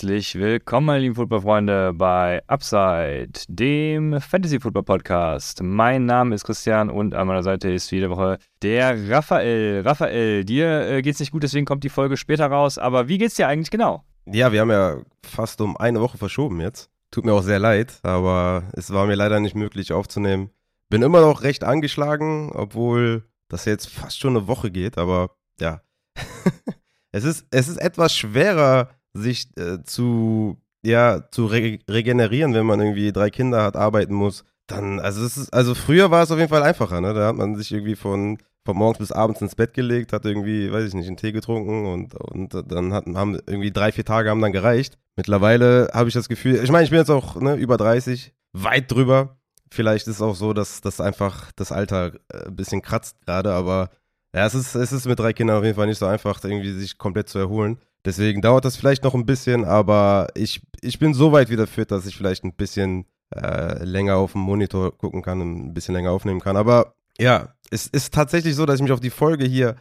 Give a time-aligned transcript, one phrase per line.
[0.00, 5.60] Herzlich willkommen, meine lieben Footballfreunde, bei Upside, dem Fantasy Football Podcast.
[5.60, 9.82] Mein Name ist Christian und an meiner Seite ist jede Woche der Raphael.
[9.84, 12.78] Raphael, dir äh, geht's nicht gut, deswegen kommt die Folge später raus.
[12.78, 14.04] Aber wie geht's dir eigentlich genau?
[14.26, 16.90] Ja, wir haben ja fast um eine Woche verschoben jetzt.
[17.10, 20.50] Tut mir auch sehr leid, aber es war mir leider nicht möglich aufzunehmen.
[20.90, 25.30] Bin immer noch recht angeschlagen, obwohl das jetzt fast schon eine Woche geht, aber
[25.60, 25.82] ja.
[27.10, 32.80] es, ist, es ist etwas schwerer, sich äh, zu, ja, zu re regenerieren, wenn man
[32.80, 34.44] irgendwie drei Kinder hat, arbeiten muss.
[34.66, 37.14] Dann, also es ist, also früher war es auf jeden Fall einfacher, ne?
[37.14, 40.70] Da hat man sich irgendwie von, von morgens bis abends ins Bett gelegt, hat irgendwie,
[40.70, 44.28] weiß ich nicht, einen Tee getrunken und, und dann hat, haben irgendwie drei, vier Tage
[44.28, 44.98] haben dann gereicht.
[45.16, 48.92] Mittlerweile habe ich das Gefühl, ich meine, ich bin jetzt auch ne, über 30, weit
[48.92, 49.38] drüber.
[49.70, 53.52] Vielleicht ist es auch so, dass das einfach das Alter äh, ein bisschen kratzt gerade,
[53.52, 53.90] aber
[54.34, 56.72] ja, es ist, es ist mit drei Kindern auf jeden Fall nicht so einfach, irgendwie
[56.72, 57.78] sich komplett zu erholen.
[58.04, 61.90] Deswegen dauert das vielleicht noch ein bisschen, aber ich, ich bin so weit wieder fit,
[61.90, 65.94] dass ich vielleicht ein bisschen äh, länger auf dem Monitor gucken kann und ein bisschen
[65.94, 66.56] länger aufnehmen kann.
[66.56, 69.76] Aber ja, es ist tatsächlich so, dass ich mich auf die Folge hier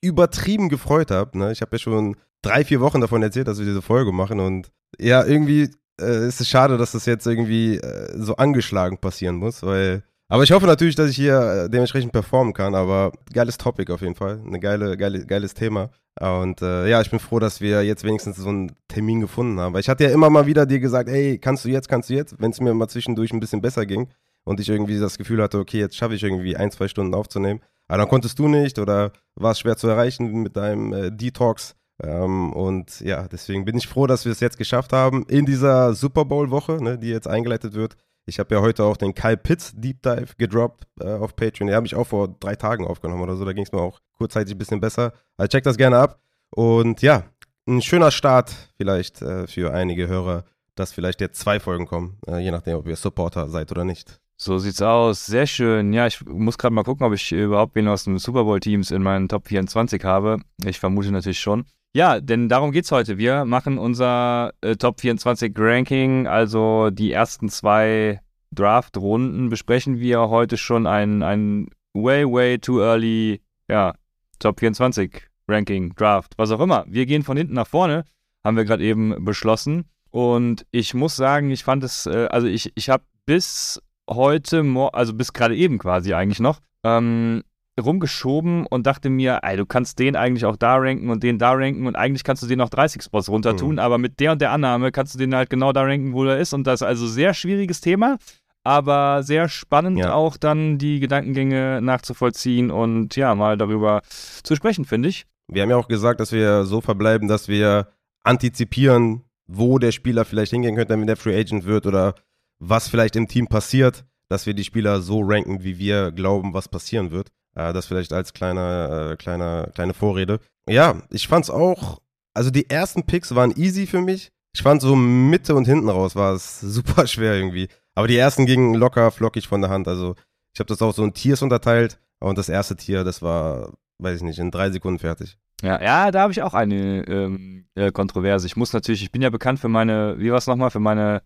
[0.00, 1.38] übertrieben gefreut habe.
[1.38, 1.52] Ne?
[1.52, 4.70] Ich habe ja schon drei, vier Wochen davon erzählt, dass wir diese Folge machen und
[4.98, 9.62] ja, irgendwie äh, ist es schade, dass das jetzt irgendwie äh, so angeschlagen passieren muss,
[9.62, 10.04] weil
[10.34, 14.00] aber ich hoffe natürlich, dass ich hier äh, dementsprechend performen kann, aber geiles Topic auf
[14.00, 15.90] jeden Fall, eine geile, geile geiles Thema.
[16.20, 19.74] Und äh, ja, ich bin froh, dass wir jetzt wenigstens so einen Termin gefunden haben.
[19.74, 22.14] Weil ich hatte ja immer mal wieder dir gesagt, ey, kannst du jetzt, kannst du
[22.14, 24.08] jetzt, wenn es mir mal zwischendurch ein bisschen besser ging
[24.42, 27.60] und ich irgendwie das Gefühl hatte, okay, jetzt schaffe ich irgendwie ein, zwei Stunden aufzunehmen.
[27.86, 31.76] Aber dann konntest du nicht oder war es schwer zu erreichen mit deinem äh, Detox.
[32.02, 35.94] Ähm, und ja, deswegen bin ich froh, dass wir es jetzt geschafft haben in dieser
[35.94, 37.94] Super Bowl-Woche, ne, die jetzt eingeleitet wird.
[38.26, 41.66] Ich habe ja heute auch den Kyle Pitts Deep Dive gedroppt äh, auf Patreon.
[41.66, 43.44] Den habe ich auch vor drei Tagen aufgenommen oder so.
[43.44, 45.12] Da ging es mir auch kurzzeitig ein bisschen besser.
[45.36, 46.18] Also check das gerne ab.
[46.50, 47.24] Und ja,
[47.66, 50.44] ein schöner Start vielleicht äh, für einige Hörer,
[50.74, 54.20] dass vielleicht jetzt zwei Folgen kommen, äh, je nachdem, ob ihr Supporter seid oder nicht.
[54.36, 55.26] So sieht's aus.
[55.26, 55.92] Sehr schön.
[55.92, 59.02] Ja, ich muss gerade mal gucken, ob ich überhaupt wen aus den Super Bowl-Teams in
[59.02, 60.38] meinen Top 24 habe.
[60.64, 61.64] Ich vermute natürlich schon.
[61.96, 63.18] Ja, denn darum geht's heute.
[63.18, 70.56] Wir machen unser äh, Top 24 Ranking, also die ersten zwei Draft-Runden besprechen wir heute
[70.56, 73.94] schon ein, ein way, way too early, ja,
[74.40, 76.84] Top 24 Ranking, Draft, was auch immer.
[76.88, 78.04] Wir gehen von hinten nach vorne,
[78.42, 79.84] haben wir gerade eben beschlossen.
[80.10, 83.80] Und ich muss sagen, ich fand es, äh, also ich, ich habe bis
[84.10, 87.44] heute, also bis gerade eben quasi eigentlich noch, ähm,
[87.80, 91.52] rumgeschoben und dachte mir, ey, du kannst den eigentlich auch da ranken und den da
[91.52, 93.78] ranken und eigentlich kannst du den auch 30 Spots runter tun, mhm.
[93.80, 96.38] aber mit der und der Annahme kannst du den halt genau da ranken, wo er
[96.38, 98.18] ist und das ist also sehr schwieriges Thema,
[98.62, 100.14] aber sehr spannend ja.
[100.14, 104.02] auch dann die Gedankengänge nachzuvollziehen und ja, mal darüber
[104.42, 105.26] zu sprechen, finde ich.
[105.48, 107.88] Wir haben ja auch gesagt, dass wir so verbleiben, dass wir
[108.22, 112.14] antizipieren, wo der Spieler vielleicht hingehen könnte, wenn der Free Agent wird oder
[112.58, 116.68] was vielleicht im Team passiert, dass wir die Spieler so ranken, wie wir glauben, was
[116.68, 117.30] passieren wird.
[117.54, 120.40] Äh, das vielleicht als kleiner, äh, kleiner, kleine Vorrede.
[120.68, 122.00] Ja, ich fand's auch,
[122.34, 124.30] also die ersten Picks waren easy für mich.
[124.54, 127.68] Ich fand so Mitte und hinten raus war es super schwer irgendwie.
[127.94, 129.88] Aber die ersten gingen locker, flockig von der Hand.
[129.88, 130.14] Also
[130.52, 131.98] ich habe das auch so in Tiers unterteilt.
[132.20, 135.38] Und das erste Tier, das war, weiß ich nicht, in drei Sekunden fertig.
[135.62, 138.46] Ja, ja, da habe ich auch eine ähm, äh, Kontroverse.
[138.46, 141.22] Ich muss natürlich, ich bin ja bekannt für meine, wie war es nochmal, für meine,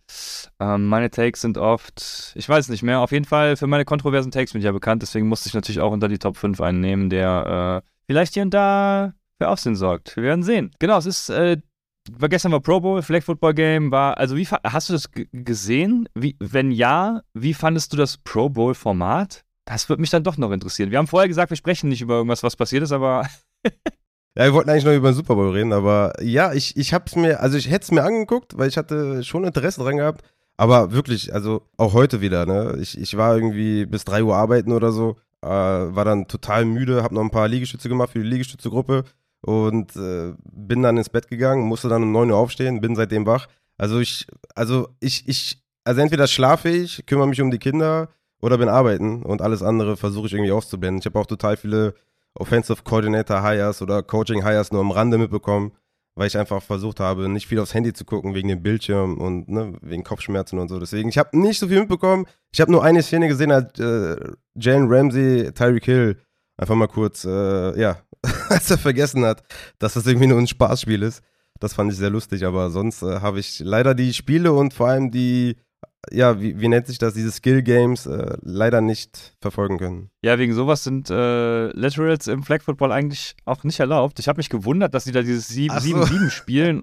[0.61, 4.31] ähm, meine Takes sind oft, ich weiß nicht mehr, auf jeden Fall für meine kontroversen
[4.31, 6.81] Takes bin ich ja bekannt, deswegen musste ich natürlich auch unter die Top 5 einen
[6.81, 10.15] nehmen, der äh, vielleicht hier und da für Aufsehen sorgt.
[10.17, 10.71] Wir werden sehen.
[10.79, 11.56] Genau, es ist, äh,
[12.12, 16.09] war gestern war Pro Bowl, Flag Football Game, war, also wie, hast du das gesehen?
[16.15, 19.45] Wie, wenn ja, wie fandest du das Pro Bowl Format?
[19.69, 20.91] Das würde mich dann doch noch interessieren.
[20.91, 23.27] Wir haben vorher gesagt, wir sprechen nicht über irgendwas, was passiert ist, aber
[24.34, 27.17] Ja, wir wollten eigentlich noch über den Super Bowl reden, aber ja, ich, ich hab's
[27.17, 30.23] mir, also ich hätte es mir angeguckt, weil ich hatte schon Interesse dran gehabt.
[30.56, 32.79] Aber wirklich, also auch heute wieder, ne?
[32.81, 37.03] Ich, ich war irgendwie bis 3 Uhr arbeiten oder so, äh, war dann total müde,
[37.03, 39.05] hab noch ein paar Liegestütze gemacht für die Liegestützegruppe
[39.41, 43.26] und äh, bin dann ins Bett gegangen, musste dann um 9 Uhr aufstehen, bin seitdem
[43.26, 43.49] wach.
[43.76, 48.09] Also ich, also ich, ich, also entweder schlafe ich, kümmere mich um die Kinder
[48.40, 51.00] oder bin arbeiten und alles andere versuche ich irgendwie auszublenden.
[51.00, 51.94] Ich habe auch total viele
[52.35, 55.73] Offensive Coordinator Hires oder Coaching Hires nur am Rande mitbekommen,
[56.14, 59.49] weil ich einfach versucht habe, nicht viel aufs Handy zu gucken wegen dem Bildschirm und
[59.49, 60.79] ne, wegen Kopfschmerzen und so.
[60.79, 62.26] Deswegen, ich habe nicht so viel mitbekommen.
[62.52, 64.17] Ich habe nur eine Szene gesehen, als äh,
[64.55, 66.20] Jalen Ramsey, Tyreek Hill
[66.56, 67.99] einfach mal kurz, äh, ja,
[68.49, 69.43] als er vergessen hat,
[69.79, 71.23] dass das irgendwie nur ein Spaßspiel ist.
[71.61, 74.88] Das fand ich sehr lustig, aber sonst äh, habe ich leider die Spiele und vor
[74.88, 75.56] allem die
[76.11, 80.11] ja, wie, wie nennt sich das, diese Skill Games äh, leider nicht verfolgen können.
[80.23, 84.19] Ja, wegen sowas sind äh, Laterals im Flag Football eigentlich auch nicht erlaubt.
[84.19, 86.31] Ich habe mich gewundert, dass sie da dieses 7-7 so.
[86.31, 86.83] spielen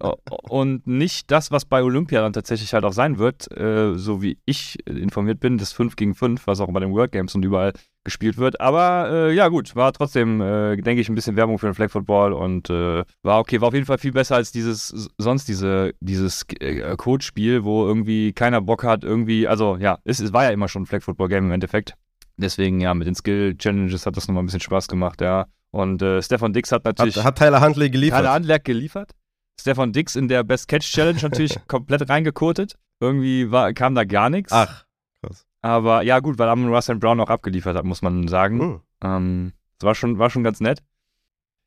[0.50, 4.38] und nicht das, was bei Olympia dann tatsächlich halt auch sein wird, äh, so wie
[4.46, 7.74] ich informiert bin, das 5 gegen 5, was auch bei den World Games und überall
[8.06, 8.62] gespielt wird.
[8.62, 11.90] Aber äh, ja, gut, war trotzdem, äh, denke ich, ein bisschen Werbung für den Flag
[11.92, 15.94] Football und äh, war okay, war auf jeden Fall viel besser als dieses, sonst diese,
[16.00, 20.52] dieses äh, Codespiel, wo irgendwie keiner Bock hat, irgendwie, also ja, es, es war ja
[20.52, 21.96] immer schon ein Flag Football Game im Endeffekt.
[22.38, 25.48] Deswegen, ja, mit den Skill Challenges hat das nochmal ein bisschen Spaß gemacht, ja.
[25.72, 27.18] Und äh, Stefan Dix hat natürlich.
[27.18, 28.20] Hat, hat Tyler Huntley geliefert.
[28.20, 29.12] Tyler Huntley geliefert.
[29.60, 32.76] Stefan Dix in der Best Catch Challenge natürlich komplett reingekotet.
[33.00, 34.52] Irgendwie war, kam da gar nichts.
[34.52, 34.85] Ach.
[35.66, 38.58] Aber ja, gut, weil Amon Russell Brown auch abgeliefert hat, muss man sagen.
[38.58, 38.82] Mhm.
[39.02, 40.84] Ähm, das war schon, war schon ganz nett.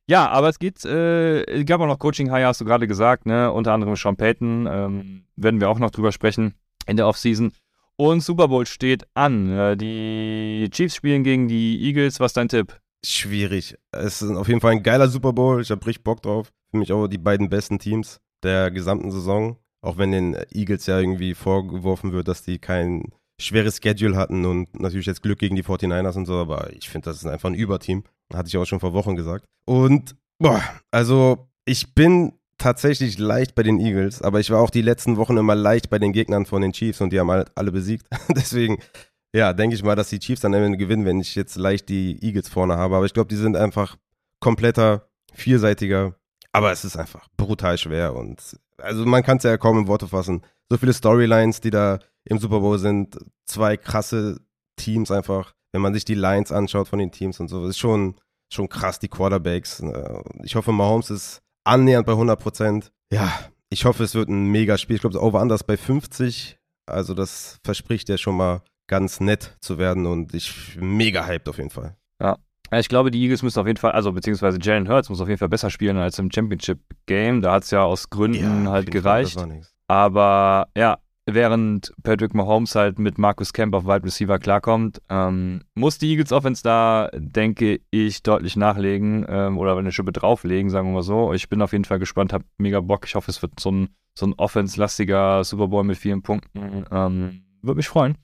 [0.07, 3.51] Ja, aber es geht, äh, es gab auch noch Coaching-Hire, hast du gerade gesagt, ne?
[3.51, 6.53] Unter anderem Sean Payton, ähm, werden wir auch noch drüber sprechen
[6.87, 7.51] in der Offseason.
[7.97, 9.51] Und Super Bowl steht an.
[9.51, 12.21] Äh, die Chiefs spielen gegen die Eagles.
[12.21, 12.79] Was ist dein Tipp?
[13.05, 13.75] Schwierig.
[13.91, 15.59] Es ist auf jeden Fall ein geiler Super Bowl.
[15.61, 16.53] Ich habe richtig Bock drauf.
[16.71, 19.57] Für mich auch die beiden besten Teams der gesamten Saison.
[19.81, 23.03] Auch wenn den Eagles ja irgendwie vorgeworfen wird, dass die kein
[23.39, 27.05] schweres Schedule hatten und natürlich jetzt Glück gegen die 49ers und so, aber ich finde,
[27.05, 28.03] das ist einfach ein Überteam.
[28.33, 29.45] Hatte ich auch schon vor Wochen gesagt.
[29.65, 34.81] Und, boah, also ich bin tatsächlich leicht bei den Eagles, aber ich war auch die
[34.81, 37.71] letzten Wochen immer leicht bei den Gegnern von den Chiefs und die haben halt alle
[37.71, 38.05] besiegt.
[38.35, 38.77] Deswegen,
[39.33, 41.89] ja, denke ich mal, dass die Chiefs dann am Ende gewinnen, wenn ich jetzt leicht
[41.89, 42.97] die Eagles vorne habe.
[42.97, 43.97] Aber ich glaube, die sind einfach
[44.41, 46.15] kompletter, vielseitiger.
[46.51, 50.07] Aber es ist einfach brutal schwer und also man kann es ja kaum in Worte
[50.07, 50.41] fassen.
[50.69, 53.17] So viele Storylines, die da im Super Bowl sind.
[53.45, 54.39] Zwei krasse
[54.75, 55.53] Teams einfach.
[55.71, 58.15] Wenn man sich die Lines anschaut von den Teams und so, ist schon,
[58.51, 59.79] schon krass, die Quarterbacks.
[59.81, 62.91] Äh, ich hoffe, Mahomes ist annähernd bei 100 Prozent.
[63.11, 63.31] Ja,
[63.69, 64.95] ich hoffe, es wird ein mega Spiel.
[64.95, 66.57] Ich glaube, das Over-Under bei 50.
[66.85, 71.57] Also, das verspricht ja schon mal ganz nett zu werden und ich mega hyped auf
[71.57, 71.95] jeden Fall.
[72.19, 72.37] Ja.
[72.71, 75.39] Ich glaube, die Eagles müssen auf jeden Fall, also beziehungsweise Jalen Hurts muss auf jeden
[75.39, 77.41] Fall besser spielen als im Championship Game.
[77.41, 79.37] Da hat es ja aus Gründen ja, halt gereicht.
[79.87, 80.99] Aber ja,
[81.33, 86.31] während Patrick Mahomes halt mit Marcus Kemp auf Wide Receiver klarkommt, ähm, muss die Eagles
[86.31, 91.33] Offense da, denke ich, deutlich nachlegen ähm, oder eine Schippe drauflegen, sagen wir mal so.
[91.33, 93.05] Ich bin auf jeden Fall gespannt, habe mega Bock.
[93.05, 96.85] Ich hoffe, es wird so ein, so ein Offense-lastiger Super Bowl mit vielen Punkten.
[96.91, 98.17] Ähm, Würde mich freuen.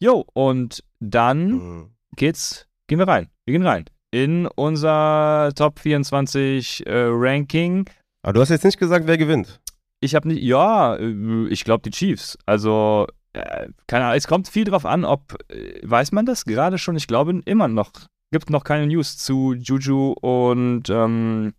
[0.00, 1.90] Jo, und dann mhm.
[2.16, 3.28] geht's, gehen wir rein.
[3.46, 7.88] Wir gehen rein in unser Top 24 äh, Ranking.
[8.22, 9.60] Aber du hast jetzt nicht gesagt, wer gewinnt.
[10.00, 12.38] Ich habe nicht, ja, äh, ich glaube die Chiefs.
[12.46, 16.78] Also, äh, keine Ahnung, es kommt viel drauf an, ob, äh, weiß man das gerade
[16.78, 16.96] schon?
[16.96, 17.92] Ich glaube immer noch,
[18.32, 21.52] gibt noch keine News zu Juju und, ähm,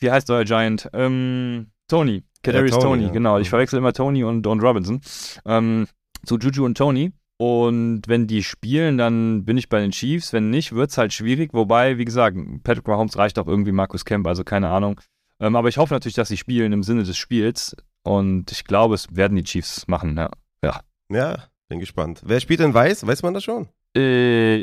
[0.00, 0.88] wie heißt euer Giant?
[0.92, 3.12] Ähm, Tony, Kadarius ja, Tony, Tony ja.
[3.12, 3.38] genau.
[3.38, 3.50] Ich mhm.
[3.50, 5.00] verwechsel immer Tony und Don Robinson.
[5.46, 5.86] Ähm,
[6.26, 7.12] zu Juju und Tony.
[7.36, 10.32] Und wenn die spielen, dann bin ich bei den Chiefs.
[10.32, 11.52] Wenn nicht, wird es halt schwierig.
[11.52, 15.00] Wobei, wie gesagt, Patrick Mahomes reicht auch irgendwie Markus Kemp, also keine Ahnung.
[15.40, 17.76] Ähm, aber ich hoffe natürlich, dass sie spielen im Sinne des Spiels.
[18.02, 20.16] Und ich glaube, es werden die Chiefs machen.
[20.16, 20.30] Ja.
[20.62, 22.22] Ja, ja bin gespannt.
[22.24, 23.06] Wer spielt denn Weiß?
[23.06, 23.68] Weiß man das schon?
[23.96, 24.62] Äh,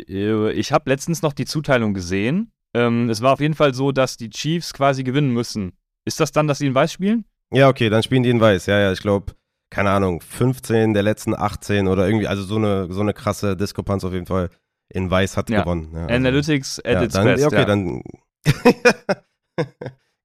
[0.52, 2.52] ich habe letztens noch die Zuteilung gesehen.
[2.74, 5.74] Ähm, es war auf jeden Fall so, dass die Chiefs quasi gewinnen müssen.
[6.06, 7.26] Ist das dann, dass sie in Weiß spielen?
[7.52, 8.66] Ja, okay, dann spielen die in Weiß.
[8.68, 9.34] Ja, ja, ich glaube,
[9.72, 14.04] keine Ahnung, 15 der letzten 18 oder irgendwie, also so eine, so eine krasse Diskrepanz
[14.04, 14.50] auf jeden Fall.
[14.94, 15.62] In Weiß hat ja.
[15.62, 15.90] gewonnen.
[15.94, 17.46] Ja, also, Analytics at ja, its dann, best.
[17.46, 17.66] Okay, ja.
[17.66, 18.04] dann.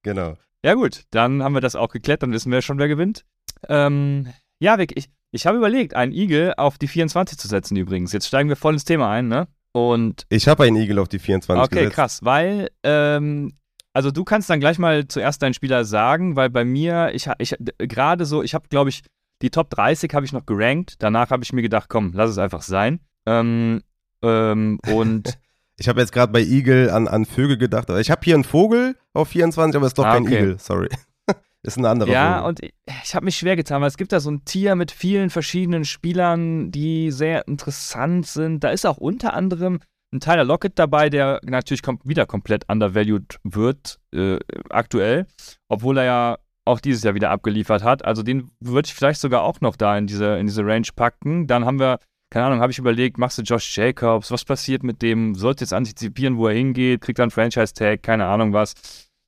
[0.03, 0.37] Genau.
[0.63, 3.25] Ja, gut, dann haben wir das auch geklärt, dann wissen wir schon, wer gewinnt.
[3.67, 8.13] Ähm, ja, Vic, ich, ich habe überlegt, einen Igel auf die 24 zu setzen übrigens.
[8.13, 9.49] Jetzt steigen wir voll ins Thema ein, ne?
[9.73, 10.25] Und.
[10.29, 11.95] Ich habe einen Igel auf die 24 okay, gesetzt.
[11.95, 13.57] krass, weil, ähm,
[13.91, 17.55] also du kannst dann gleich mal zuerst deinen Spieler sagen, weil bei mir, ich, ich
[17.77, 19.03] gerade so, ich habe, glaube ich,
[19.41, 20.95] die Top 30 habe ich noch gerankt.
[20.99, 22.99] Danach habe ich mir gedacht, komm, lass es einfach sein.
[23.25, 23.81] Ähm,
[24.23, 25.37] ähm, und
[25.79, 27.89] Ich habe jetzt gerade bei Igel an, an Vögel gedacht.
[27.91, 30.37] Ich habe hier einen Vogel auf 24, aber es ist doch ah, kein okay.
[30.37, 30.89] Igel, sorry.
[31.61, 32.47] ist ein anderer ja, Vogel.
[32.47, 34.91] und ich, ich habe mich schwer getan, weil es gibt da so ein Tier mit
[34.91, 38.63] vielen verschiedenen Spielern, die sehr interessant sind.
[38.63, 39.79] Da ist auch unter anderem
[40.11, 44.39] ein Tyler Lockett dabei, der natürlich kom wieder komplett undervalued wird äh,
[44.69, 45.27] aktuell,
[45.67, 48.05] obwohl er ja auch dieses Jahr wieder abgeliefert hat.
[48.05, 51.47] Also den würde ich vielleicht sogar auch noch da in diese, in diese Range packen.
[51.47, 55.01] Dann haben wir keine Ahnung, habe ich überlegt, machst du Josh Jacobs, was passiert mit
[55.01, 58.73] dem, sollte jetzt antizipieren, wo er hingeht, kriegt er einen Franchise-Tag, keine Ahnung was.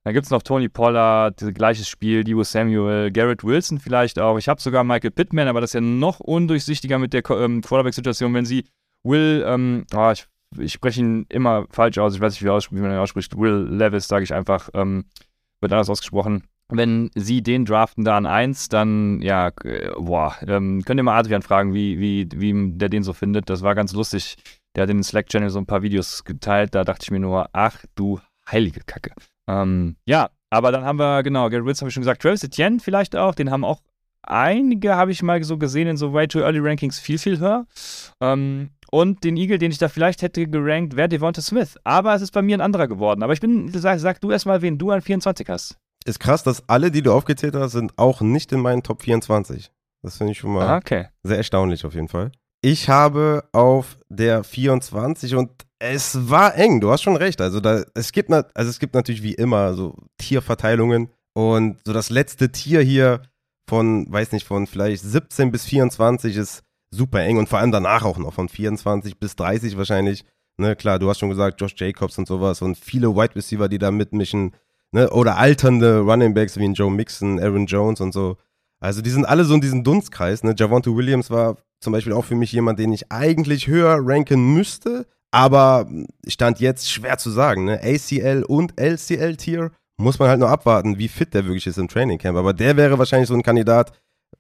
[0.04, 4.38] Dann gibt es noch Tony Pollard, gleiches Spiel, Divo Samuel, Garrett Wilson vielleicht auch.
[4.38, 8.34] Ich habe sogar Michael Pittman, aber das ist ja noch undurchsichtiger mit der ähm, Quarterback-Situation,
[8.34, 8.66] wenn sie
[9.04, 10.26] Will, ähm, oh, ich,
[10.58, 13.68] ich spreche ihn immer falsch aus, ich weiß nicht, wie, wie man ihn ausspricht, Will
[13.72, 15.06] Levis, sage ich einfach, ähm,
[15.62, 16.44] wird anders ausgesprochen.
[16.70, 21.18] Wenn sie den draften da an 1, dann, ja, äh, boah, ähm, könnt ihr mal
[21.18, 23.50] Adrian fragen, wie, wie, wie der den so findet.
[23.50, 24.36] Das war ganz lustig.
[24.76, 26.76] Der hat in den Slack-Channel so ein paar Videos geteilt.
[26.76, 29.12] Da dachte ich mir nur, ach du heilige Kacke.
[29.48, 32.80] Ähm, ja, aber dann haben wir, genau, Gary Wills habe ich schon gesagt, Travis Etienne
[32.80, 33.82] vielleicht auch, den haben auch
[34.22, 37.66] einige, habe ich mal so gesehen, in so Way Too Early Rankings viel, viel höher.
[38.22, 41.78] Ähm, und den Eagle, den ich da vielleicht hätte gerankt, wäre Devonta Smith.
[41.84, 43.22] Aber es ist bei mir ein anderer geworden.
[43.24, 45.78] Aber ich bin, sag, sag du erstmal, wen du an 24 hast.
[46.10, 49.72] Ist krass, dass alle, die du aufgezählt hast, sind auch nicht in meinen Top 24.
[50.02, 51.06] Das finde ich schon mal Ah, okay.
[51.22, 52.32] sehr erstaunlich auf jeden Fall.
[52.62, 57.40] Ich habe auf der 24 und es war eng, du hast schon recht.
[57.42, 62.10] Also, da, es, gibt, also es gibt natürlich wie immer so Tierverteilungen und so das
[62.10, 63.22] letzte Tier hier
[63.70, 68.04] von, weiß nicht, von vielleicht 17 bis 24 ist super eng und vor allem danach
[68.04, 70.26] auch noch von 24 bis 30 wahrscheinlich.
[70.58, 73.78] Ne, klar, du hast schon gesagt, Josh Jacobs und sowas und viele Wide Receiver, die
[73.78, 74.56] da mitmischen,
[74.92, 78.38] ne, oder alternde Running Backs wie Joe Mixon, Aaron Jones und so.
[78.82, 80.44] Also die sind alle so in diesem Dunstkreis.
[80.44, 80.56] Ne?
[80.58, 85.06] Javonte Williams war zum Beispiel auch für mich jemand, den ich eigentlich höher ranken müsste,
[85.32, 85.90] aber
[86.28, 87.66] stand jetzt schwer zu sagen.
[87.66, 87.80] Ne?
[87.82, 92.18] ACL und LCL-Tier muss man halt nur abwarten, wie fit der wirklich ist im Training
[92.18, 92.38] Camp.
[92.38, 93.92] Aber der wäre wahrscheinlich so ein Kandidat,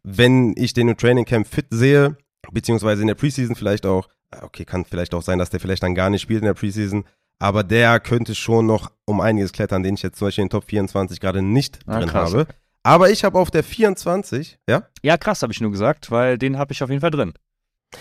[0.03, 2.17] wenn ich den im Training Camp fit sehe,
[2.51, 4.07] beziehungsweise in der Preseason vielleicht auch.
[4.41, 7.03] Okay, kann vielleicht auch sein, dass der vielleicht dann gar nicht spielt in der Preseason.
[7.39, 10.51] Aber der könnte schon noch um einiges klettern, den ich jetzt zum Beispiel in den
[10.51, 12.33] Top 24 gerade nicht Ah, drin krass.
[12.33, 12.47] habe.
[12.83, 14.83] Aber ich habe auf der 24, ja?
[15.03, 17.33] Ja, krass, habe ich nur gesagt, weil den habe ich auf jeden Fall drin.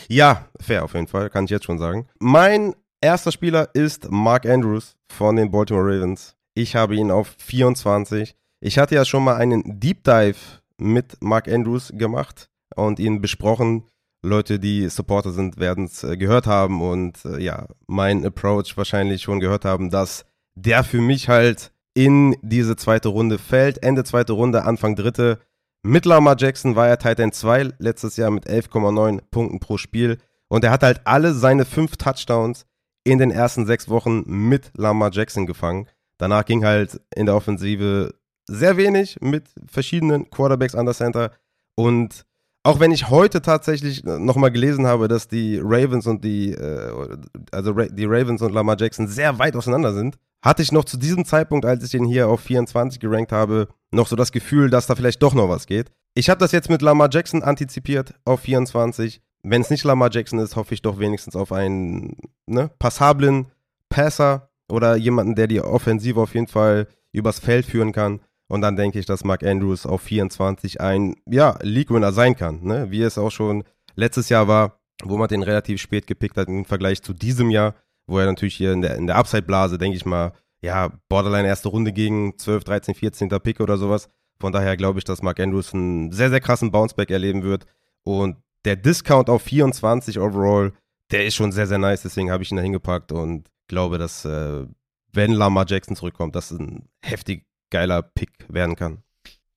[0.09, 2.07] Ja, fair auf jeden Fall, kann ich jetzt schon sagen.
[2.18, 6.37] Mein erster Spieler ist Mark Andrews von den Baltimore Ravens.
[6.54, 8.35] Ich habe ihn auf 24.
[8.61, 10.37] Ich hatte ja schon mal einen Deep Dive
[10.78, 13.85] mit Mark Andrews gemacht und ihn besprochen.
[14.22, 19.22] Leute, die Supporter sind, werden es äh, gehört haben und äh, ja, mein Approach wahrscheinlich
[19.22, 20.25] schon gehört haben, dass
[20.56, 23.82] der für mich halt in diese zweite Runde fällt.
[23.82, 25.38] Ende zweite Runde, Anfang dritte.
[25.82, 30.18] Mit Lamar Jackson war er Tight End 2 letztes Jahr mit 11,9 Punkten pro Spiel.
[30.48, 32.66] Und er hat halt alle seine fünf Touchdowns
[33.04, 35.88] in den ersten sechs Wochen mit Lamar Jackson gefangen.
[36.18, 38.14] Danach ging halt in der Offensive
[38.46, 41.32] sehr wenig mit verschiedenen Quarterbacks an der Center.
[41.75, 42.26] Und
[42.68, 47.16] auch wenn ich heute tatsächlich nochmal gelesen habe, dass die Ravens und die, äh,
[47.50, 51.25] also die Ravens und Lamar Jackson sehr weit auseinander sind, hatte ich noch zu diesem
[51.25, 54.94] Zeitpunkt, als ich ihn hier auf 24 gerankt habe, noch so das Gefühl, dass da
[54.94, 55.90] vielleicht doch noch was geht.
[56.12, 59.22] Ich habe das jetzt mit Lamar Jackson antizipiert auf 24.
[59.42, 63.46] Wenn es nicht Lamar Jackson ist, hoffe ich doch wenigstens auf einen ne, passablen
[63.88, 68.20] Passer oder jemanden, der die Offensive auf jeden Fall übers Feld führen kann.
[68.48, 72.90] Und dann denke ich, dass Mark Andrews auf 24 ein, ja, League-Winner sein kann, ne?
[72.90, 73.62] wie es auch schon
[73.94, 77.74] letztes Jahr war, wo man den relativ spät gepickt hat im Vergleich zu diesem Jahr,
[78.06, 81.68] wo er natürlich hier in der, in der Upside-Blase, denke ich mal, ja, Borderline erste
[81.68, 83.28] Runde gegen 12, 13, 14.
[83.28, 84.08] Pick oder sowas.
[84.40, 87.66] Von daher glaube ich, dass Mark Andrews einen sehr, sehr krassen Bounceback erleben wird.
[88.02, 90.72] Und der Discount auf 24 overall,
[91.10, 92.02] der ist schon sehr, sehr nice.
[92.02, 94.66] Deswegen habe ich ihn da hingepackt und glaube, dass, äh,
[95.12, 99.02] wenn Lamar Jackson zurückkommt, das ein heftig geiler Pick werden kann.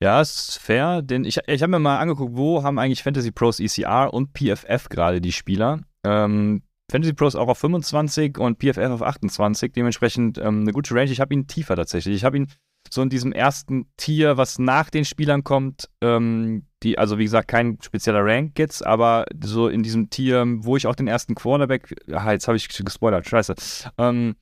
[0.00, 3.60] Ja, ist fair, denn ich, ich habe mir mal angeguckt, wo haben eigentlich Fantasy Pros
[3.60, 5.80] ECR und PFF gerade die Spieler.
[6.04, 11.10] Ähm, Fantasy Pros auch auf 25 und PFF auf 28, dementsprechend ähm, eine gute Range.
[11.10, 12.16] Ich habe ihn tiefer tatsächlich.
[12.16, 12.48] Ich habe ihn
[12.90, 17.48] so in diesem ersten Tier, was nach den Spielern kommt, ähm, die, also wie gesagt,
[17.48, 21.94] kein spezieller Rank jetzt, aber so in diesem Tier, wo ich auch den ersten Quarterback,
[22.10, 23.54] ah, jetzt habe ich gespoilert, scheiße.
[23.98, 24.34] Ähm,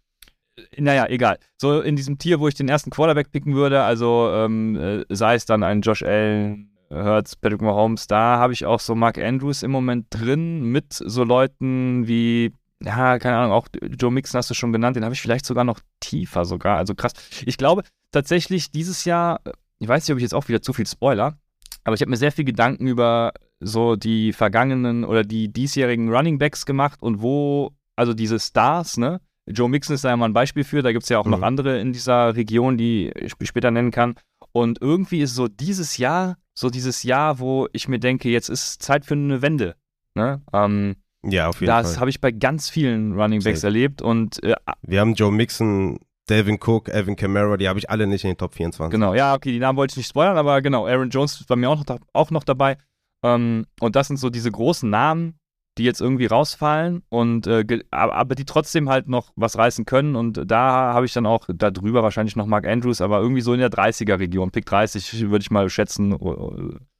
[0.76, 1.38] naja, egal.
[1.57, 5.35] So in diesem Tier, wo ich den ersten Quarterback picken würde, also ähm, äh, sei
[5.35, 9.62] es dann ein Josh Allen, Hurts, Patrick Mahomes, da habe ich auch so Mark Andrews
[9.62, 12.52] im Moment drin mit so Leuten wie,
[12.83, 15.64] ja, keine Ahnung, auch Joe Mixon hast du schon genannt, den habe ich vielleicht sogar
[15.64, 17.12] noch tiefer sogar, also krass.
[17.47, 19.40] Ich glaube tatsächlich dieses Jahr,
[19.79, 21.38] ich weiß nicht, ob ich jetzt auch wieder zu viel Spoiler,
[21.85, 26.38] aber ich habe mir sehr viel Gedanken über so die vergangenen oder die diesjährigen Running
[26.38, 29.21] Backs gemacht und wo, also diese Stars, ne?
[29.50, 31.30] Joe Mixon ist da ja mal ein Beispiel für, da gibt es ja auch Mhm.
[31.33, 34.14] noch andere in dieser Region, die ich später nennen kann.
[34.52, 38.83] Und irgendwie ist so dieses Jahr, so dieses Jahr, wo ich mir denke, jetzt ist
[38.83, 39.76] Zeit für eine Wende.
[40.14, 40.42] Ne?
[40.52, 42.00] Ähm, Ja, auf jeden das Fall.
[42.00, 46.59] habe ich bei ganz vielen Running Backs erlebt und äh, Wir haben Joe Mixon, Devin
[46.64, 48.90] Cook, Evan Kamara, die habe ich alle nicht in den Top 24.
[48.92, 51.57] Genau, ja, okay, die Namen wollte ich nicht spoilern, aber genau, Aaron Jones ist bei
[51.57, 52.76] mir auch noch, auch noch dabei.
[53.23, 55.35] Ähm, und das sind so diese großen Namen,
[55.79, 60.17] die jetzt irgendwie rausfallen und äh, aber, die trotzdem halt noch was reißen können.
[60.17, 63.53] Und da habe ich dann auch da drüber wahrscheinlich noch Mark Andrews, aber irgendwie so
[63.55, 64.50] in der 30er-Region.
[64.50, 66.17] Pick 30 würde ich mal schätzen,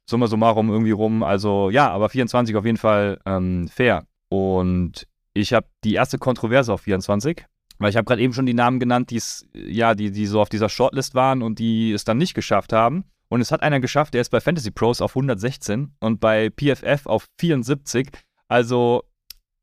[0.09, 1.23] summa summarum irgendwie rum.
[1.23, 4.05] Also ja, aber 24 auf jeden Fall ähm, fair.
[4.29, 7.45] Und ich habe die erste Kontroverse auf 24.
[7.77, 10.49] Weil ich habe gerade eben schon die Namen genannt, die's, ja, die, die so auf
[10.49, 13.05] dieser Shortlist waren und die es dann nicht geschafft haben.
[13.27, 17.07] Und es hat einer geschafft, der ist bei Fantasy Pros auf 116 und bei PFF
[17.07, 18.11] auf 74.
[18.51, 19.05] Also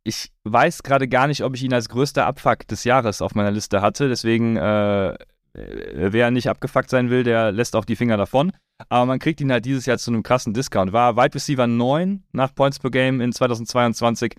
[0.03, 3.51] ich weiß gerade gar nicht, ob ich ihn als größter Abfuck des Jahres auf meiner
[3.51, 4.09] Liste hatte.
[4.09, 5.15] Deswegen, äh,
[5.53, 8.51] wer nicht abgefuckt sein will, der lässt auch die Finger davon.
[8.89, 10.95] Aber man kriegt ihn halt dieses Jahr zu einem krassen Discount.
[10.95, 14.37] War Wide Receiver 9 nach Points per Game in 2022.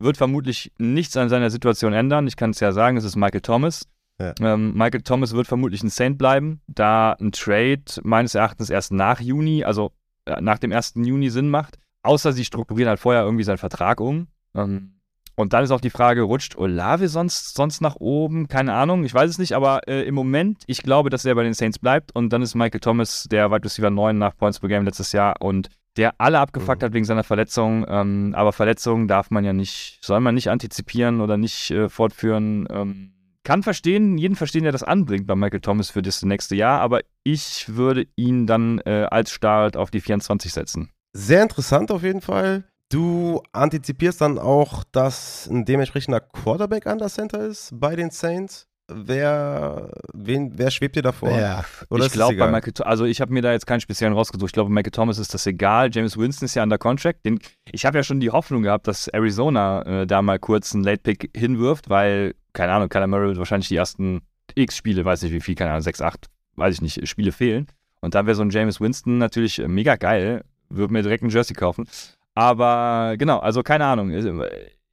[0.00, 2.26] Wird vermutlich nichts an seiner Situation ändern.
[2.26, 3.86] Ich kann es ja sagen, es ist Michael Thomas.
[4.18, 4.34] Ja.
[4.40, 9.20] Ähm, Michael Thomas wird vermutlich ein Saint bleiben, da ein Trade meines Erachtens erst nach
[9.20, 9.92] Juni, also
[10.24, 10.94] äh, nach dem 1.
[10.96, 11.78] Juni Sinn macht.
[12.06, 14.28] Außer sie strukturieren halt vorher irgendwie seinen Vertrag um.
[14.54, 14.96] Ähm,
[15.34, 18.48] und dann ist auch die Frage, rutscht Olave sonst, sonst nach oben?
[18.48, 21.42] Keine Ahnung, ich weiß es nicht, aber äh, im Moment, ich glaube, dass er bei
[21.42, 24.70] den Saints bleibt und dann ist Michael Thomas der Wide Receiver 9 nach Points per
[24.70, 26.86] Game letztes Jahr und der alle abgefuckt mhm.
[26.86, 27.84] hat wegen seiner Verletzung.
[27.86, 32.66] Ähm, aber Verletzungen darf man ja nicht, soll man nicht antizipieren oder nicht äh, fortführen.
[32.70, 33.12] Ähm,
[33.44, 37.00] kann verstehen, jeden verstehen, der das anbringt bei Michael Thomas für das nächste Jahr, aber
[37.24, 40.90] ich würde ihn dann äh, als Start auf die 24 setzen.
[41.16, 42.64] Sehr interessant auf jeden Fall.
[42.90, 48.68] Du antizipierst dann auch, dass ein dementsprechender Quarterback an der Center ist bei den Saints.
[48.88, 51.30] Wer, wen, wer schwebt dir davor?
[51.30, 54.50] Ja, Oder ich glaube bei Michael, also ich habe mir da jetzt keinen speziellen rausgesucht.
[54.50, 55.88] Ich glaube, Michael Thomas ist das egal.
[55.90, 57.24] James Winston ist ja under Contract.
[57.24, 57.40] Den,
[57.72, 61.00] ich habe ja schon die Hoffnung gehabt, dass Arizona äh, da mal kurz einen Late
[61.02, 64.20] Pick hinwirft, weil, keine Ahnung, Kyler Murray wird wahrscheinlich die ersten
[64.54, 67.66] X Spiele, weiß nicht wie viel, keine Ahnung, 6, 8, weiß ich nicht, Spiele fehlen.
[68.00, 70.44] Und dann wäre so ein James Winston natürlich äh, mega geil.
[70.68, 71.88] Würde mir direkt ein Jersey kaufen.
[72.34, 74.10] Aber genau, also keine Ahnung.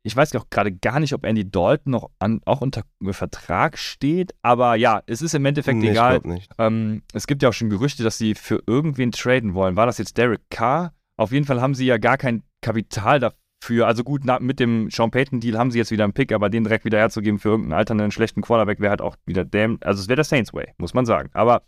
[0.06, 4.34] Ich weiß auch gerade gar nicht, ob Andy Dalton noch an, auch unter Vertrag steht.
[4.42, 6.22] Aber ja, es ist im Endeffekt nee, egal.
[6.58, 9.76] Ähm, es gibt ja auch schon Gerüchte, dass sie für irgendwen traden wollen.
[9.76, 10.94] War das jetzt Derek Carr?
[11.18, 13.88] Auf jeden Fall haben sie ja gar kein Kapital dafür.
[13.88, 16.64] Also gut, na, mit dem Sean Payton-Deal haben sie jetzt wieder einen Pick, aber den
[16.64, 19.78] direkt wieder herzugeben für irgendeinen alternden schlechten Quarterback wäre halt auch wieder damn.
[19.82, 21.30] Also es wäre der Saints Way, muss man sagen.
[21.34, 21.64] Aber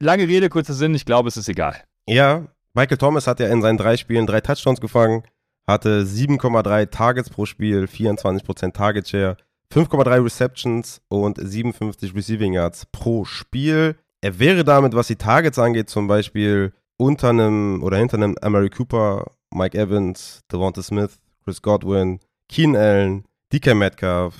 [0.00, 1.82] lange Rede, kurzer Sinn, ich glaube, es ist egal.
[2.06, 5.22] Ja, Michael Thomas hat ja in seinen drei Spielen drei Touchdowns gefangen,
[5.66, 9.38] hatte 7,3 Targets pro Spiel, 24% Target Share,
[9.72, 13.96] 5,3 Receptions und 57 Receiving Yards pro Spiel.
[14.20, 18.68] Er wäre damit, was die Targets angeht, zum Beispiel unter einem oder hinter einem Amari
[18.68, 19.24] Cooper,
[19.54, 22.20] Mike Evans, Devonta Smith, Chris Godwin,
[22.50, 23.24] Keen Allen,
[23.54, 24.34] DK Metcalf,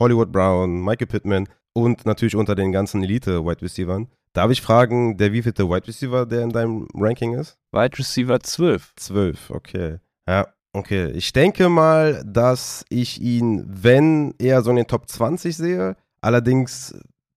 [0.00, 4.06] Hollywood Brown, Michael Pittman und natürlich unter den ganzen Elite-Wide Receivers.
[4.36, 7.56] Darf ich fragen, der wievielte Wide Receiver, der in deinem Ranking ist?
[7.72, 8.92] Wide Receiver 12.
[8.96, 9.96] 12, okay.
[10.28, 11.10] Ja, okay.
[11.12, 16.94] Ich denke mal, dass ich ihn, wenn eher so in den Top 20 sehe, allerdings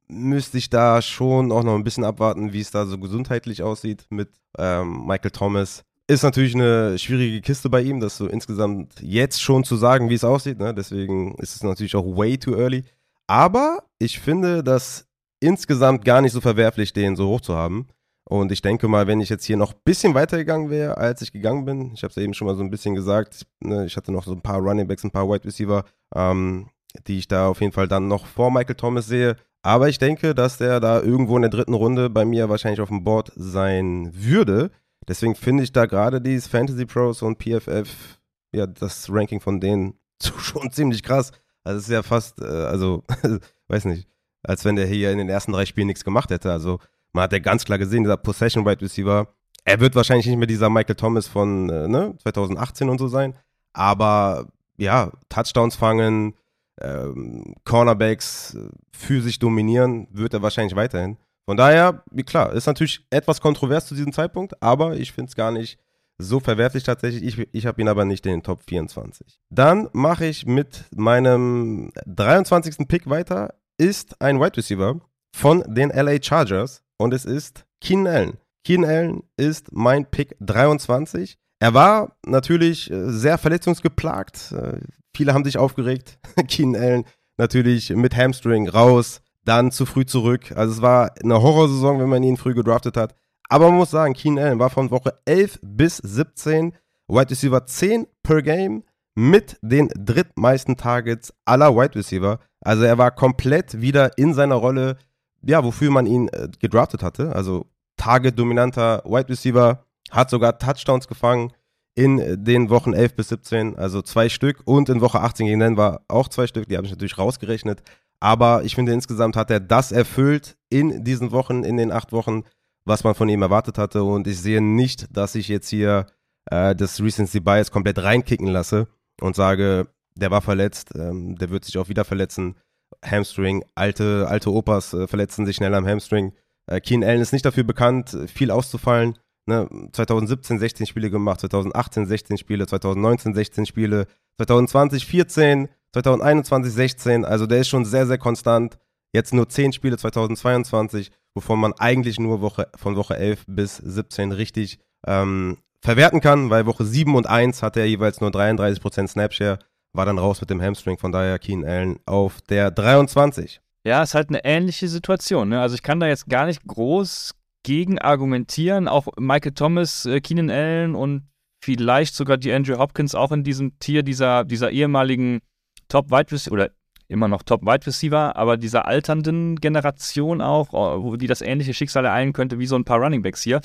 [0.10, 4.06] müsste ich da schon auch noch ein bisschen abwarten, wie es da so gesundheitlich aussieht
[4.10, 5.84] mit ähm, Michael Thomas.
[6.08, 10.16] Ist natürlich eine schwierige Kiste bei ihm, das so insgesamt jetzt schon zu sagen, wie
[10.16, 10.60] es aussieht.
[10.60, 10.74] Ne?
[10.74, 12.84] Deswegen ist es natürlich auch way too early.
[13.26, 15.06] Aber ich finde, dass
[15.40, 17.88] insgesamt gar nicht so verwerflich, den so hoch zu haben.
[18.30, 21.32] Und ich denke mal, wenn ich jetzt hier noch ein bisschen weitergegangen wäre, als ich
[21.32, 24.12] gegangen bin, ich habe es eben schon mal so ein bisschen gesagt, ne, ich hatte
[24.12, 25.84] noch so ein paar Running Backs, ein paar Wide Receiver,
[26.16, 26.70] ähm,
[27.08, 29.36] die ich da auf jeden Fall dann noch vor Michael Thomas sehe.
[29.64, 32.90] Aber ich denke, dass der da irgendwo in der dritten Runde bei mir wahrscheinlich auf
[32.90, 34.70] dem Board sein würde.
[35.08, 38.20] Deswegen finde ich da gerade dieses Fantasy Pros und PFF,
[38.54, 41.32] ja, das Ranking von denen schon ziemlich krass.
[41.64, 43.04] Also es ist ja fast, äh, also,
[43.68, 44.08] weiß nicht,
[44.44, 46.52] als wenn der hier in den ersten drei Spielen nichts gemacht hätte.
[46.52, 46.80] Also
[47.14, 49.28] man hat ja ganz klar gesehen, dieser Possession Wide Receiver,
[49.66, 53.36] er wird wahrscheinlich nicht mehr dieser Michael Thomas von äh, ne, 2018 und so sein,
[53.74, 54.48] aber
[54.78, 56.36] ja, Touchdowns fangen,
[56.82, 61.18] ähm, Cornerbacks äh, physisch dominieren, wird er wahrscheinlich weiterhin.
[61.46, 65.36] Von daher, wie klar, ist natürlich etwas kontrovers zu diesem Zeitpunkt, aber ich finde es
[65.36, 65.80] gar nicht
[66.20, 67.24] so verwerflich tatsächlich.
[67.24, 69.40] Ich, ich habe ihn aber nicht in den Top 24.
[69.50, 72.88] Dann mache ich mit meinem 23.
[72.88, 75.00] Pick weiter ist ein Wide Receiver
[75.36, 78.38] von den LA Chargers und es ist Keenan Allen.
[78.66, 81.38] Keenan Allen ist mein Pick 23.
[81.60, 84.52] Er war natürlich äh, sehr verletzungsgeplagt.
[84.52, 84.80] Äh,
[85.16, 86.20] viele haben sich aufgeregt.
[86.48, 87.06] Keenan Allen
[87.38, 90.52] natürlich mit Hamstring raus, dann zu früh zurück.
[90.56, 93.16] Also es war eine Horrorsaison, wenn man ihn früh gedraftet hat.
[93.48, 96.74] Aber man muss sagen, Keenan Allen war von Woche 11 bis 17
[97.08, 98.84] Wide Receiver 10 per Game
[99.16, 102.40] mit den drittmeisten Targets aller Wide Receiver.
[102.62, 104.98] Also er war komplett wieder in seiner Rolle,
[105.42, 107.36] ja, wofür man ihn äh, gedraftet hatte.
[107.36, 107.66] Also
[107.98, 111.54] Target-dominanter Wide Receiver, hat sogar Touchdowns gefangen
[111.96, 114.62] in den Wochen 11 bis 17, also zwei Stück.
[114.66, 117.82] Und in Woche 18 gegen Denver auch zwei Stück, die habe ich natürlich rausgerechnet.
[118.20, 122.44] Aber ich finde, insgesamt hat er das erfüllt in diesen Wochen, in den acht Wochen,
[122.86, 124.04] was man von ihm erwartet hatte.
[124.04, 126.08] Und ich sehe nicht, dass ich jetzt hier
[126.46, 128.88] äh, das Recency Bias komplett reinkicken lasse
[129.22, 129.88] und sage,
[130.20, 132.56] der war verletzt, ähm, der wird sich auch wieder verletzen.
[133.04, 136.34] Hamstring, alte, alte Opas äh, verletzen sich schnell am Hamstring.
[136.68, 139.18] Äh, Keen Allen ist nicht dafür bekannt, viel auszufallen.
[139.46, 139.68] Ne?
[139.94, 147.26] 2017 16 Spiele gemacht, 2018 16 Spiele, 2019 16 Spiele, 2020 14, 2021 16.
[147.26, 148.78] Also der ist schon sehr, sehr konstant.
[149.12, 154.32] Jetzt nur 10 Spiele 2022, wovon man eigentlich nur Woche, von Woche 11 bis 17
[154.32, 159.60] richtig ähm, verwerten kann, weil Woche 7 und 1 hatte er jeweils nur 33% Snapshare,
[159.94, 163.62] war dann raus mit dem Hamstring, von daher Keen Allen auf der 23.
[163.86, 165.50] Ja, ist halt eine ähnliche Situation.
[165.50, 165.62] Ne?
[165.62, 168.88] Also ich kann da jetzt gar nicht groß gegen argumentieren.
[168.88, 171.30] Auch Michael Thomas, äh, Keenan Allen und
[171.64, 175.40] vielleicht sogar die Andrew Hopkins auch in diesem Tier dieser, dieser ehemaligen
[175.88, 176.72] Top-Wide Receiver oder
[177.08, 182.06] immer noch Top-Wide Receiver, aber dieser alternden Generation auch, äh, wo die das ähnliche Schicksal
[182.06, 183.62] ereilen könnte wie so ein paar Running Backs hier.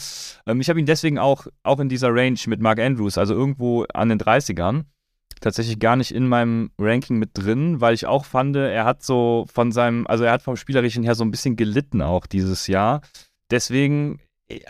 [0.47, 3.85] Ähm, ich habe ihn deswegen auch, auch in dieser Range mit Mark Andrews, also irgendwo
[3.93, 4.85] an den 30ern
[5.41, 9.47] tatsächlich gar nicht in meinem Ranking mit drin, weil ich auch fand, er hat so
[9.53, 13.03] von seinem, also er hat vom Spielerischen her so ein bisschen gelitten auch dieses Jahr.
[13.51, 14.21] Deswegen,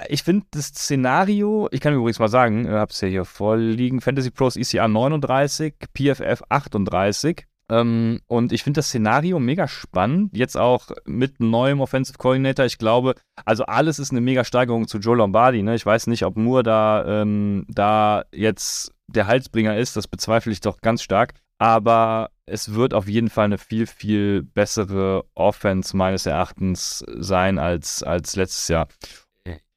[0.09, 4.01] ich finde das Szenario, ich kann übrigens mal sagen, ihr habt es ja hier vorliegen,
[4.01, 7.47] Fantasy Pros ECR 39, PFF 38.
[7.71, 10.37] Ähm, und ich finde das Szenario mega spannend.
[10.37, 12.67] Jetzt auch mit neuem Offensive Coordinator.
[12.67, 15.63] Ich glaube, also alles ist eine mega Steigerung zu Joe Lombardi.
[15.63, 15.75] Ne?
[15.75, 19.97] Ich weiß nicht, ob Moore da, ähm, da jetzt der Halsbringer ist.
[19.97, 21.35] Das bezweifle ich doch ganz stark.
[21.59, 28.03] Aber es wird auf jeden Fall eine viel, viel bessere Offense meines Erachtens sein als,
[28.03, 28.89] als letztes Jahr.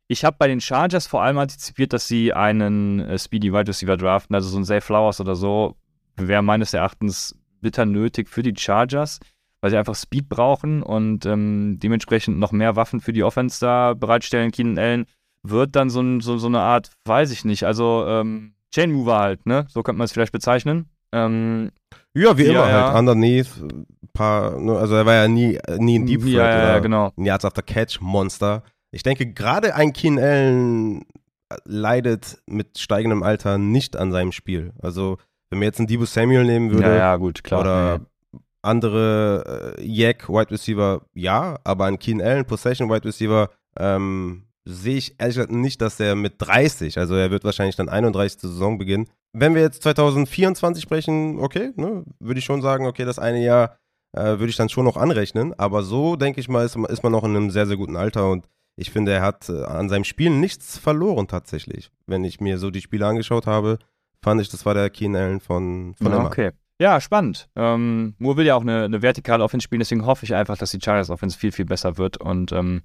[0.10, 3.98] Ich habe bei den Chargers vor allem antizipiert, dass sie einen äh, Speedy Wide Receiver
[3.98, 5.76] draften, also so ein Zay Flowers oder so,
[6.16, 7.38] wäre meines Erachtens
[7.68, 9.20] bitter nötig für die Chargers,
[9.60, 13.94] weil sie einfach Speed brauchen und ähm, dementsprechend noch mehr Waffen für die Offense da
[13.94, 14.52] bereitstellen.
[14.52, 15.06] Keenan Allen
[15.44, 19.46] wird dann so, so, so eine Art, weiß ich nicht, also ähm, Chain Mover halt,
[19.46, 19.66] ne?
[19.68, 20.90] So könnte man es vielleicht bezeichnen.
[21.12, 21.72] Ähm,
[22.14, 22.88] ja, wie ja, immer ja.
[22.88, 23.00] halt.
[23.00, 23.50] Underneath,
[24.14, 27.12] paar, ne, also er war ja nie, nie ein Deep Threat ja, ja, oder genau.
[27.18, 28.64] ein Yards After Catch Monster.
[28.92, 31.06] Ich denke, gerade ein Keen Allen
[31.66, 34.72] leidet mit steigendem Alter nicht an seinem Spiel.
[34.82, 35.18] Also
[35.50, 37.62] wenn wir jetzt einen Debo Samuel nehmen würde, ja, ja, gut, klar.
[37.62, 38.40] Oder ja.
[38.62, 44.98] andere äh, Yak Wide Receiver, ja, aber ein Keen Allen Possession Wide Receiver ähm, sehe
[44.98, 48.42] ich ehrlich gesagt nicht, dass er mit 30, also er wird wahrscheinlich dann 31.
[48.42, 49.08] Saison beginnen.
[49.34, 53.78] Wenn wir jetzt 2024 sprechen, okay, ne, würde ich schon sagen, okay, das eine Jahr
[54.14, 57.12] äh, würde ich dann schon noch anrechnen, aber so denke ich mal, ist, ist man
[57.12, 58.48] noch in einem sehr, sehr guten Alter und
[58.80, 61.90] ich finde, er hat äh, an seinem Spiel nichts verloren tatsächlich.
[62.06, 63.80] Wenn ich mir so die Spiele angeschaut habe,
[64.24, 66.52] fand ich, das war der Keen Allen von, von ja, Okay.
[66.80, 67.50] Ja, spannend.
[67.56, 70.72] Ähm, Moore will ja auch eine, eine vertikale Offense spielen, deswegen hoffe ich einfach, dass
[70.72, 72.84] die Chargers Offense viel, viel besser wird und ähm,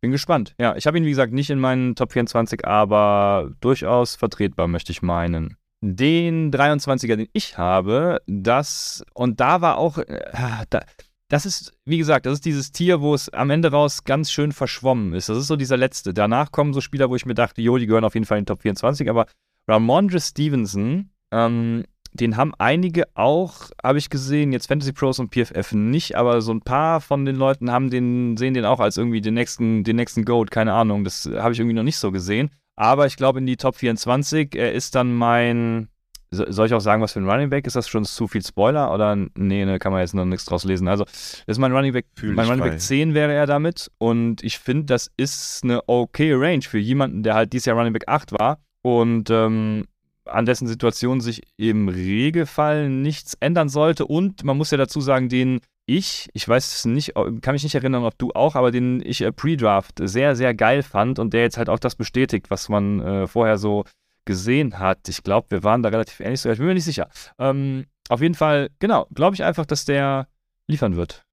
[0.00, 0.54] bin gespannt.
[0.58, 4.92] Ja, ich habe ihn, wie gesagt, nicht in meinen Top 24, aber durchaus vertretbar, möchte
[4.92, 5.56] ich meinen.
[5.82, 10.22] Den 23er, den ich habe, das, und da war auch, äh,
[10.70, 10.80] da,
[11.28, 14.52] das ist, wie gesagt, das ist dieses Tier, wo es am Ende raus ganz schön
[14.52, 15.28] verschwommen ist.
[15.28, 16.14] Das ist so dieser letzte.
[16.14, 18.42] Danach kommen so Spieler, wo ich mir dachte, jo, die gehören auf jeden Fall in
[18.42, 19.26] den Top 24, aber
[19.68, 25.72] Ramondre Stevenson, ähm, den haben einige auch, habe ich gesehen, jetzt Fantasy Pros und PFF
[25.72, 29.20] nicht, aber so ein paar von den Leuten haben den, sehen den auch als irgendwie
[29.20, 32.50] den nächsten, den nächsten Goat, keine Ahnung, das habe ich irgendwie noch nicht so gesehen.
[32.76, 35.88] Aber ich glaube in die Top 24, er ist dann mein,
[36.30, 37.66] soll ich auch sagen, was für ein Running Back?
[37.66, 38.92] Ist das schon zu viel Spoiler?
[38.92, 40.86] Oder nee, ne, kann man jetzt noch nichts draus lesen.
[40.86, 43.90] Also, das ist mein Running Back, Fühl mein Running Back 10 wäre er damit.
[43.96, 47.94] Und ich finde, das ist eine okay Range für jemanden, der halt dieses Jahr Running
[47.94, 49.88] Back 8 war und ähm,
[50.26, 54.06] an dessen Situation sich im Regelfall nichts ändern sollte.
[54.06, 58.04] Und man muss ja dazu sagen, den ich, ich weiß nicht, kann mich nicht erinnern,
[58.04, 61.58] ob du auch, aber den ich äh, Pre-Draft sehr, sehr geil fand und der jetzt
[61.58, 63.84] halt auch das bestätigt, was man äh, vorher so
[64.24, 65.08] gesehen hat.
[65.08, 67.08] Ich glaube, wir waren da relativ ähnlich, ich bin mir nicht sicher.
[67.40, 70.28] Ähm, auf jeden Fall, genau, glaube ich einfach, dass der
[70.68, 71.24] liefern wird.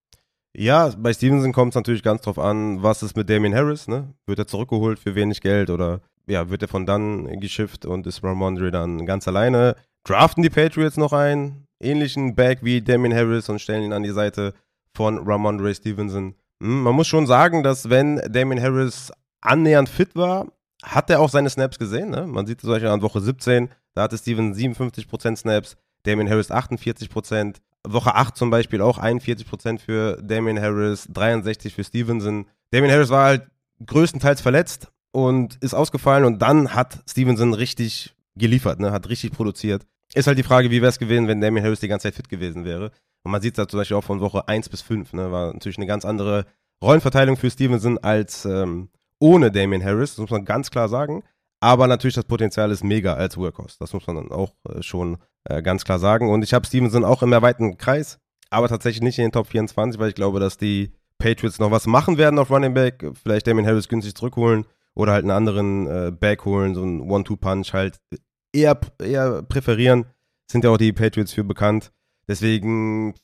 [0.56, 4.14] Ja, bei Stevenson kommt es natürlich ganz drauf an, was ist mit Damien Harris, ne?
[4.26, 8.24] Wird er zurückgeholt für wenig Geld oder ja, wird er von dann geschifft und ist
[8.24, 9.76] Ramondre dann ganz alleine.
[10.04, 14.12] Draften die Patriots noch einen ähnlichen Back wie Damien Harris und stellen ihn an die
[14.12, 14.54] Seite
[14.94, 16.36] von Ramondre Stevenson.
[16.62, 20.48] Hm, man muss schon sagen, dass wenn Damien Harris annähernd fit war,
[20.84, 22.10] hat er auch seine Snaps gesehen.
[22.10, 22.26] Ne?
[22.28, 27.58] Man sieht zum Beispiel an Woche 17, da hatte Stevenson 57% Snaps, Damien Harris 48%.
[27.86, 32.46] Woche 8 zum Beispiel auch 41% für Damien Harris, 63% für Stevenson.
[32.72, 33.48] Damien Harris war halt
[33.86, 38.92] größtenteils verletzt, und ist ausgefallen und dann hat Stevenson richtig geliefert, ne?
[38.92, 39.86] hat richtig produziert.
[40.16, 42.30] Ist halt die Frage, wie wäre es gewesen, wenn Damien Harris die ganze Zeit fit
[42.30, 42.92] gewesen wäre.
[43.24, 45.32] Und man sieht es da zum Beispiel auch von Woche 1 bis 5, ne?
[45.32, 46.46] war natürlich eine ganz andere
[46.84, 51.24] Rollenverteilung für Stevenson als ähm, ohne Damien Harris, das muss man ganz klar sagen.
[51.60, 55.18] Aber natürlich das Potenzial ist mega als Workhorse, das muss man dann auch äh, schon
[55.46, 56.30] äh, ganz klar sagen.
[56.30, 58.18] Und ich habe Stevenson auch im erweiterten Kreis,
[58.50, 61.86] aber tatsächlich nicht in den Top 24, weil ich glaube, dass die Patriots noch was
[61.86, 64.66] machen werden auf Running Back, vielleicht Damien Harris günstig zurückholen
[64.96, 68.00] oder halt einen anderen äh, Back holen, so einen One-Two-Punch halt
[68.54, 70.06] eher, eher präferieren.
[70.50, 71.92] Sind ja auch die Patriots für bekannt.
[72.28, 73.16] Deswegen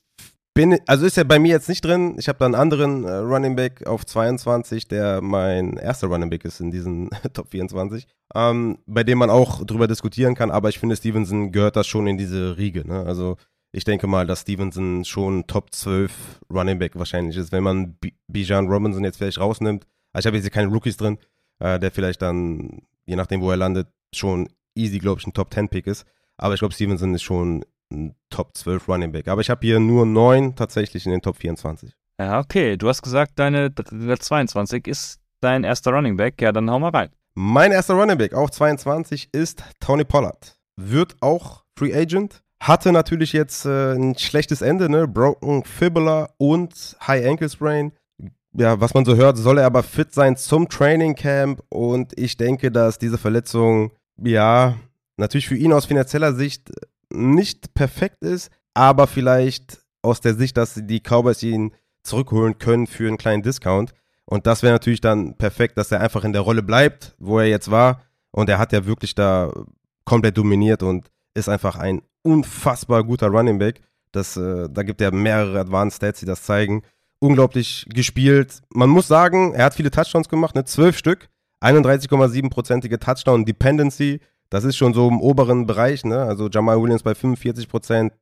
[0.54, 2.16] bin, also ist ja bei mir jetzt nicht drin.
[2.18, 6.44] Ich habe da einen anderen äh, Running Back auf 22, der mein erster Running Back
[6.44, 10.50] ist in diesen Top 24, ähm, bei dem man auch drüber diskutieren kann.
[10.50, 12.86] Aber ich finde, Stevenson gehört da schon in diese Riege.
[12.86, 13.04] Ne?
[13.06, 13.36] Also
[13.72, 18.66] ich denke mal, dass Stevenson schon Top 12 Running Back wahrscheinlich ist, wenn man Bijan
[18.66, 19.86] Robinson jetzt vielleicht rausnimmt.
[20.12, 21.18] Also ich habe jetzt hier keine Rookies drin,
[21.60, 25.52] äh, der vielleicht dann, je nachdem, wo er landet, schon easy, glaube ich, ein Top
[25.52, 26.04] 10 Pick ist.
[26.36, 29.28] Aber ich glaube, Stevenson ist schon ein Top 12 Running Back.
[29.28, 31.92] Aber ich habe hier nur neun tatsächlich in den Top 24.
[32.18, 32.76] Ja, okay.
[32.76, 36.40] Du hast gesagt, deine 22 ist dein erster Running Back.
[36.40, 37.10] Ja, dann hau mal rein.
[37.34, 40.56] Mein erster Running Back auf 22 ist Tony Pollard.
[40.76, 42.42] Wird auch Free Agent.
[42.60, 45.08] Hatte natürlich jetzt äh, ein schlechtes Ende, ne?
[45.08, 47.92] Broken Fibula und High Ankle Sprain.
[48.52, 51.62] Ja, was man so hört, soll er aber fit sein zum Training Camp.
[51.68, 54.76] Und ich denke, dass diese Verletzung, ja,
[55.16, 56.70] natürlich für ihn aus finanzieller Sicht
[57.12, 63.06] nicht perfekt ist, aber vielleicht aus der Sicht, dass die Cowboys ihn zurückholen können für
[63.06, 63.92] einen kleinen Discount.
[64.24, 67.46] Und das wäre natürlich dann perfekt, dass er einfach in der Rolle bleibt, wo er
[67.46, 68.02] jetzt war.
[68.30, 69.52] Und er hat ja wirklich da
[70.04, 73.80] komplett dominiert und ist einfach ein unfassbar guter Running Back.
[74.12, 76.82] Das, äh, da gibt er mehrere Advanced Stats, die das zeigen.
[77.20, 78.62] Unglaublich gespielt.
[78.72, 80.64] Man muss sagen, er hat viele Touchdowns gemacht, ne?
[80.64, 81.28] zwölf Stück,
[81.62, 84.20] 31,7%ige Touchdown Dependency.
[84.48, 86.22] Das ist schon so im oberen Bereich, ne?
[86.22, 88.12] Also Jamal Williams bei 45 Prozent,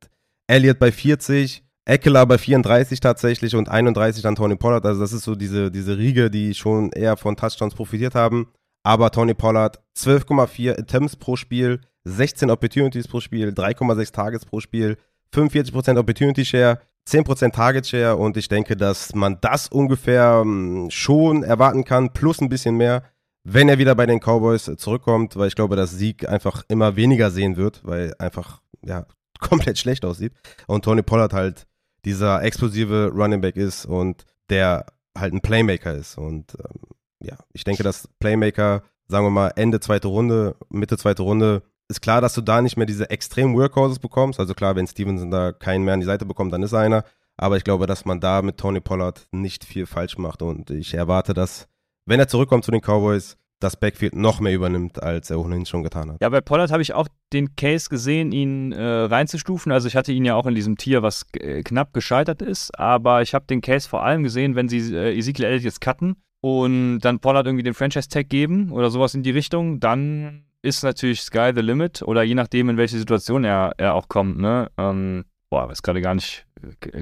[0.46, 4.84] Elliott bei 40, Eckler bei 34 tatsächlich und 31 dann Tony Pollard.
[4.84, 8.48] Also das ist so diese, diese Riege, die schon eher von Touchdowns profitiert haben.
[8.82, 14.98] Aber Tony Pollard 12,4 Attempts pro Spiel, 16 Opportunities pro Spiel, 3,6 Targets pro Spiel,
[15.34, 21.42] 45% Opportunity Share, 10% Target Share und ich denke, dass man das ungefähr hm, schon
[21.42, 23.02] erwarten kann, plus ein bisschen mehr
[23.50, 27.30] wenn er wieder bei den Cowboys zurückkommt, weil ich glaube, dass Sieg einfach immer weniger
[27.30, 29.06] sehen wird, weil einfach ja
[29.40, 30.32] komplett schlecht aussieht.
[30.66, 31.66] Und Tony Pollard halt
[32.04, 34.86] dieser explosive Running Back ist und der
[35.16, 36.18] halt ein Playmaker ist.
[36.18, 36.80] Und ähm,
[37.20, 42.02] ja, ich denke, dass Playmaker, sagen wir mal Ende zweite Runde, Mitte zweite Runde, ist
[42.02, 44.38] klar, dass du da nicht mehr diese extremen Workhorses bekommst.
[44.38, 47.04] Also klar, wenn Stevenson da keinen mehr an die Seite bekommt, dann ist einer.
[47.36, 50.94] Aber ich glaube, dass man da mit Tony Pollard nicht viel falsch macht und ich
[50.94, 51.68] erwarte, dass
[52.04, 55.82] wenn er zurückkommt zu den Cowboys, das Backfield noch mehr übernimmt, als er ohnehin schon
[55.82, 56.18] getan hat.
[56.20, 59.72] Ja, bei Pollard habe ich auch den Case gesehen, ihn äh, reinzustufen.
[59.72, 63.22] Also ich hatte ihn ja auch in diesem Tier, was äh, knapp gescheitert ist, aber
[63.22, 67.00] ich habe den Case vor allem gesehen, wenn sie äh, Ezekiel Elliott jetzt cutten und
[67.00, 71.52] dann Pollard irgendwie den Franchise-Tag geben oder sowas in die Richtung, dann ist natürlich Sky
[71.54, 74.38] the Limit oder je nachdem, in welche Situation er, er auch kommt.
[74.38, 74.70] Ne?
[74.76, 76.46] Ähm, boah, weiß gerade gar nicht,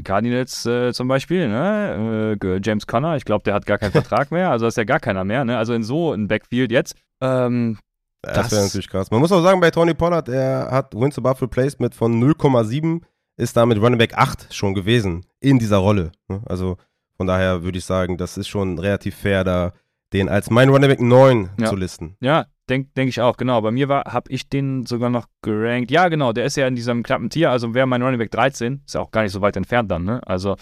[0.05, 2.37] Cardinals äh, zum Beispiel, ne?
[2.40, 5.01] Äh, James Conner, ich glaube, der hat gar keinen Vertrag mehr, also ist ja gar
[5.01, 5.59] keiner mehr, ne?
[5.59, 6.95] Also in so ein Backfield jetzt.
[7.21, 7.79] Ähm,
[8.23, 9.11] das, das wäre natürlich krass.
[9.11, 13.03] Man muss auch sagen, bei Tony Pollard, er hat Wins above Replacement von 0,7,
[13.37, 16.12] ist damit Running Back 8 schon gewesen in dieser Rolle.
[16.29, 16.42] Ne?
[16.47, 16.77] Also
[17.16, 19.73] von daher würde ich sagen, das ist schon relativ fair, da
[20.12, 21.66] den als mein Running Back 9 ja.
[21.66, 22.16] zu listen.
[22.21, 23.61] Ja, denke denk ich auch, genau.
[23.61, 25.90] Bei mir habe ich den sogar noch gerankt.
[25.90, 28.83] Ja, genau, der ist ja in diesem knappen Tier, also wäre mein Running Back 13,
[28.85, 30.20] ist ja auch gar nicht so weit entfernt dann, ne?
[30.26, 30.57] Also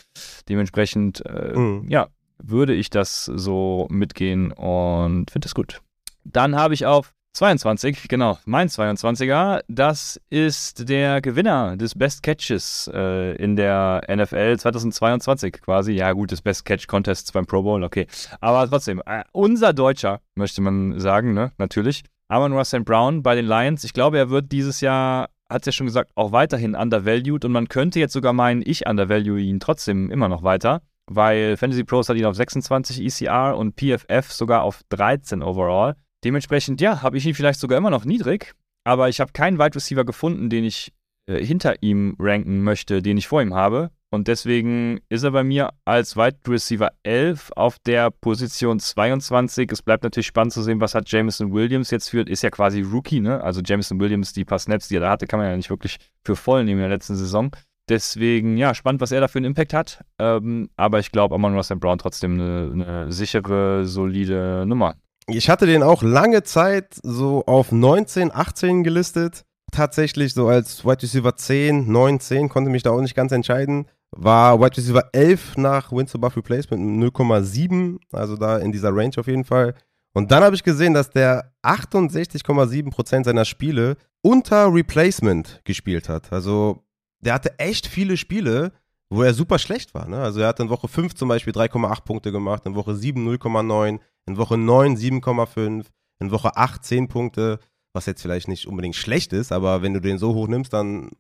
[0.49, 1.87] dementsprechend, äh, mhm.
[1.89, 5.81] ja, würde ich das so mitgehen und finde es gut.
[6.25, 12.89] Dann habe ich auf 22, genau, mein 22er, das ist der Gewinner des Best Catches
[12.95, 15.95] äh, in der NFL 2022 quasi.
[15.95, 18.07] Ja gut, des Best Catch Contests beim Pro Bowl, okay.
[18.41, 22.05] Aber trotzdem, äh, unser Deutscher, möchte man sagen, ne, natürlich.
[22.29, 23.83] Amon Russell Brown bei den Lions.
[23.83, 27.51] Ich glaube, er wird dieses Jahr, hat es ja schon gesagt, auch weiterhin undervalued und
[27.51, 32.09] man könnte jetzt sogar meinen, ich undervalue ihn trotzdem immer noch weiter, weil Fantasy Pros
[32.09, 35.97] hat ihn auf 26 ECR und PFF sogar auf 13 overall.
[36.25, 39.75] Dementsprechend, ja, habe ich ihn vielleicht sogar immer noch niedrig, aber ich habe keinen Wide
[39.75, 40.93] Receiver gefunden, den ich
[41.27, 43.91] äh, hinter ihm ranken möchte, den ich vor ihm habe.
[44.11, 49.73] Und deswegen ist er bei mir als Wide Receiver 11 auf der Position 22.
[49.73, 52.83] Es bleibt natürlich spannend zu sehen, was hat Jameson Williams jetzt für, ist ja quasi
[52.83, 53.43] Rookie, ne?
[53.43, 55.99] Also Jameson Williams, die paar Snaps, die er da hatte, kann man ja nicht wirklich
[56.25, 57.51] für voll nehmen in der letzten Saison.
[57.89, 60.05] Deswegen, ja, spannend, was er da für einen Impact hat.
[60.19, 64.95] Ähm, aber ich glaube, Amon Russell Brown trotzdem eine, eine sichere, solide Nummer.
[65.27, 69.45] Ich hatte den auch lange Zeit so auf 19, 18 gelistet.
[69.73, 73.87] Tatsächlich so als Wide Receiver 10, 9, 10, konnte mich da auch nicht ganz entscheiden.
[74.13, 79.27] War Wide Receiver 11 nach Wins Above Replacement 0,7, also da in dieser Range auf
[79.27, 79.75] jeden Fall.
[80.13, 86.33] Und dann habe ich gesehen, dass der 68,7% seiner Spiele unter Replacement gespielt hat.
[86.33, 86.85] Also
[87.21, 88.73] der hatte echt viele Spiele,
[89.11, 90.07] wo er super schlecht war.
[90.07, 90.19] Ne?
[90.19, 93.99] Also er hat in Woche 5 zum Beispiel 3,8 Punkte gemacht, in Woche 7 0,9,
[94.27, 95.87] in Woche 9 7,5,
[96.21, 97.59] in Woche 8 10 Punkte,
[97.93, 101.11] was jetzt vielleicht nicht unbedingt schlecht ist, aber wenn du den so hoch nimmst, dann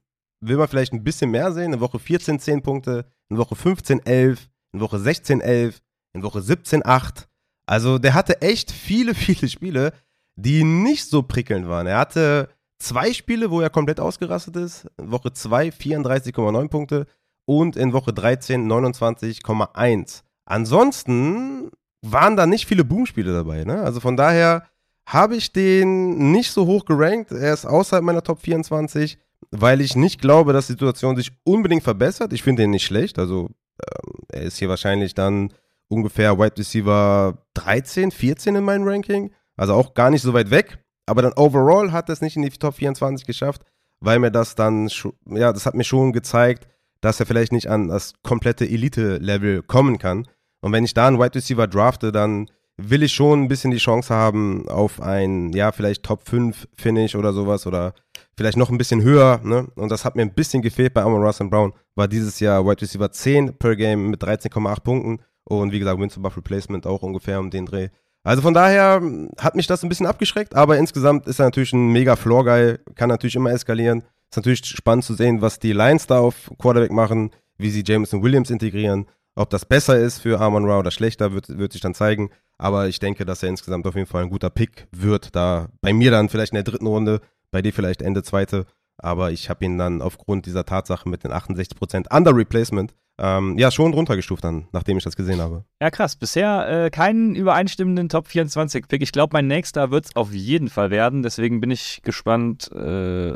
[0.40, 1.72] will man vielleicht ein bisschen mehr sehen.
[1.72, 5.80] In Woche 14 10 Punkte, in Woche 15 11, in Woche 16 11,
[6.14, 7.28] in Woche 17 8.
[7.66, 9.92] Also der hatte echt viele, viele Spiele,
[10.36, 11.86] die nicht so prickelnd waren.
[11.86, 14.86] Er hatte zwei Spiele, wo er komplett ausgerastet ist.
[14.98, 17.06] In Woche 2 34,9 Punkte
[17.46, 20.22] und in Woche 13 29,1.
[20.46, 21.70] Ansonsten
[22.04, 23.64] waren da nicht viele Boom-Spiele dabei.
[23.64, 23.82] Ne?
[23.82, 24.64] Also von daher
[25.06, 27.32] habe ich den nicht so hoch gerankt.
[27.32, 29.18] Er ist außerhalb meiner Top 24,
[29.50, 32.32] weil ich nicht glaube, dass die Situation sich unbedingt verbessert.
[32.32, 33.18] Ich finde ihn nicht schlecht.
[33.18, 35.52] Also ähm, er ist hier wahrscheinlich dann
[35.88, 39.32] ungefähr Wide Receiver 13, 14 in meinem Ranking.
[39.56, 40.78] Also auch gar nicht so weit weg.
[41.06, 43.62] Aber dann overall hat er es nicht in die Top 24 geschafft,
[44.00, 44.90] weil mir das dann,
[45.26, 46.66] ja, das hat mir schon gezeigt,
[47.00, 50.26] dass er vielleicht nicht an das komplette Elite-Level kommen kann.
[50.64, 52.48] Und wenn ich da einen Wide Receiver drafte, dann
[52.79, 57.14] will ich schon ein bisschen die Chance haben auf ein, ja, vielleicht Top 5 Finish
[57.16, 57.92] oder sowas oder
[58.35, 59.42] vielleicht noch ein bisschen höher.
[59.44, 59.68] Ne?
[59.74, 61.74] Und das hat mir ein bisschen gefehlt bei Amon Russell Brown.
[61.96, 65.18] War dieses Jahr Wide Receiver 10 per Game mit 13,8 Punkten.
[65.44, 67.90] Und wie gesagt, Win to Buff Replacement auch ungefähr um den Dreh.
[68.22, 69.03] Also von daher
[69.37, 73.11] hat mich das ein bisschen abgeschreckt, aber insgesamt ist er natürlich ein mega Floor-Guy, kann
[73.11, 74.03] natürlich immer eskalieren.
[74.31, 78.22] Ist natürlich spannend zu sehen, was die Lions da auf Quarterback machen, wie sie Jameson
[78.22, 79.05] Williams integrieren.
[79.36, 82.30] Ob das besser ist für Amon Ra oder schlechter, wird, wird sich dann zeigen.
[82.56, 85.34] Aber ich denke, dass er insgesamt auf jeden Fall ein guter Pick wird.
[85.34, 87.20] Da bei mir dann vielleicht in der dritten Runde,
[87.50, 88.66] bei dir vielleicht Ende zweite.
[88.96, 93.70] Aber ich habe ihn dann aufgrund dieser Tatsache mit den 68% Under Replacement ähm, ja,
[93.70, 95.64] schon runtergestuft dann, nachdem ich das gesehen habe.
[95.80, 96.16] Ja, krass.
[96.16, 99.02] Bisher äh, keinen übereinstimmenden Top 24 Pick.
[99.02, 101.22] Ich glaube, mein nächster wird es auf jeden Fall werden.
[101.22, 103.34] Deswegen bin ich gespannt äh,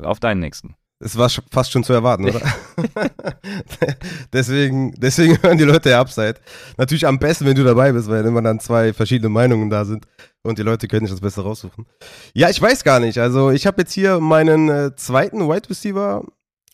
[0.00, 0.76] auf deinen nächsten.
[0.98, 2.40] Es war fast schon zu erwarten, oder?
[4.32, 6.36] deswegen, deswegen hören die Leute ja Upside.
[6.78, 10.06] Natürlich am besten, wenn du dabei bist, weil immer dann zwei verschiedene Meinungen da sind
[10.42, 11.86] und die Leute können sich das Beste raussuchen.
[12.32, 13.18] Ja, ich weiß gar nicht.
[13.18, 16.24] Also ich habe jetzt hier meinen äh, zweiten Wide Receiver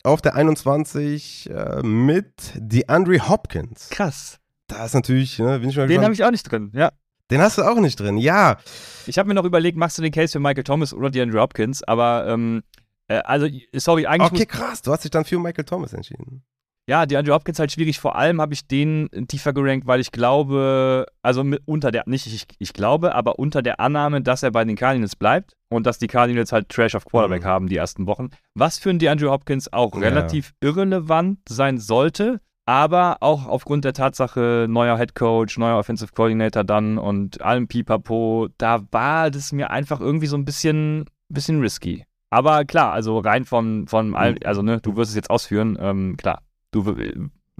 [0.05, 3.89] auf der 21 äh, mit DeAndre Hopkins.
[3.91, 4.39] Krass.
[4.69, 6.93] Da ist natürlich, ne, bin ich mal Den habe ich auch nicht drin, ja.
[7.31, 8.59] Den hast du auch nicht drin, ja.
[9.07, 11.83] Ich habe mir noch überlegt, machst du den Case für Michael Thomas oder DeAndre Hopkins,
[11.83, 12.63] aber ähm,
[13.09, 14.33] äh, also, sorry, eigentlich.
[14.33, 16.45] Okay, krass, du hast dich dann für Michael Thomas entschieden.
[16.89, 18.01] Ja, DeAndre Hopkins halt schwierig.
[18.01, 22.47] Vor allem habe ich den tiefer gerankt, weil ich glaube, also unter der, nicht ich,
[22.59, 26.09] ich glaube, aber unter der Annahme, dass er bei den Cardinals bleibt und dass die
[26.09, 27.47] Cardinals halt Trash of Quarterback mhm.
[27.47, 28.31] haben die ersten Wochen.
[28.55, 30.01] Was für einen DeAndre Hopkins auch ja.
[30.01, 36.65] relativ irrelevant sein sollte, aber auch aufgrund der Tatsache neuer Head Coach, neuer Offensive Coordinator
[36.65, 42.05] dann und allem Pipapo, da war das mir einfach irgendwie so ein bisschen, bisschen risky.
[42.33, 44.37] Aber klar, also rein von, von mhm.
[44.45, 46.41] also ne, du wirst es jetzt ausführen, ähm, klar,
[46.73, 46.97] Du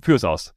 [0.01, 0.55] führst aus.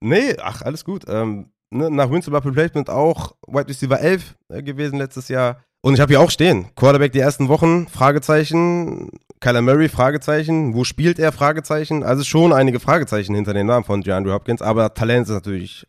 [0.00, 1.04] Nee, ach, alles gut.
[1.08, 5.64] Ähm, ne, nach Wins Above Replacement auch Wide Receiver 11 äh, gewesen letztes Jahr.
[5.82, 6.68] Und ich habe hier auch stehen.
[6.76, 9.10] Quarterback die ersten Wochen, Fragezeichen.
[9.40, 10.74] Kyler Murray, Fragezeichen.
[10.74, 12.02] Wo spielt er, Fragezeichen.
[12.02, 14.62] Also schon einige Fragezeichen hinter den Namen von DeAndre Hopkins.
[14.62, 15.86] Aber Talent ist natürlich,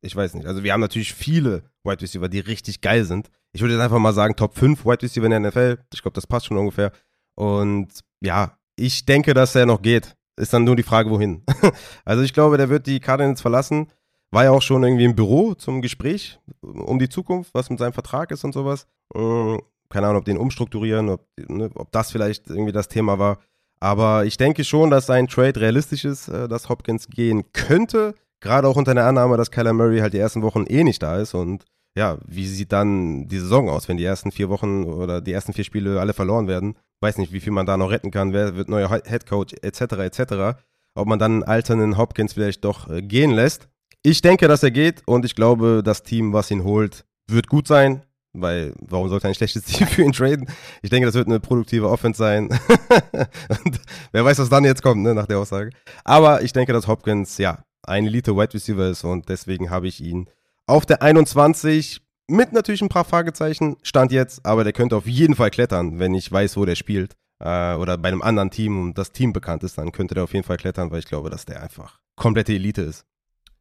[0.00, 0.46] ich weiß nicht.
[0.46, 3.30] Also wir haben natürlich viele Wide Receiver, die richtig geil sind.
[3.52, 5.78] Ich würde jetzt einfach mal sagen, Top 5 Wide Receiver in der NFL.
[5.92, 6.92] Ich glaube, das passt schon ungefähr.
[7.34, 7.88] Und
[8.20, 10.16] ja, ich denke, dass er noch geht.
[10.36, 11.42] Ist dann nur die Frage, wohin.
[12.04, 13.88] also ich glaube, der wird die Cardinals verlassen.
[14.30, 17.94] War ja auch schon irgendwie im Büro zum Gespräch um die Zukunft, was mit seinem
[17.94, 18.86] Vertrag ist und sowas.
[19.14, 23.38] Hm, keine Ahnung, ob den umstrukturieren, ob, ne, ob das vielleicht irgendwie das Thema war.
[23.80, 28.14] Aber ich denke schon, dass sein Trade realistisch ist, äh, dass Hopkins gehen könnte.
[28.40, 31.18] Gerade auch unter der Annahme, dass Kyler Murray halt die ersten Wochen eh nicht da
[31.18, 31.34] ist.
[31.34, 31.64] Und
[31.96, 35.52] ja, wie sieht dann die Saison aus, wenn die ersten vier Wochen oder die ersten
[35.52, 36.76] vier Spiele alle verloren werden?
[37.00, 39.80] weiß nicht, wie viel man da noch retten kann, wer wird neuer Headcoach etc.
[39.80, 40.58] etc.
[40.94, 43.68] Ob man dann einen alternden Hopkins vielleicht doch äh, gehen lässt.
[44.02, 47.66] Ich denke, dass er geht und ich glaube, das Team, was ihn holt, wird gut
[47.66, 50.48] sein, weil warum sollte ein schlechtes Team für ihn traden?
[50.82, 52.48] Ich denke, das wird eine produktive Offense sein.
[53.48, 53.80] und
[54.12, 55.70] wer weiß, was dann jetzt kommt, ne, nach der Aussage.
[56.04, 60.28] Aber ich denke, dass Hopkins, ja, ein Elite-Wide Receiver ist und deswegen habe ich ihn
[60.66, 65.36] auf der 21 mit natürlich ein paar Fragezeichen, stand jetzt, aber der könnte auf jeden
[65.36, 67.14] Fall klettern, wenn ich weiß, wo der spielt.
[67.38, 70.32] Äh, oder bei einem anderen Team und das Team bekannt ist, dann könnte der auf
[70.32, 73.04] jeden Fall klettern, weil ich glaube, dass der einfach komplette Elite ist.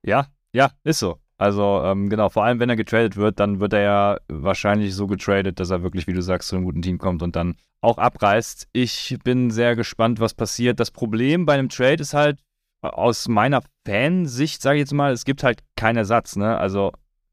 [0.02, 1.20] Ja, ja, ist so.
[1.38, 5.06] Also ähm, genau, vor allem wenn er getradet wird, dann wird er ja wahrscheinlich so
[5.06, 7.98] getradet, dass er wirklich, wie du sagst, zu einem guten Team kommt und dann auch
[7.98, 8.70] abreißt.
[8.72, 10.80] Ich bin sehr gespannt, was passiert.
[10.80, 12.40] Das Problem bei einem Trade ist halt
[12.82, 16.36] aus meiner Fansicht, sage ich jetzt mal, es gibt halt keinen Ersatz.
[16.36, 16.58] Ne?
[16.58, 16.92] Also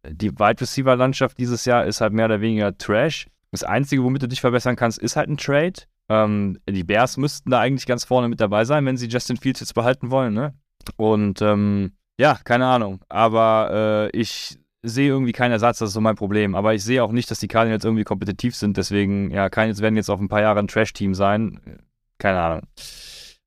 [0.08, 3.26] die Wide Receiver Landschaft dieses Jahr ist halt mehr oder weniger Trash.
[3.50, 5.74] Das Einzige, womit du dich verbessern kannst, ist halt ein Trade.
[6.08, 9.60] Ähm, die Bears müssten da eigentlich ganz vorne mit dabei sein, wenn sie Justin Fields
[9.60, 10.34] jetzt behalten wollen.
[10.34, 10.54] Ne?
[10.96, 13.00] Und ähm, ja, keine Ahnung.
[13.08, 16.54] Aber äh, ich sehe irgendwie keinen Ersatz, das ist so mein Problem.
[16.54, 18.76] Aber ich sehe auch nicht, dass die Cardinals irgendwie kompetitiv sind.
[18.76, 21.60] Deswegen, ja, Cardinals werden jetzt auf ein paar Jahre ein Trash-Team sein.
[22.18, 22.62] Keine Ahnung.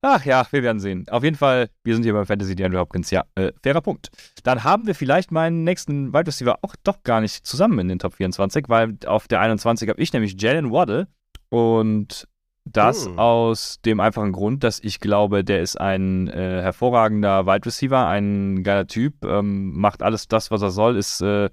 [0.02, 1.06] Ach ja, wir werden sehen.
[1.08, 3.10] Auf jeden Fall, wir sind hier beim Fantasy die Andrew Hopkins.
[3.10, 4.10] Ja, äh, fairer Punkt.
[4.44, 7.98] Dann haben wir vielleicht meinen nächsten Wide Receiver auch doch gar nicht zusammen in den
[7.98, 11.08] Top 24, weil auf der 21 habe ich nämlich Jalen Waddle
[11.48, 12.28] und
[12.64, 13.18] das hm.
[13.18, 18.64] aus dem einfachen Grund, dass ich glaube, der ist ein äh, hervorragender Wide Receiver, ein
[18.64, 21.48] geiler Typ, ähm, macht alles das, was er soll, ist äh,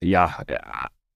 [0.00, 0.58] ja äh,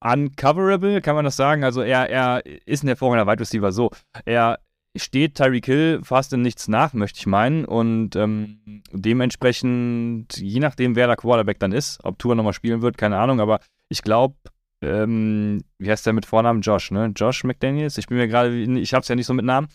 [0.03, 1.63] uncoverable, kann man das sagen.
[1.63, 3.71] Also er, er ist ein hervorragender Wide Receiver.
[3.71, 3.89] So,
[4.25, 4.59] er
[4.95, 7.65] steht Tyreek Hill fast in nichts nach, möchte ich meinen.
[7.65, 12.97] Und ähm, dementsprechend, je nachdem, wer der Quarterback dann ist, ob Tour nochmal spielen wird,
[12.97, 14.35] keine Ahnung, aber ich glaube,
[14.81, 16.61] ähm, wie heißt der mit Vornamen?
[16.61, 17.11] Josh, ne?
[17.15, 17.97] Josh McDaniels.
[17.97, 19.67] Ich bin mir gerade, ich habe es ja nicht so mit Namen.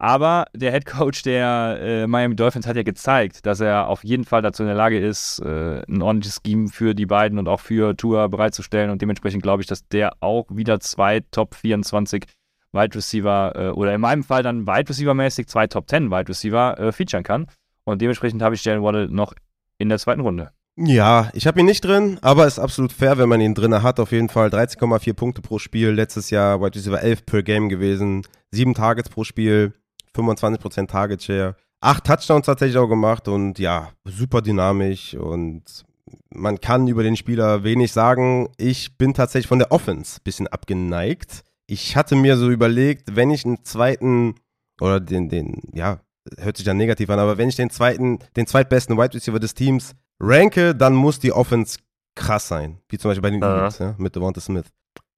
[0.00, 4.24] Aber der Head Coach der äh, Miami Dolphins hat ja gezeigt, dass er auf jeden
[4.24, 7.58] Fall dazu in der Lage ist, äh, ein ordentliches Scheme für die beiden und auch
[7.58, 8.90] für Tour bereitzustellen.
[8.90, 12.26] Und dementsprechend glaube ich, dass der auch wieder zwei Top 24
[12.72, 16.78] Wide Receiver äh, oder in meinem Fall dann Wide Receiver-mäßig zwei Top 10 Wide Receiver
[16.78, 17.46] äh, featuren kann.
[17.84, 19.34] Und dementsprechend habe ich Jalen Waddle noch
[19.78, 20.50] in der zweiten Runde.
[20.76, 23.98] Ja, ich habe ihn nicht drin, aber ist absolut fair, wenn man ihn drin hat.
[23.98, 25.90] Auf jeden Fall 13,4 Punkte pro Spiel.
[25.90, 28.24] Letztes Jahr Wide Receiver 11 per Game gewesen.
[28.52, 29.72] Sieben Targets pro Spiel,
[30.14, 31.56] 25% Target Share.
[31.80, 35.84] Acht Touchdowns tatsächlich auch gemacht und ja, super dynamisch und
[36.30, 38.48] man kann über den Spieler wenig sagen.
[38.56, 41.44] Ich bin tatsächlich von der Offense ein bisschen abgeneigt.
[41.70, 44.36] Ich hatte mir so überlegt, wenn ich einen zweiten
[44.80, 46.00] oder den, den, ja,
[46.38, 49.54] hört sich dann negativ an, aber wenn ich den zweiten, den zweitbesten Wide Receiver des
[49.54, 51.78] Teams ranke, dann muss die Offense
[52.16, 52.80] krass sein.
[52.88, 54.66] Wie zum Beispiel bei den Eagles, ja, mit Devonta Smith.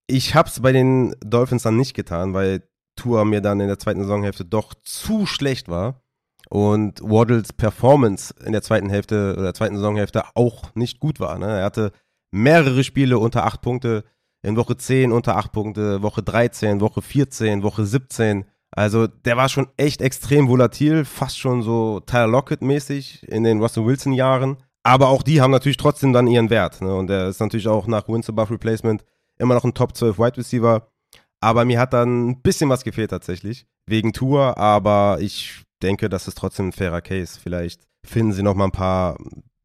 [0.06, 2.62] Ich hab's bei den Dolphins dann nicht getan, weil
[2.96, 6.02] Tour mir dann in der zweiten Saisonhälfte doch zu schlecht war
[6.48, 11.38] und Waddles Performance in der zweiten Hälfte oder der zweiten Saisonhälfte auch nicht gut war.
[11.38, 11.60] Ne?
[11.60, 11.92] Er hatte
[12.32, 14.04] mehrere Spiele unter acht Punkte,
[14.42, 18.44] in Woche 10 unter acht Punkte, Woche 13, Woche 14, Woche 17.
[18.70, 23.84] Also der war schon echt extrem volatil, fast schon so Tyler Lockett-mäßig in den Russell
[23.84, 24.58] Wilson-Jahren.
[24.82, 26.80] Aber auch die haben natürlich trotzdem dann ihren Wert.
[26.80, 26.94] Ne?
[26.94, 29.04] Und er ist natürlich auch nach Wins above Replacement
[29.38, 30.88] immer noch ein Top 12 Wide Receiver.
[31.40, 33.66] Aber mir hat dann ein bisschen was gefehlt tatsächlich.
[33.86, 37.38] Wegen Tour, aber ich denke, das ist trotzdem ein fairer Case.
[37.42, 39.16] Vielleicht finden sie noch mal ein paar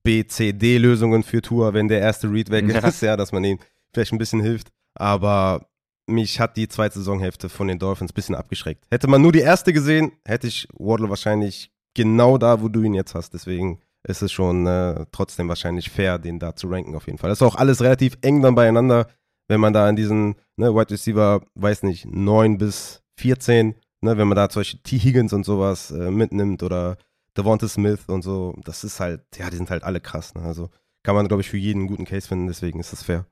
[0.04, 3.60] B, C, D-Lösungen für Tour, wenn der erste Read weg ist, ja, dass man ihm
[3.96, 4.70] vielleicht ein bisschen hilft.
[4.94, 5.68] Aber
[6.08, 8.86] mich hat die zweite Saisonhälfte von den Dolphins ein bisschen abgeschreckt.
[8.92, 12.94] Hätte man nur die erste gesehen, hätte ich Waddle wahrscheinlich genau da, wo du ihn
[12.94, 13.34] jetzt hast.
[13.34, 17.30] Deswegen ist es schon äh, trotzdem wahrscheinlich fair, den da zu ranken auf jeden Fall.
[17.30, 19.08] Das ist auch alles relativ eng dann beieinander,
[19.48, 24.28] wenn man da in diesen ne, Wide Receiver, weiß nicht, 9 bis 14, ne, wenn
[24.28, 25.00] man da zum Beispiel T.
[25.00, 26.98] Higgins und sowas äh, mitnimmt oder
[27.36, 30.36] Devonta Smith und so, das ist halt, ja, die sind halt alle krass.
[30.36, 30.44] Ne?
[30.44, 30.70] Also
[31.04, 33.26] kann man, glaube ich, für jeden einen guten Case finden, deswegen ist das fair.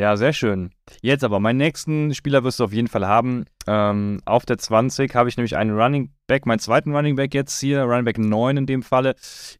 [0.00, 0.70] Ja, sehr schön.
[1.02, 3.44] Jetzt aber, meinen nächsten Spieler wirst du auf jeden Fall haben.
[3.66, 7.60] Ähm, auf der 20 habe ich nämlich einen Running Back, meinen zweiten Running Back jetzt
[7.60, 9.14] hier, Running Back 9 in dem Falle,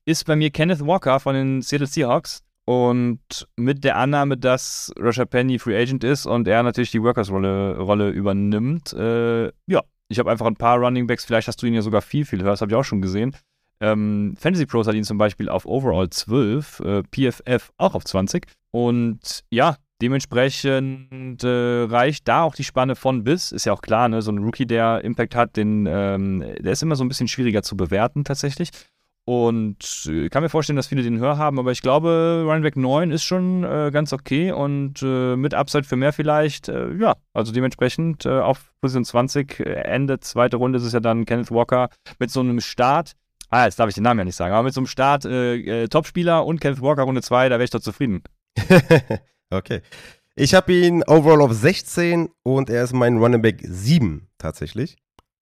[0.07, 2.43] ist bei mir Kenneth Walker von den Seattle Seahawks.
[2.65, 3.21] Und
[3.57, 8.09] mit der Annahme, dass Rashad Penny Free Agent ist und er natürlich die Workers-Rolle Rolle
[8.09, 11.83] übernimmt, äh, ja, ich habe einfach ein paar Running Backs, vielleicht hast du ihn ja
[11.83, 13.37] sogar viel, viel höher, das habe ich auch schon gesehen.
[13.83, 18.47] Ähm, Fantasy Pros hat ihn zum Beispiel auf Overall 12, äh, PFF auch auf 20.
[18.71, 23.53] Und ja, Dementsprechend äh, reicht da auch die Spanne von bis.
[23.53, 24.23] Ist ja auch klar, ne?
[24.23, 27.63] so ein Rookie, der Impact hat, den, ähm, der ist immer so ein bisschen schwieriger
[27.63, 28.71] zu bewerten tatsächlich.
[29.27, 32.63] Und ich äh, kann mir vorstellen, dass viele den höher haben, aber ich glaube, Running
[32.63, 36.93] Back 9 ist schon äh, ganz okay und äh, mit Upside für mehr vielleicht, äh,
[36.95, 41.51] ja, also dementsprechend äh, auf Position 20, Ende zweite Runde ist es ja dann Kenneth
[41.51, 43.13] Walker mit so einem Start.
[43.51, 45.25] Ah, jetzt darf ich den Namen ja nicht sagen, aber mit so einem Start
[45.91, 48.23] Topspieler und Kenneth Walker Runde 2, da wäre ich doch zufrieden.
[49.51, 49.83] Okay.
[50.37, 54.97] Ich habe ihn overall auf 16 und er ist mein Running Back 7 tatsächlich.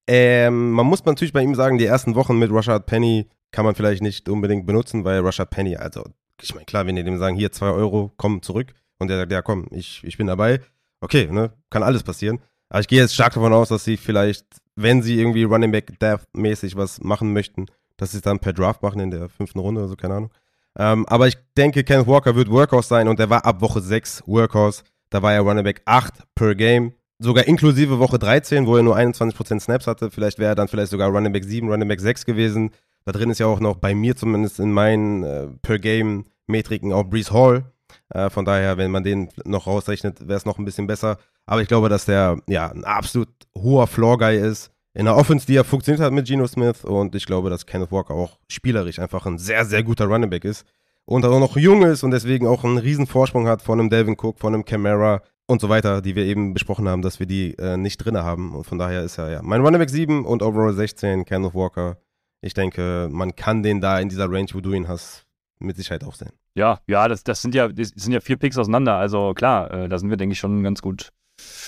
[0.07, 3.75] Ähm, man muss natürlich bei ihm sagen, die ersten Wochen mit Rashad Penny kann man
[3.75, 6.03] vielleicht nicht unbedingt benutzen, weil Rashad Penny, also
[6.41, 9.31] ich meine, klar, wenn ihr dem sagen, hier 2 Euro, komm zurück und der sagt,
[9.31, 10.61] ja komm, ich, ich bin dabei,
[11.01, 12.39] okay, ne, kann alles passieren.
[12.69, 14.45] Aber ich gehe jetzt stark davon aus, dass sie vielleicht,
[14.75, 17.65] wenn sie irgendwie Running Back Death mäßig was machen möchten,
[17.97, 20.31] dass sie es dann per Draft machen in der fünften Runde oder so, keine Ahnung.
[20.79, 24.23] Ähm, aber ich denke, Kenneth Walker wird Workhorse sein und er war ab Woche 6
[24.25, 24.83] Workhorse.
[25.09, 26.93] Da war er Running Back 8 per Game.
[27.19, 30.09] Sogar inklusive Woche 13, wo er nur 21% Snaps hatte.
[30.09, 32.71] Vielleicht wäre er dann vielleicht sogar Running Back 7, Running Back 6 gewesen.
[33.03, 36.93] Da drin ist ja auch noch bei mir zumindest in meinen äh, per Game Metriken
[36.93, 37.65] auch Brees Hall.
[38.09, 41.17] Äh, von daher, wenn man den noch rausrechnet, wäre es noch ein bisschen besser.
[41.45, 45.47] Aber ich glaube, dass der ja ein absolut hoher Floor Guy ist in einer Offense,
[45.47, 48.99] die ja funktioniert hat mit Geno Smith und ich glaube, dass Kenneth Walker auch spielerisch
[48.99, 50.65] einfach ein sehr, sehr guter Running Back ist
[51.05, 54.17] und auch noch jung ist und deswegen auch einen riesen Vorsprung hat von einem Delvin
[54.19, 57.57] Cook, von einem Camara und so weiter, die wir eben besprochen haben, dass wir die
[57.57, 60.43] äh, nicht drin haben und von daher ist er ja mein Running Back 7 und
[60.43, 61.97] Overall 16, Kenneth Walker.
[62.41, 65.25] Ich denke, man kann den da in dieser Range, wo du ihn hast,
[65.59, 66.33] mit Sicherheit auch sehen.
[66.55, 68.95] Ja, ja, das, das sind ja, das sind ja vier Picks auseinander.
[68.95, 71.13] Also klar, äh, da sind wir, denke ich, schon ganz gut.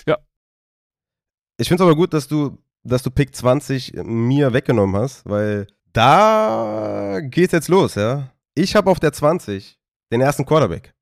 [0.05, 0.17] Ja.
[1.57, 5.67] Ich finde es aber gut, dass du, dass du Pick 20 mir weggenommen hast, weil
[5.93, 8.32] da geht's jetzt los, ja.
[8.55, 9.79] Ich habe auf der 20
[10.11, 10.93] den ersten Quarterback.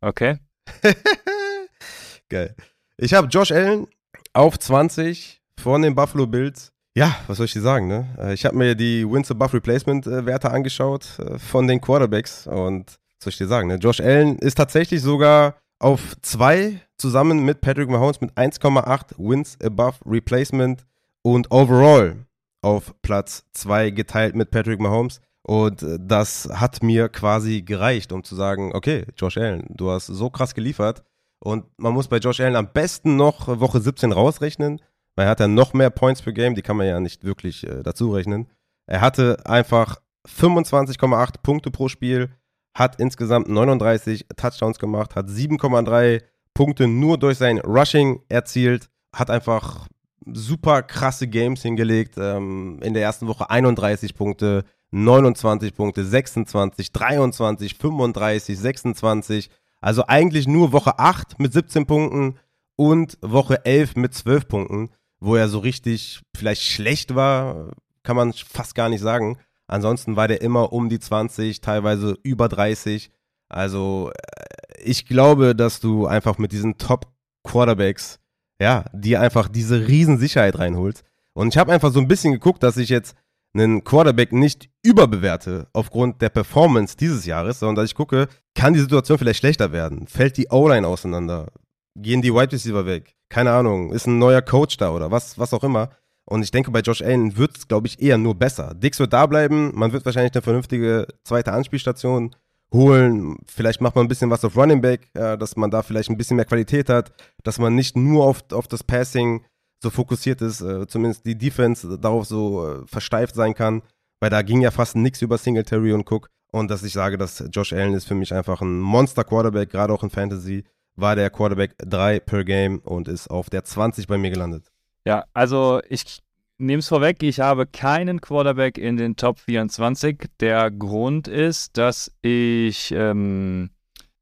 [0.00, 0.38] Okay.
[2.28, 2.54] Geil.
[2.96, 3.86] Ich habe Josh Allen
[4.32, 6.72] auf 20 von den Buffalo Bills.
[6.94, 8.06] Ja, was soll ich dir sagen, ne?
[8.18, 12.46] Äh, ich habe mir die Wins Buff Replacement äh, Werte angeschaut äh, von den Quarterbacks
[12.46, 13.76] und was soll ich dir sagen, ne?
[13.76, 19.98] Josh Allen ist tatsächlich sogar auf 2 zusammen mit Patrick Mahomes mit 1,8 Wins above
[20.04, 20.84] Replacement
[21.22, 22.26] und overall
[22.62, 25.20] auf Platz 2 geteilt mit Patrick Mahomes.
[25.42, 30.28] Und das hat mir quasi gereicht, um zu sagen, okay, Josh Allen, du hast so
[30.28, 31.04] krass geliefert.
[31.38, 34.80] Und man muss bei Josh Allen am besten noch Woche 17 rausrechnen
[35.18, 37.66] weil er hat ja noch mehr Points per Game, die kann man ja nicht wirklich
[37.66, 38.46] äh, dazu rechnen.
[38.86, 42.30] Er hatte einfach 25,8 Punkte pro Spiel,
[42.78, 46.22] hat insgesamt 39 Touchdowns gemacht, hat 7,3
[46.54, 49.88] Punkte nur durch sein Rushing erzielt, hat einfach
[50.26, 52.14] super krasse Games hingelegt.
[52.18, 59.50] Ähm, in der ersten Woche 31 Punkte, 29 Punkte, 26, 23, 35, 26.
[59.80, 62.38] Also eigentlich nur Woche 8 mit 17 Punkten
[62.76, 67.72] und Woche 11 mit 12 Punkten wo er so richtig vielleicht schlecht war,
[68.02, 69.38] kann man fast gar nicht sagen.
[69.68, 73.10] Ansonsten war der immer um die 20, teilweise über 30.
[73.48, 78.18] Also äh, ich glaube, dass du einfach mit diesen Top-Quarterbacks,
[78.60, 81.04] ja, dir einfach diese Riesensicherheit reinholst.
[81.34, 83.14] Und ich habe einfach so ein bisschen geguckt, dass ich jetzt
[83.54, 88.80] einen Quarterback nicht überbewerte aufgrund der Performance dieses Jahres, sondern dass ich gucke, kann die
[88.80, 90.08] Situation vielleicht schlechter werden?
[90.08, 91.52] Fällt die O-Line auseinander?
[91.96, 93.14] Gehen die Wide Receiver weg?
[93.28, 95.90] keine Ahnung, ist ein neuer Coach da oder was, was auch immer.
[96.28, 98.74] Und ich denke, bei Josh Allen wird es, glaube ich, eher nur besser.
[98.74, 102.36] Dix wird da bleiben, man wird wahrscheinlich eine vernünftige zweite Anspielstation
[102.70, 103.38] holen.
[103.46, 106.18] Vielleicht macht man ein bisschen was auf Running Back, äh, dass man da vielleicht ein
[106.18, 107.12] bisschen mehr Qualität hat,
[107.44, 109.42] dass man nicht nur auf, auf das Passing
[109.82, 113.80] so fokussiert ist, äh, zumindest die Defense darauf so äh, versteift sein kann,
[114.20, 116.28] weil da ging ja fast nichts über Singletary und Cook.
[116.52, 120.02] Und dass ich sage, dass Josh Allen ist für mich einfach ein Monster-Quarterback, gerade auch
[120.02, 120.64] in Fantasy
[120.94, 124.70] war der Quarterback 3 per Game und ist auf der 20 bei mir gelandet.
[125.08, 126.18] Ja, also ich
[126.58, 130.28] nehme es vorweg, ich habe keinen Quarterback in den Top 24.
[130.38, 133.70] Der Grund ist, dass ich, ähm,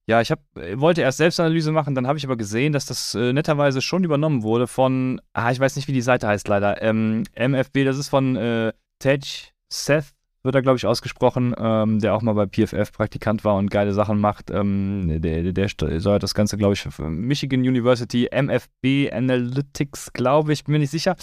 [0.07, 3.33] ja, ich hab, wollte erst Selbstanalyse machen, dann habe ich aber gesehen, dass das äh,
[3.33, 7.25] netterweise schon übernommen wurde von, ah, ich weiß nicht, wie die Seite heißt leider, ähm,
[7.35, 10.15] MFB, das ist von äh, Tej Seth
[10.47, 13.93] wird er, glaube ich, ausgesprochen, ähm, der auch mal bei PFF Praktikant war und geile
[13.93, 14.51] Sachen macht.
[14.51, 20.73] Ähm, der, der soll das Ganze, glaube ich, Michigan University, MFB Analytics, glaube ich, bin
[20.73, 21.17] mir nicht sicher.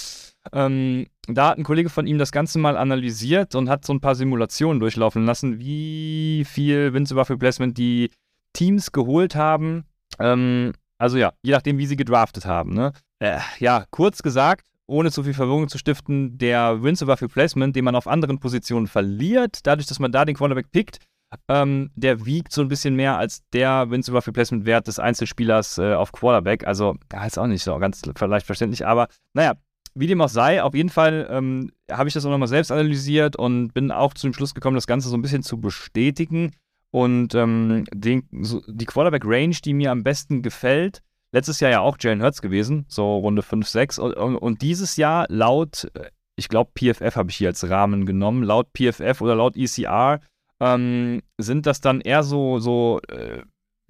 [0.51, 4.01] Ähm, da hat ein Kollege von ihm das Ganze mal analysiert und hat so ein
[4.01, 8.11] paar Simulationen durchlaufen lassen, wie viel Wins über Placement die
[8.53, 9.85] Teams geholt haben.
[10.19, 12.73] Ähm, also ja, je nachdem, wie sie gedraftet haben.
[12.73, 12.93] Ne?
[13.19, 17.85] Äh, ja, kurz gesagt, ohne zu viel Verwirrung zu stiften, der Wins above Replacement, den
[17.85, 20.99] man auf anderen Positionen verliert, dadurch, dass man da den Quarterback pickt,
[21.47, 25.77] ähm, der wiegt so ein bisschen mehr als der Wins above Replacement Wert des Einzelspielers
[25.77, 26.67] äh, auf Quarterback.
[26.67, 29.53] Also, ja, ist auch nicht so ganz vielleicht verständlich, aber naja,
[29.95, 33.35] wie dem auch sei, auf jeden Fall ähm, habe ich das auch nochmal selbst analysiert
[33.35, 36.51] und bin auch zu dem Schluss gekommen, das Ganze so ein bisschen zu bestätigen.
[36.91, 41.01] Und ähm, den, so, die Quarterback-Range, die mir am besten gefällt,
[41.33, 43.99] letztes Jahr ja auch Jalen Hurts gewesen, so Runde 5, 6.
[43.99, 48.43] Und, und, dieses Jahr laut, äh, ich glaube, PFF habe ich hier als Rahmen genommen,
[48.43, 50.21] laut PFF oder laut ECR
[50.59, 53.41] ähm, sind das dann eher so, so äh,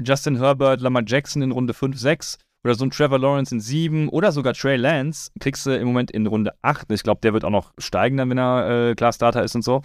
[0.01, 4.09] Justin Herbert, Lamar Jackson in Runde 5, 6 oder so ein Trevor Lawrence in 7
[4.09, 6.91] oder sogar Trey Lance kriegst du im Moment in Runde 8.
[6.91, 9.63] Ich glaube, der wird auch noch steigen, dann, wenn er äh, klar Starter ist und
[9.63, 9.81] so.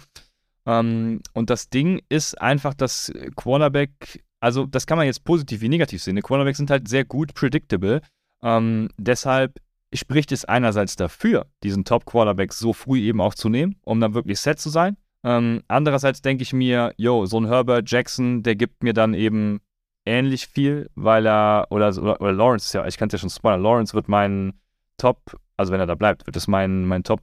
[0.65, 5.69] Ähm, und das Ding ist einfach, dass Quarterback also das kann man jetzt positiv wie
[5.69, 6.15] negativ sehen.
[6.15, 8.01] Die Quarterbacks sind halt sehr gut predictable.
[8.41, 9.59] Ähm, deshalb
[9.93, 14.39] spricht es einerseits dafür, diesen Top-Quarterback so früh eben auch zu nehmen, um dann wirklich
[14.39, 14.97] set zu sein.
[15.23, 19.59] Ähm, andererseits denke ich mir, yo, so ein Herbert Jackson, der gibt mir dann eben
[20.05, 23.61] ähnlich viel, weil er, oder, oder, oder Lawrence, ja, ich kann es ja schon spoilern,
[23.61, 24.53] Lawrence wird mein
[24.97, 27.21] Top, also wenn er da bleibt, wird es mein, mein Top,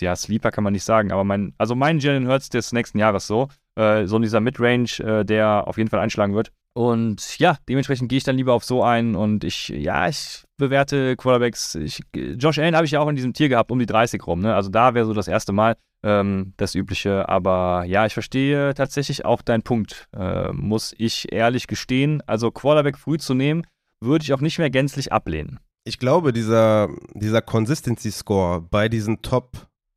[0.00, 3.26] ja, Sleeper kann man nicht sagen, aber mein, also mein Jalen Hurts des nächsten Jahres
[3.26, 6.52] so, äh, so in dieser Midrange, äh, der auf jeden Fall einschlagen wird.
[6.76, 11.16] Und ja, dementsprechend gehe ich dann lieber auf so einen und ich, ja, ich bewerte
[11.16, 11.76] Quarterbacks.
[11.76, 14.40] Ich, Josh Allen habe ich ja auch in diesem Tier gehabt, um die 30 rum.
[14.40, 14.54] Ne?
[14.54, 17.28] Also da wäre so das erste Mal ähm, das Übliche.
[17.28, 22.22] Aber ja, ich verstehe tatsächlich auch deinen Punkt, äh, muss ich ehrlich gestehen.
[22.26, 23.64] Also Quarterback früh zu nehmen,
[24.00, 25.60] würde ich auch nicht mehr gänzlich ablehnen.
[25.84, 29.22] Ich glaube, dieser, dieser Consistency-Score bei diesen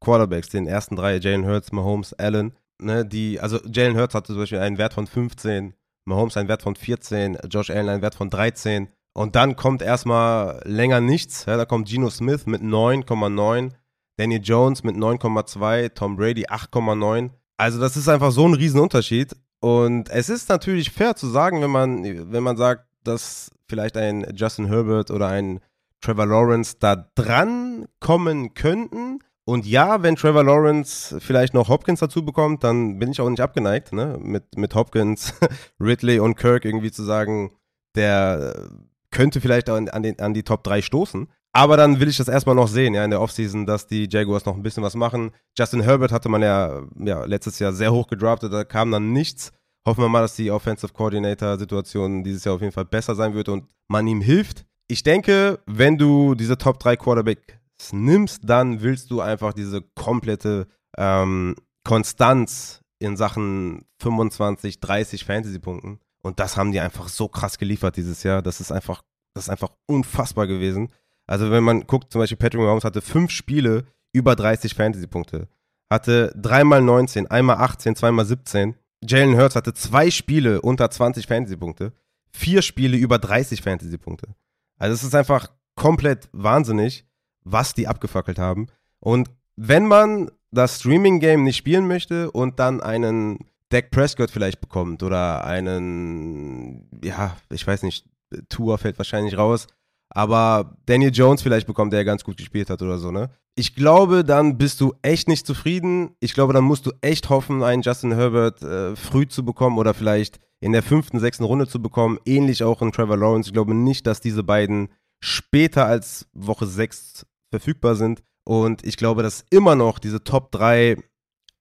[0.07, 4.37] Top-Quarterbacks, den ersten drei, Jalen Hurts, Mahomes, Allen, ne, die, also Jalen Hurts hatte zum
[4.37, 5.73] Beispiel einen Wert von 15,
[6.05, 8.87] Mahomes einen Wert von 14, Josh Allen einen Wert von 13.
[9.13, 11.45] Und dann kommt erstmal länger nichts.
[11.45, 13.71] Ja, da kommt Geno Smith mit 9,9,
[14.17, 17.31] Danny Jones mit 9,2, Tom Brady 8,9.
[17.57, 19.35] Also das ist einfach so ein Riesenunterschied.
[19.59, 24.25] Und es ist natürlich fair zu sagen, wenn man, wenn man sagt, dass vielleicht ein
[24.35, 25.59] Justin Herbert oder ein
[25.99, 29.19] Trevor Lawrence da dran kommen könnten.
[29.47, 33.39] Und ja, wenn Trevor Lawrence vielleicht noch Hopkins dazu bekommt, dann bin ich auch nicht
[33.39, 34.19] abgeneigt, ne?
[34.21, 35.33] Mit, mit Hopkins,
[35.79, 37.53] Ridley und Kirk irgendwie zu sagen,
[37.95, 38.67] der
[39.09, 41.29] könnte vielleicht an, an, den, an die Top 3 stoßen.
[41.53, 44.45] Aber dann will ich das erstmal noch sehen, ja, in der Offseason, dass die Jaguars
[44.45, 45.31] noch ein bisschen was machen.
[45.57, 49.53] Justin Herbert hatte man ja, ja letztes Jahr sehr hoch gedraftet, da kam dann nichts.
[49.87, 53.47] Hoffen wir mal, dass die Offensive Coordinator-Situation dieses Jahr auf jeden Fall besser sein wird
[53.47, 54.65] und man ihm hilft.
[54.89, 57.61] Ich denke, wenn du diese Top 3 Quarterback
[57.91, 60.67] nimmst, dann willst du einfach diese komplette
[60.97, 65.99] ähm, Konstanz in Sachen 25, 30 Fantasy-Punkten.
[66.21, 68.41] Und das haben die einfach so krass geliefert dieses Jahr.
[68.41, 69.03] Das ist einfach,
[69.33, 70.89] das ist einfach unfassbar gewesen.
[71.27, 75.47] Also wenn man guckt, zum Beispiel Patrick Mahomes hatte fünf Spiele über 30 Fantasy-Punkte.
[75.89, 78.75] Hatte dreimal 19, einmal 18, zweimal 17.
[79.03, 81.93] Jalen Hurts hatte zwei Spiele unter 20 Fantasy-Punkte.
[82.31, 84.35] Vier Spiele über 30 Fantasy-Punkte.
[84.79, 87.05] Also es ist einfach komplett wahnsinnig
[87.51, 88.67] was die abgefackelt haben.
[88.99, 93.39] Und wenn man das Streaming-Game nicht spielen möchte und dann einen
[93.69, 98.05] Dak Prescott vielleicht bekommt oder einen, ja, ich weiß nicht,
[98.49, 99.67] Tour fällt wahrscheinlich raus,
[100.09, 103.29] aber Daniel Jones vielleicht bekommt, der ganz gut gespielt hat oder so, ne?
[103.55, 106.15] Ich glaube, dann bist du echt nicht zufrieden.
[106.19, 109.95] Ich glaube, dann musst du echt hoffen, einen Justin Herbert äh, früh zu bekommen oder
[109.95, 112.19] vielleicht in der fünften, sechsten Runde zu bekommen.
[112.25, 113.49] Ähnlich auch in Trevor Lawrence.
[113.49, 114.89] Ich glaube nicht, dass diese beiden
[115.19, 118.23] später als Woche 6 verfügbar sind.
[118.43, 120.97] Und ich glaube, dass immer noch diese Top 3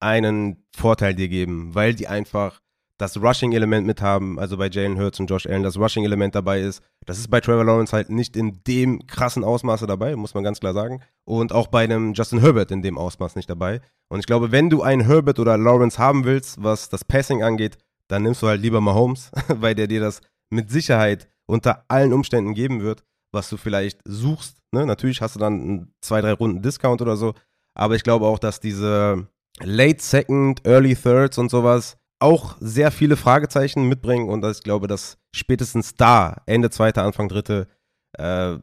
[0.00, 2.60] einen Vorteil dir geben, weil die einfach
[2.98, 6.82] das Rushing-Element mit haben, also bei Jalen Hurts und Josh Allen das Rushing-Element dabei ist.
[7.04, 10.60] Das ist bei Trevor Lawrence halt nicht in dem krassen Ausmaße dabei, muss man ganz
[10.60, 11.02] klar sagen.
[11.24, 13.80] Und auch bei einem Justin Herbert in dem Ausmaß nicht dabei.
[14.08, 17.76] Und ich glaube, wenn du einen Herbert oder Lawrence haben willst, was das Passing angeht,
[18.08, 22.54] dann nimmst du halt lieber Mahomes, weil der dir das mit Sicherheit unter allen Umständen
[22.54, 23.04] geben wird
[23.36, 24.56] was du vielleicht suchst.
[24.72, 24.84] Ne?
[24.84, 27.34] Natürlich hast du dann zwei, drei Runden Discount oder so.
[27.74, 29.28] Aber ich glaube auch, dass diese
[29.60, 35.18] Late Second, Early Thirds und sowas auch sehr viele Fragezeichen mitbringen und ich glaube, dass
[35.34, 37.68] spätestens da, Ende zweite, Anfang dritte,
[38.14, 38.56] äh,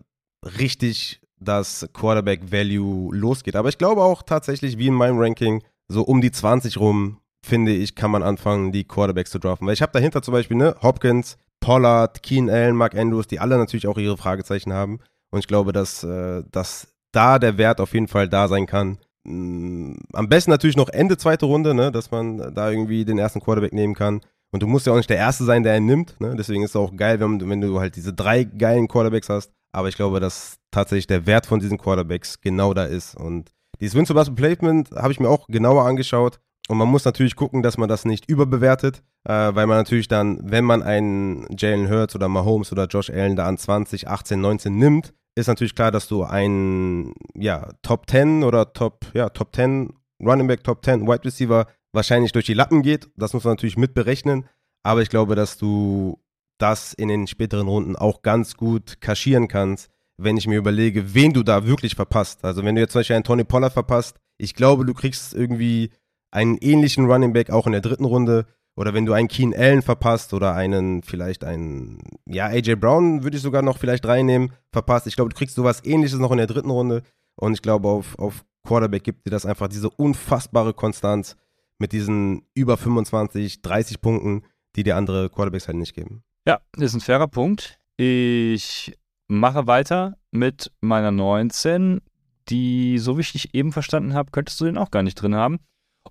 [0.44, 3.56] richtig das Quarterback Value losgeht.
[3.56, 7.74] Aber ich glaube auch tatsächlich, wie in meinem Ranking, so um die 20 rum, finde
[7.74, 9.68] ich, kann man anfangen, die Quarterbacks zu draften.
[9.68, 13.58] Weil ich habe dahinter zum Beispiel, ne, Hopkins, Pollard, Keen Allen, Mark Andrews, die alle
[13.58, 15.00] natürlich auch ihre Fragezeichen haben.
[15.32, 18.98] Und ich glaube, dass, äh, dass da der Wert auf jeden Fall da sein kann.
[19.24, 23.40] Mm, am besten natürlich noch Ende zweite Runde, ne, dass man da irgendwie den ersten
[23.40, 24.20] Quarterback nehmen kann.
[24.52, 26.20] Und du musst ja auch nicht der Erste sein, der ihn nimmt.
[26.20, 26.36] Ne?
[26.38, 29.52] Deswegen ist es auch geil, wenn, wenn du halt diese drei geilen Quarterbacks hast.
[29.72, 33.16] Aber ich glaube, dass tatsächlich der Wert von diesen Quarterbacks genau da ist.
[33.16, 36.40] Und dieses Win-to-Bust Placement habe ich mir auch genauer angeschaut.
[36.70, 40.40] Und man muss natürlich gucken, dass man das nicht überbewertet, äh, weil man natürlich dann,
[40.44, 44.76] wenn man einen Jalen Hurts oder Mahomes oder Josh Allen da an 20, 18, 19
[44.76, 49.94] nimmt, ist natürlich klar, dass du einen ja, Top 10 oder Top, ja, Top 10,
[50.24, 53.10] Running Back Top 10, Wide Receiver wahrscheinlich durch die Lappen geht.
[53.16, 54.46] Das muss man natürlich mit berechnen.
[54.84, 56.20] Aber ich glaube, dass du
[56.60, 61.34] das in den späteren Runden auch ganz gut kaschieren kannst, wenn ich mir überlege, wen
[61.34, 62.46] du da wirklich verpasst.
[62.46, 65.92] Also wenn du jetzt zum Beispiel einen Tony Pollard verpasst, ich glaube, du kriegst irgendwie
[66.34, 68.46] einen ähnlichen Running Back auch in der dritten Runde.
[68.76, 73.38] Oder wenn du einen Keen Allen verpasst oder einen, vielleicht einen, ja, AJ Brown würde
[73.38, 75.06] ich sogar noch vielleicht reinnehmen, verpasst.
[75.06, 77.04] Ich glaube, du kriegst sowas ähnliches noch in der dritten Runde.
[77.36, 81.36] Und ich glaube, auf, auf Quarterback gibt dir das einfach diese unfassbare Konstanz
[81.78, 84.44] mit diesen über 25, 30 Punkten,
[84.76, 86.24] die dir andere Quarterbacks halt nicht geben.
[86.48, 87.80] Ja, das ist ein fairer Punkt.
[87.98, 92.02] Ich mache weiter mit meiner 19,
[92.50, 95.36] die, so wie ich dich eben verstanden habe, könntest du den auch gar nicht drin
[95.36, 95.60] haben.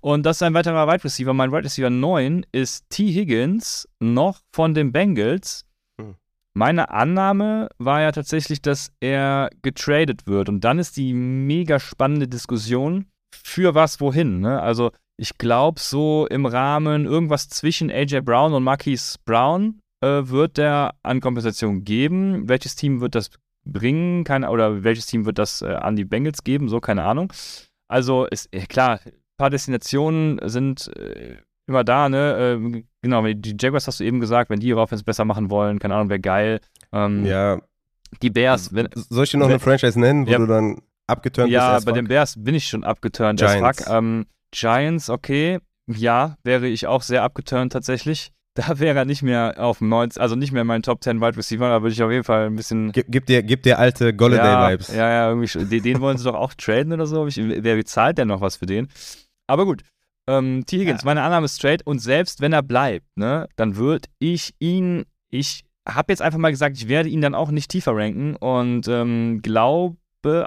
[0.01, 1.33] Und das ist ein weiterer Wide Receiver.
[1.33, 3.11] Mein Wide Receiver 9 ist T.
[3.11, 5.65] Higgins, noch von den Bengals.
[5.99, 6.15] Hm.
[6.53, 10.49] Meine Annahme war ja tatsächlich, dass er getradet wird.
[10.49, 14.39] Und dann ist die mega spannende Diskussion, für was wohin.
[14.39, 14.61] Ne?
[14.61, 20.57] Also ich glaube, so im Rahmen irgendwas zwischen AJ Brown und Marquise Brown äh, wird
[20.57, 22.49] der an Kompensation geben?
[22.49, 23.29] Welches Team wird das
[23.65, 24.23] bringen?
[24.23, 26.67] Keine, oder welches Team wird das äh, an die Bengals geben?
[26.67, 27.31] So, keine Ahnung.
[27.87, 28.99] Also, ist klar,
[29.43, 31.35] paar Destinationen sind äh,
[31.67, 32.37] immer da, ne?
[32.39, 35.79] Ähm, genau, die Jaguars hast du eben gesagt, wenn die ihre Offense besser machen wollen,
[35.79, 36.61] keine Ahnung, wäre geil.
[36.93, 37.59] Ähm, ja.
[38.21, 38.87] Die Bears, wenn.
[38.95, 41.85] Soll ich dir noch wenn, eine Franchise nennen, wo ja, du dann abgeturnt ja, bist?
[41.85, 43.37] Ja, bei den Bears bin ich schon abgeturnt.
[43.37, 43.85] Giants.
[43.89, 45.59] Ähm, Giants, okay.
[45.87, 48.31] Ja, wäre ich auch sehr abgeturnt tatsächlich.
[48.55, 51.19] Da wäre er nicht mehr auf dem 90, also nicht mehr in meinen Top 10
[51.19, 52.91] Wide Receiver, da würde ich auf jeden Fall ein bisschen.
[52.91, 54.89] Gib, gib dir, gib dir alte Golladay-Vibes.
[54.89, 55.65] Ja, ja, ja, irgendwie.
[55.65, 57.25] Den, den wollen sie doch auch traden oder so.
[57.25, 58.89] Ich, wer bezahlt denn noch was für den?
[59.47, 59.83] Aber gut.
[60.27, 60.79] Ähm, T.
[60.79, 61.05] Higgins, ja.
[61.05, 65.65] meine Annahme ist straight und selbst wenn er bleibt, ne, dann würde ich ihn, ich
[65.87, 69.41] habe jetzt einfach mal gesagt, ich werde ihn dann auch nicht tiefer ranken und ähm,
[69.41, 69.97] glaube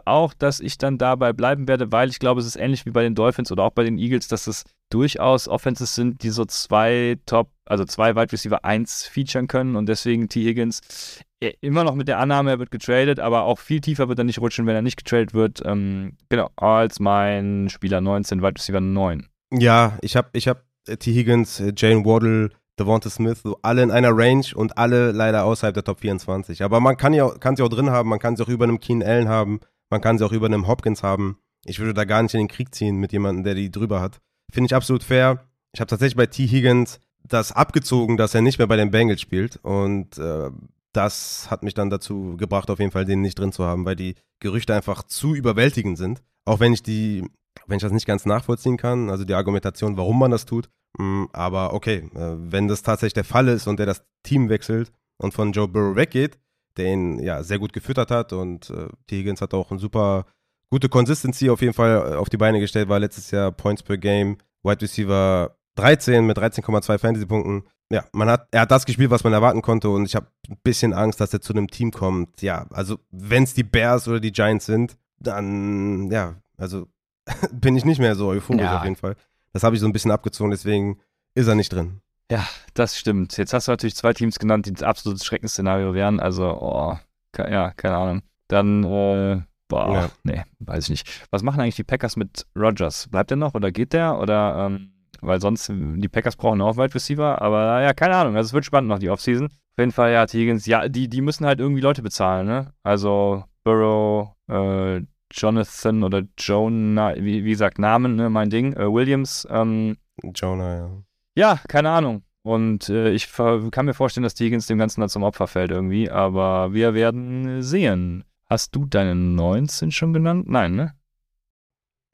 [0.04, 3.02] auch, dass ich dann dabei bleiben werde, weil ich glaube, es ist ähnlich wie bei
[3.02, 7.18] den Dolphins oder auch bei den Eagles, dass es durchaus Offenses sind, die so zwei
[7.26, 10.44] Top, also zwei Wide Receiver 1 featuren können und deswegen T.
[10.44, 14.18] Higgins äh, immer noch mit der Annahme, er wird getradet, aber auch viel tiefer wird
[14.18, 15.62] er nicht rutschen, wenn er nicht getradet wird.
[15.64, 19.26] Ähm, genau, als mein Spieler 19, Wide Receiver 9.
[19.52, 21.12] Ja, ich habe ich hab äh, T.
[21.12, 25.74] Higgins, äh, Jane Waddle, Devonta Smith, so alle in einer Range und alle leider außerhalb
[25.74, 26.62] der Top 24.
[26.62, 28.80] Aber man kann, ja, kann sie auch drin haben, man kann sie auch über einem
[28.80, 29.60] Keen Allen haben,
[29.90, 31.38] man kann sie auch über einem Hopkins haben.
[31.64, 34.20] Ich würde da gar nicht in den Krieg ziehen mit jemandem, der die drüber hat.
[34.52, 35.44] Finde ich absolut fair.
[35.72, 36.46] Ich habe tatsächlich bei T.
[36.46, 39.56] Higgins das abgezogen, dass er nicht mehr bei den Bengals spielt.
[39.62, 40.50] Und äh,
[40.92, 43.96] das hat mich dann dazu gebracht, auf jeden Fall den nicht drin zu haben, weil
[43.96, 46.22] die Gerüchte einfach zu überwältigend sind.
[46.44, 47.24] Auch wenn ich die,
[47.66, 50.68] wenn ich das nicht ganz nachvollziehen kann, also die Argumentation, warum man das tut.
[50.98, 54.92] Mm, aber okay, äh, wenn das tatsächlich der Fall ist und der das Team wechselt
[55.18, 56.38] und von Joe Burrow weggeht,
[56.76, 59.18] der ihn ja sehr gut gefüttert hat und äh, T.
[59.18, 60.26] Higgins hat auch eine super
[60.70, 63.98] gute Consistency auf jeden Fall äh, auf die Beine gestellt, war letztes Jahr Points per
[63.98, 67.64] Game, Wide Receiver 13 mit 13,2 Fantasy-Punkten.
[67.90, 70.58] Ja, man hat, er hat das gespielt, was man erwarten konnte und ich habe ein
[70.64, 72.42] bisschen Angst, dass er zu einem Team kommt.
[72.42, 76.88] Ja, also wenn es die Bears oder die Giants sind, dann, ja, also
[77.52, 78.78] bin ich nicht mehr so euphorisch ja.
[78.78, 79.16] auf jeden Fall.
[79.52, 81.00] Das habe ich so ein bisschen abgezogen, deswegen
[81.34, 82.00] ist er nicht drin.
[82.30, 83.36] Ja, das stimmt.
[83.36, 86.18] Jetzt hast du natürlich zwei Teams genannt, die das absolute Schreckensszenario wären.
[86.18, 86.98] Also, oh,
[87.38, 88.22] ja, keine Ahnung.
[88.48, 90.10] Dann, äh, boah, ja.
[90.24, 91.26] nee, weiß ich nicht.
[91.30, 93.08] Was machen eigentlich die Packers mit Rogers?
[93.08, 94.18] Bleibt der noch oder geht der?
[94.18, 98.36] Oder, ähm, weil sonst, die Packers brauchen auch Wide Receiver, aber ja, keine Ahnung.
[98.36, 99.46] Also, es wird spannend noch, die Offseason.
[99.46, 102.72] Auf jeden Fall, ja, Higgins, ja, die, die müssen halt irgendwie Leute bezahlen, ne?
[102.82, 105.02] Also, Burrow, äh,
[105.36, 108.72] Jonathan oder Jonah, wie, wie gesagt, Namen, ne, mein Ding.
[108.72, 109.96] Äh, Williams, ähm,
[110.34, 110.90] Jonah, ja.
[111.36, 112.22] Ja, keine Ahnung.
[112.42, 116.10] Und äh, ich kann mir vorstellen, dass Higgins dem Ganzen da zum Opfer fällt irgendwie,
[116.10, 118.24] aber wir werden sehen.
[118.48, 120.48] Hast du deine 19 schon genannt?
[120.48, 120.94] Nein, ne?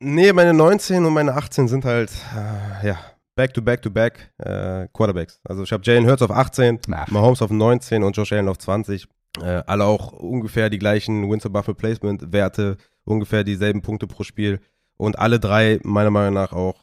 [0.01, 2.99] Nee, meine 19 und meine 18 sind halt, äh, ja,
[3.37, 5.41] back-to-back-to-back äh, Quarterbacks.
[5.45, 7.09] Also ich habe Jalen Hurts auf 18, Ach.
[7.09, 9.07] Mahomes auf 19 und Josh Allen auf 20.
[9.41, 14.61] Äh, alle auch ungefähr die gleichen Winter Buffalo Placement Werte, ungefähr dieselben Punkte pro Spiel.
[14.97, 16.83] Und alle drei meiner Meinung nach auch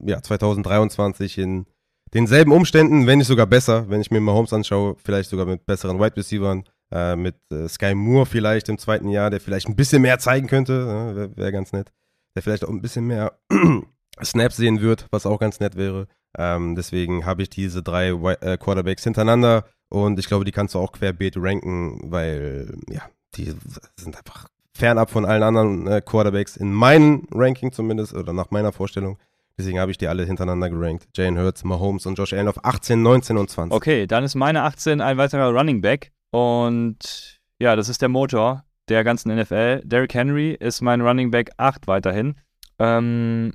[0.00, 1.66] ja, 2023 in
[2.14, 6.00] denselben Umständen, wenn nicht sogar besser, wenn ich mir Mahomes anschaue, vielleicht sogar mit besseren
[6.00, 10.02] Wide Receivers, äh, mit äh, Sky Moore vielleicht im zweiten Jahr, der vielleicht ein bisschen
[10.02, 11.92] mehr zeigen könnte, äh, wäre wär ganz nett,
[12.34, 13.38] der vielleicht auch ein bisschen mehr
[14.22, 16.08] Snaps sehen wird, was auch ganz nett wäre.
[16.36, 20.78] Ähm, deswegen habe ich diese drei äh, Quarterbacks hintereinander und ich glaube, die kannst du
[20.78, 23.02] auch querbeet ranken, weil ja,
[23.34, 23.54] die
[23.96, 28.72] sind einfach fernab von allen anderen äh, Quarterbacks in meinem Ranking zumindest oder nach meiner
[28.72, 29.18] Vorstellung.
[29.58, 31.08] Deswegen habe ich die alle hintereinander gerankt.
[31.16, 33.74] Jane Hurts, Mahomes und Josh Allen auf 18, 19 und 20.
[33.74, 36.12] Okay, dann ist meine 18 ein weiterer Running Back.
[36.30, 39.82] Und ja, das ist der Motor der ganzen NFL.
[39.84, 42.36] Derrick Henry ist mein Running Back 8 weiterhin.
[42.78, 43.52] Ähm,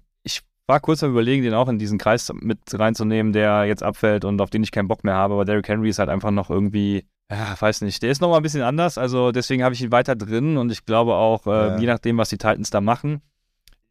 [0.68, 4.40] war kurz am Überlegen, den auch in diesen Kreis mit reinzunehmen, der jetzt abfällt und
[4.42, 5.34] auf den ich keinen Bock mehr habe.
[5.34, 8.44] Aber Derrick Henry ist halt einfach noch irgendwie, ja, weiß nicht, der ist nochmal ein
[8.44, 8.98] bisschen anders.
[8.98, 11.78] Also deswegen habe ich ihn weiter drin und ich glaube auch, äh, ja.
[11.78, 13.22] je nachdem, was die Titans da machen,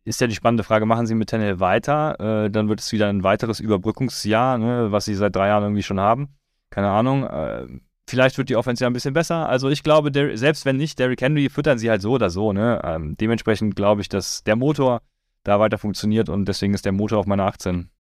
[0.05, 2.47] ist ja die spannende Frage, machen sie mit Tannehill weiter?
[2.47, 5.83] Äh, dann wird es wieder ein weiteres Überbrückungsjahr, ne, was sie seit drei Jahren irgendwie
[5.83, 6.31] schon haben.
[6.71, 7.25] Keine Ahnung.
[7.25, 7.67] Äh,
[8.09, 9.49] vielleicht wird die Offense ja ein bisschen besser.
[9.49, 12.53] Also ich glaube, der, selbst wenn nicht, Derrick Henry füttern sie halt so oder so.
[12.53, 12.81] Ne?
[12.83, 15.03] Ähm, dementsprechend glaube ich, dass der Motor
[15.45, 17.91] da weiter funktioniert und deswegen ist der Motor auf meiner 18.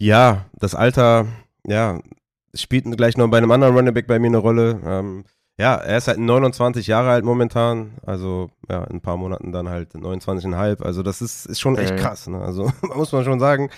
[0.00, 1.26] Ja, das Alter,
[1.66, 2.00] ja,
[2.54, 4.80] spielt gleich noch bei einem anderen Running Back bei mir eine Rolle.
[4.84, 5.24] Ähm,
[5.58, 9.68] ja, er ist halt 29 Jahre alt momentan, also ja, in ein paar Monaten dann
[9.68, 10.82] halt 29,5.
[10.82, 12.40] Also das ist, ist schon echt krass, ne?
[12.40, 13.70] Also muss man schon sagen.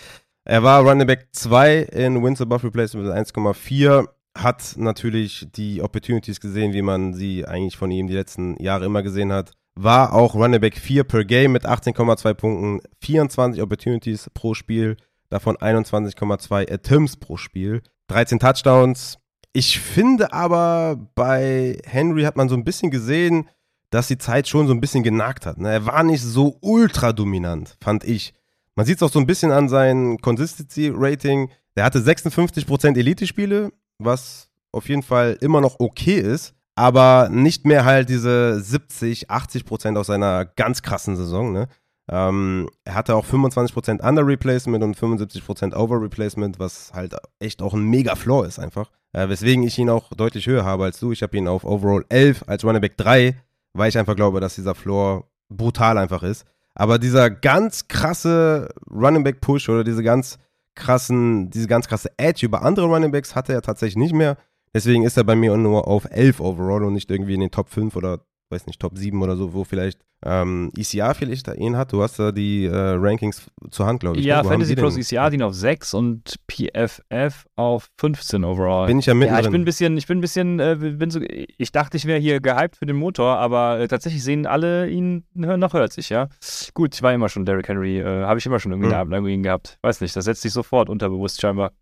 [0.44, 6.40] Er war Running Back 2 in Windsor Buff Replacement mit 1,4, hat natürlich die Opportunities
[6.40, 9.52] gesehen, wie man sie eigentlich von ihm die letzten Jahre immer gesehen hat.
[9.74, 14.96] War auch Running Back 4 per Game mit 18,2 Punkten, 24 Opportunities pro Spiel,
[15.28, 19.18] davon 21,2 Attempts pro Spiel, 13 Touchdowns,
[19.52, 23.48] Ich finde aber, bei Henry hat man so ein bisschen gesehen,
[23.90, 25.58] dass die Zeit schon so ein bisschen genagt hat.
[25.58, 25.70] Ne?
[25.72, 28.32] Er war nicht so ultra dominant, fand ich.
[28.76, 31.50] Man sieht es auch so ein bisschen an seinem Consistency-Rating.
[31.76, 37.84] Der hatte 56% Elite-Spiele, was auf jeden Fall immer noch okay ist, aber nicht mehr
[37.84, 41.52] halt diese 70, 80% aus seiner ganz krassen Saison.
[41.52, 41.68] Ne?
[42.10, 47.74] Ähm, er hatte auch 25% Under Replacement und 75% Over Replacement, was halt echt auch
[47.74, 48.90] ein mega Floor ist einfach.
[49.12, 51.12] Äh, weswegen ich ihn auch deutlich höher habe als du.
[51.12, 53.36] Ich habe ihn auf Overall 11 als Running Back 3,
[53.74, 56.44] weil ich einfach glaube, dass dieser Floor brutal einfach ist.
[56.74, 60.38] Aber dieser ganz krasse Running Back Push oder diese ganz
[60.74, 64.36] krassen, diese ganz krasse Edge über andere Running Backs hatte er tatsächlich nicht mehr.
[64.74, 67.68] Deswegen ist er bei mir nur auf 11 overall und nicht irgendwie in den Top
[67.68, 71.92] 5 oder weiß nicht, Top 7 oder so, wo vielleicht ähm, ECR vielleicht ihn hat.
[71.92, 74.24] Du hast da die äh, Rankings zur Hand, glaube ich.
[74.24, 74.48] Ja, ne?
[74.48, 78.86] Fantasy Pros ECR den auf 6 und PFF auf 15 overall.
[78.86, 79.42] Bin ich ja mittendrin.
[79.42, 82.04] Ja, ich bin ein bisschen, ich bin ein bisschen, äh, bin so, ich dachte, ich
[82.04, 86.10] wäre hier gehypt für den Motor, aber äh, tatsächlich sehen alle ihn noch hört sich,
[86.10, 86.28] ja.
[86.74, 88.94] Gut, ich war immer schon Derrick Henry, äh, habe ich immer schon irgendwie mhm.
[88.94, 89.78] eine Abneigung gehabt.
[89.82, 91.72] Weiß nicht, das setzt sich sofort unterbewusst scheinbar.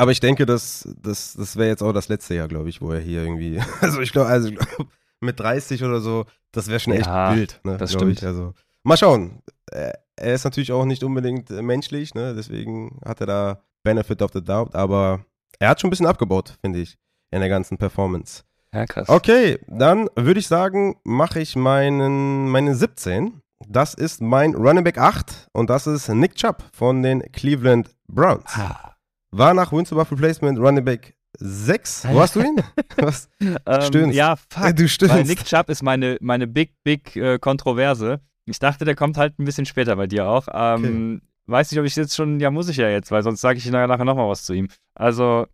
[0.00, 2.90] Aber ich denke, das, das, das wäre jetzt auch das letzte Jahr, glaube ich, wo
[2.90, 3.60] er hier irgendwie.
[3.82, 4.88] Also ich glaube, also ich glaub,
[5.20, 7.60] mit 30 oder so, das wäre schon ja, echt wild.
[7.64, 8.18] Ne, das stimmt.
[8.18, 8.26] Ich.
[8.26, 9.42] Also, mal schauen.
[9.70, 12.34] Er ist natürlich auch nicht unbedingt äh, menschlich, ne?
[12.34, 15.26] deswegen hat er da Benefit of the Doubt, aber
[15.58, 16.96] er hat schon ein bisschen abgebaut, finde ich,
[17.30, 18.44] in der ganzen Performance.
[18.72, 19.06] Ja, krass.
[19.06, 23.42] Okay, dann würde ich sagen, mache ich meinen, meine 17.
[23.68, 28.50] Das ist mein Running Back 8 und das ist Nick Chubb von den Cleveland Browns.
[28.54, 28.90] Ah.
[29.32, 32.06] War nach Wins above Replacement Running Back Sechs?
[32.08, 32.56] Wo hast du ihn?
[32.96, 33.28] Was?
[33.40, 34.16] ähm, stöhnst.
[34.16, 34.74] Ja, fuck.
[34.76, 35.14] Du stöhnst.
[35.14, 38.20] Weil Nick Chubb ist meine, meine big, big äh, Kontroverse.
[38.46, 40.48] Ich dachte, der kommt halt ein bisschen später bei dir auch.
[40.52, 41.26] Ähm, okay.
[41.46, 43.70] Weiß nicht, ob ich jetzt schon, ja, muss ich ja jetzt, weil sonst sage ich
[43.70, 44.68] nachher nochmal was zu ihm.
[44.94, 45.46] Also,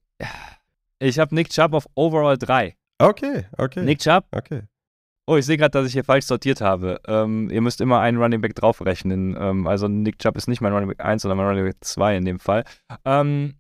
[0.99, 2.75] ich habe Nick Chubb auf Overall 3.
[2.99, 3.83] Okay, okay.
[3.83, 4.25] Nick Chubb?
[4.33, 4.63] Okay.
[5.27, 7.01] Oh, ich sehe gerade, dass ich hier falsch sortiert habe.
[7.07, 9.37] Ähm, ihr müsst immer einen Running Back draufrechnen.
[9.39, 12.17] Ähm, also Nick Chubb ist nicht mein Running Back 1, sondern mein Running Back 2
[12.17, 12.65] in dem Fall.
[13.05, 13.55] Ähm,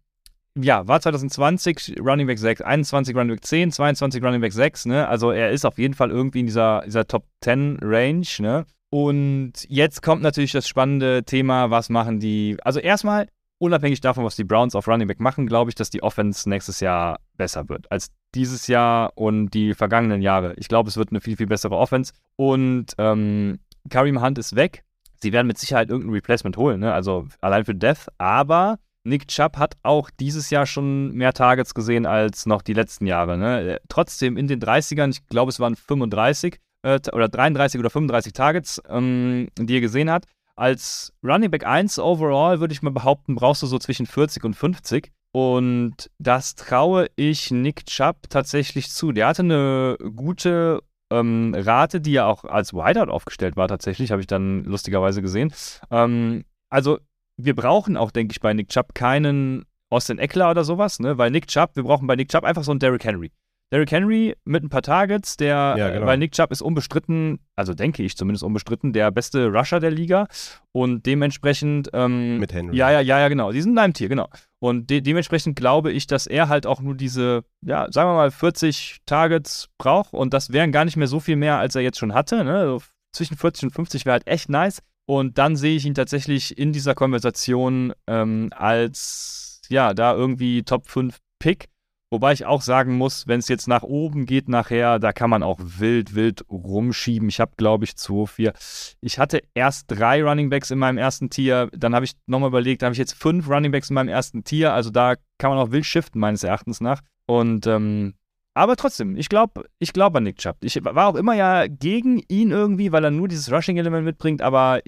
[0.59, 5.07] ja, war 2020 Running Back 6, 21 Running Back 10, 22 Running Back 6, ne?
[5.07, 8.65] Also er ist auf jeden Fall irgendwie in dieser, dieser Top 10 Range, ne?
[8.91, 12.57] Und jetzt kommt natürlich das spannende Thema, was machen die.
[12.63, 13.29] Also erstmal,
[13.59, 16.81] unabhängig davon, was die Browns auf Running Back machen, glaube ich, dass die Offense nächstes
[16.81, 20.55] Jahr besser wird als dieses Jahr und die vergangenen Jahre.
[20.57, 22.13] Ich glaube, es wird eine viel, viel bessere Offense.
[22.37, 23.59] Und ähm,
[23.91, 24.85] Kareem Hunt ist weg.
[25.23, 26.93] Sie werden mit Sicherheit irgendein Replacement holen, ne?
[26.93, 32.07] Also allein für Death, aber Nick Chubb hat auch dieses Jahr schon mehr Targets gesehen
[32.07, 33.39] als noch die letzten Jahre.
[33.39, 33.75] Ne?
[33.75, 38.33] Äh, trotzdem in den 30ern, ich glaube, es waren 35 äh, oder 33 oder 35
[38.33, 40.27] Targets, ähm, die er gesehen hat.
[40.57, 44.55] Als Running Back 1 overall würde ich mal behaupten, brauchst du so zwischen 40 und
[44.55, 45.13] 50.
[45.33, 49.13] Und das traue ich Nick Chubb tatsächlich zu.
[49.13, 50.81] Der hatte eine gute
[51.11, 55.53] ähm, Rate, die ja auch als Wideout aufgestellt war, tatsächlich, habe ich dann lustigerweise gesehen.
[55.91, 56.99] Ähm, also
[57.37, 61.19] wir brauchen auch, denke ich, bei Nick Chubb keinen Austin Eckler oder sowas, ne?
[61.19, 63.31] Weil Nick Chubb, wir brauchen bei Nick Chubb einfach so einen Derrick Henry.
[63.73, 66.07] Derrick Henry mit ein paar Targets, der, ja, genau.
[66.07, 70.29] weil Nick Chubb ist unbestritten, also denke ich zumindest unbestritten, der beste Rusher der Liga
[70.71, 71.91] und dementsprechend.
[71.93, 72.77] Ähm, mit Henry.
[72.77, 73.51] Ja, ja, ja, ja, genau.
[73.51, 74.29] Die sind in einem Tier, genau.
[74.61, 78.31] Und de dementsprechend glaube ich, dass er halt auch nur diese, ja, sagen wir mal,
[78.31, 81.99] 40 Targets braucht und das wären gar nicht mehr so viel mehr, als er jetzt
[81.99, 82.45] schon hatte.
[82.45, 82.57] Ne?
[82.57, 82.83] Also
[83.13, 84.81] zwischen 40 und 50 wäre halt echt nice.
[85.07, 90.89] Und dann sehe ich ihn tatsächlich in dieser Konversation ähm, als, ja, da irgendwie Top
[90.89, 91.69] 5 Pick.
[92.11, 95.43] Wobei ich auch sagen muss, wenn es jetzt nach oben geht nachher, da kann man
[95.43, 97.29] auch wild, wild rumschieben.
[97.29, 98.53] Ich habe, glaube ich, 2, 4.
[99.01, 101.69] Ich hatte erst drei Running Backs in meinem ersten Tier.
[101.73, 104.45] Dann habe ich nochmal überlegt, da habe ich jetzt fünf Running Backs in meinem ersten
[104.45, 104.73] Tier.
[104.73, 107.01] Also da kann man auch wild shiften, meines Erachtens nach.
[107.27, 108.15] Und ähm,
[108.57, 110.57] aber trotzdem, ich glaube ich glaub an Nick Chubb.
[110.63, 114.81] Ich war auch immer ja gegen ihn irgendwie, weil er nur dieses Rushing-Element mitbringt, aber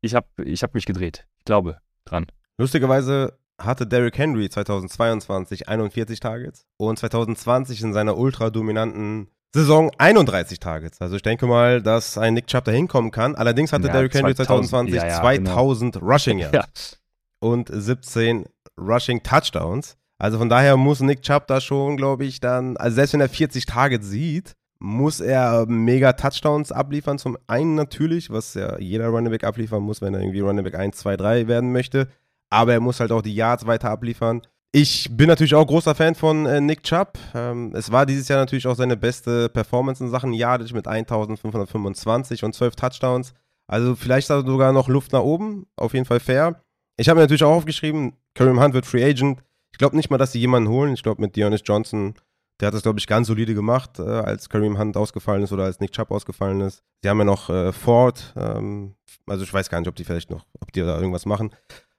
[0.00, 1.24] ich habe ich hab mich gedreht.
[1.38, 2.26] Ich glaube dran.
[2.58, 10.58] Lustigerweise hatte Derrick Henry 2022 41 Targets und 2020 in seiner ultra dominanten Saison 31
[10.58, 11.00] Targets.
[11.00, 13.36] Also ich denke mal, dass ein Nick Chubb da hinkommen kann.
[13.36, 16.06] Allerdings hatte ja, Derrick Henry 2020 ja, ja, 2000 genau.
[16.06, 16.98] Rushing Yards
[17.38, 18.46] und 17
[18.76, 19.96] Rushing Touchdowns.
[20.22, 23.28] Also von daher muss Nick Chubb da schon, glaube ich, dann, also selbst wenn er
[23.28, 27.18] 40 Targets sieht, muss er mega Touchdowns abliefern.
[27.18, 30.76] Zum einen natürlich, was ja jeder Running Back abliefern muss, wenn er irgendwie Running Back
[30.76, 32.06] 1, 2, 3 werden möchte.
[32.50, 34.42] Aber er muss halt auch die Yards weiter abliefern.
[34.70, 37.18] Ich bin natürlich auch großer Fan von äh, Nick Chubb.
[37.34, 42.44] Ähm, es war dieses Jahr natürlich auch seine beste Performance in Sachen Yardage mit 1525
[42.44, 43.34] und 12 Touchdowns.
[43.66, 45.66] Also vielleicht sogar noch Luft nach oben.
[45.74, 46.62] Auf jeden Fall fair.
[46.96, 49.40] Ich habe mir natürlich auch aufgeschrieben, Kareem Hunt wird Free Agent.
[49.72, 50.94] Ich glaube nicht mal, dass sie jemanden holen.
[50.94, 52.14] Ich glaube, mit Dionys Johnson,
[52.60, 55.64] Der hat das, glaube ich, ganz solide gemacht, äh, als Kareem Hunt ausgefallen ist oder
[55.64, 56.84] als Nick Chubb ausgefallen ist.
[57.02, 58.94] Sie haben ja noch äh, Ford, ähm,
[59.26, 61.50] also ich weiß gar nicht, ob die vielleicht noch, ob die da irgendwas machen.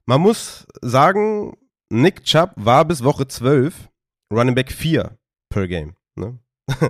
[0.06, 1.58] Man muss sagen,
[1.90, 3.90] Nick Chubb war bis Woche 12
[4.32, 5.18] Running Back 4
[5.50, 5.96] per Game.
[6.16, 6.40] Ne?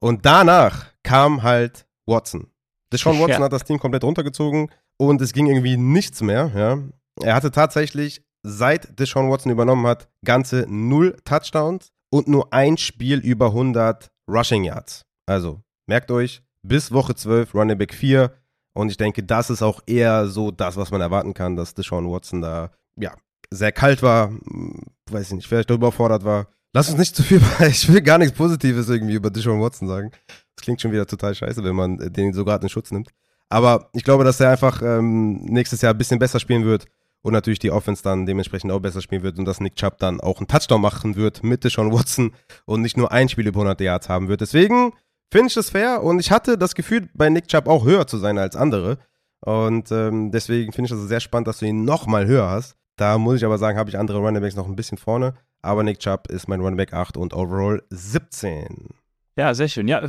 [0.00, 2.48] und danach kam halt Watson.
[2.92, 6.50] Deshaun Watson hat das Team komplett runtergezogen und es ging irgendwie nichts mehr.
[6.54, 6.78] Ja?
[7.22, 13.18] Er hatte tatsächlich, seit Deshaun Watson übernommen hat, ganze null Touchdowns und nur ein Spiel
[13.18, 15.02] über 100 Rushing Yards.
[15.26, 18.32] Also, merkt euch, bis Woche 12 Running Back 4
[18.74, 22.10] und ich denke, das ist auch eher so das, was man erwarten kann, dass Deshaun
[22.10, 23.14] Watson da, ja,
[23.50, 26.48] sehr kalt war, hm, weiß ich nicht, vielleicht überfordert war.
[26.74, 30.10] Lass uns nicht zu viel, ich will gar nichts Positives irgendwie über Deshaun Watson sagen.
[30.54, 33.10] Das klingt schon wieder total scheiße, wenn man den so gerade in Schutz nimmt.
[33.48, 36.86] Aber ich glaube, dass er einfach ähm, nächstes Jahr ein bisschen besser spielen wird
[37.22, 40.20] und natürlich die Offense dann dementsprechend auch besser spielen wird und dass Nick Chubb dann
[40.20, 42.32] auch einen Touchdown machen wird mit Deshaun Watson
[42.64, 44.40] und nicht nur ein Spiel über 100 Yards haben wird.
[44.40, 44.92] Deswegen
[45.32, 48.18] finde ich das fair und ich hatte das Gefühl, bei Nick Chubb auch höher zu
[48.18, 48.98] sein als andere.
[49.40, 52.76] Und ähm, deswegen finde ich das sehr spannend, dass du ihn nochmal höher hast.
[52.96, 55.34] Da muss ich aber sagen, habe ich andere Runningbacks noch ein bisschen vorne.
[55.62, 58.88] Aber Nick Chubb ist mein Runningback 8 und overall 17.
[59.36, 59.86] Ja, sehr schön.
[59.86, 60.00] Ja,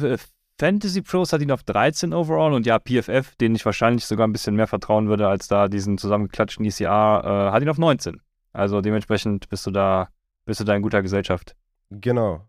[0.60, 4.34] Fantasy Pros hat ihn auf 13 overall und ja, PFF, den ich wahrscheinlich sogar ein
[4.34, 8.20] bisschen mehr vertrauen würde als da diesen zusammengeklatschten ECR, äh, hat ihn auf 19.
[8.52, 10.10] Also dementsprechend bist du da,
[10.46, 11.56] bist du da in guter Gesellschaft.
[11.90, 12.46] Genau.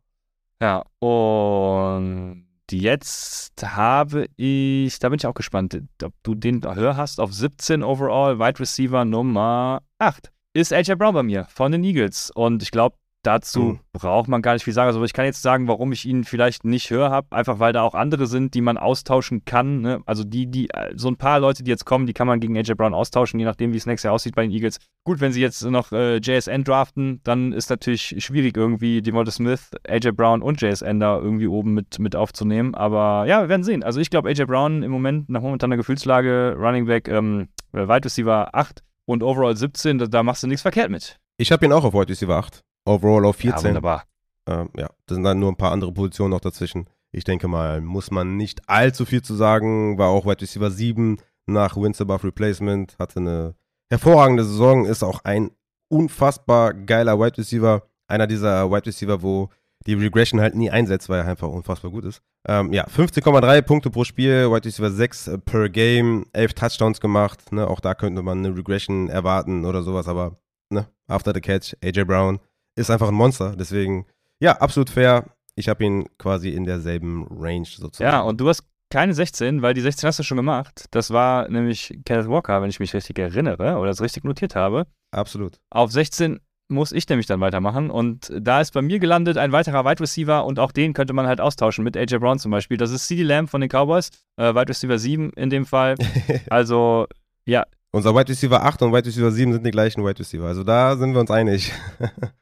[0.61, 7.20] Ja, und jetzt habe ich, da bin ich auch gespannt, ob du den höher hast,
[7.20, 10.32] auf 17 overall, Wide Receiver Nummer 8.
[10.52, 12.32] Ist AJ Brown bei mir von den Eagles.
[12.34, 13.80] Und ich glaube, Dazu mhm.
[13.92, 14.86] braucht man gar nicht viel sagen.
[14.86, 17.26] Also ich kann jetzt sagen, warum ich ihn vielleicht nicht höher habe.
[17.30, 19.82] Einfach weil da auch andere sind, die man austauschen kann.
[19.82, 20.00] Ne?
[20.06, 22.74] Also die, die, so ein paar Leute, die jetzt kommen, die kann man gegen AJ
[22.74, 24.78] Brown austauschen, je nachdem, wie es nächstes Jahr aussieht bei den Eagles.
[25.04, 29.70] Gut, wenn sie jetzt noch äh, JSN draften, dann ist natürlich schwierig, irgendwie Devonta Smith,
[29.86, 32.74] AJ Brown und JSN da irgendwie oben mit, mit aufzunehmen.
[32.74, 33.82] Aber ja, wir werden sehen.
[33.82, 38.54] Also ich glaube, AJ Brown im Moment, nach momentaner Gefühlslage, Running Back, ähm, Wide Receiver
[38.54, 41.16] 8 und Overall 17, da, da machst du nichts verkehrt mit.
[41.38, 42.60] Ich habe ihn auch auf Wide Receiver 8.
[42.91, 43.59] Overall auf 14.
[43.59, 44.05] Ja, wunderbar.
[44.47, 46.88] Ähm, ja, das sind dann nur ein paar andere Positionen noch dazwischen.
[47.12, 49.97] Ich denke mal, muss man nicht allzu viel zu sagen.
[49.97, 52.97] War auch Wide Receiver 7 nach Wins above Replacement.
[52.99, 53.55] Hatte eine
[53.91, 54.86] hervorragende Saison.
[54.86, 55.51] Ist auch ein
[55.88, 57.82] unfassbar geiler Wide Receiver.
[58.09, 59.51] Einer dieser Wide Receiver, wo
[59.86, 62.20] die Regression halt nie einsetzt, weil er einfach unfassbar gut ist.
[62.47, 67.53] Ähm, ja, 15,3 Punkte pro Spiel, Wide Receiver 6 per Game, 11 Touchdowns gemacht.
[67.53, 67.66] Ne?
[67.66, 70.36] Auch da könnte man eine Regression erwarten oder sowas, aber
[70.70, 70.86] ne?
[71.07, 72.41] after the catch, AJ Brown
[72.76, 73.54] ist einfach ein Monster.
[73.56, 74.06] Deswegen,
[74.40, 75.24] ja, absolut fair.
[75.56, 78.10] Ich habe ihn quasi in derselben Range sozusagen.
[78.10, 80.86] Ja, und du hast keine 16, weil die 16 hast du schon gemacht.
[80.90, 84.86] Das war nämlich Kenneth Walker, wenn ich mich richtig erinnere oder das richtig notiert habe.
[85.12, 85.58] Absolut.
[85.70, 86.40] Auf 16
[86.70, 87.90] muss ich nämlich dann weitermachen.
[87.90, 91.26] Und da ist bei mir gelandet ein weiterer Wide Receiver und auch den könnte man
[91.26, 92.76] halt austauschen mit AJ Brown zum Beispiel.
[92.76, 95.96] Das ist CD Lamb von den Cowboys, äh, Wide Receiver 7 in dem Fall.
[96.48, 97.06] Also,
[97.44, 97.64] ja.
[97.92, 100.46] Unser Wide Receiver 8 und Wide Receiver 7 sind die gleichen Wide Receiver.
[100.46, 101.72] Also da sind wir uns einig.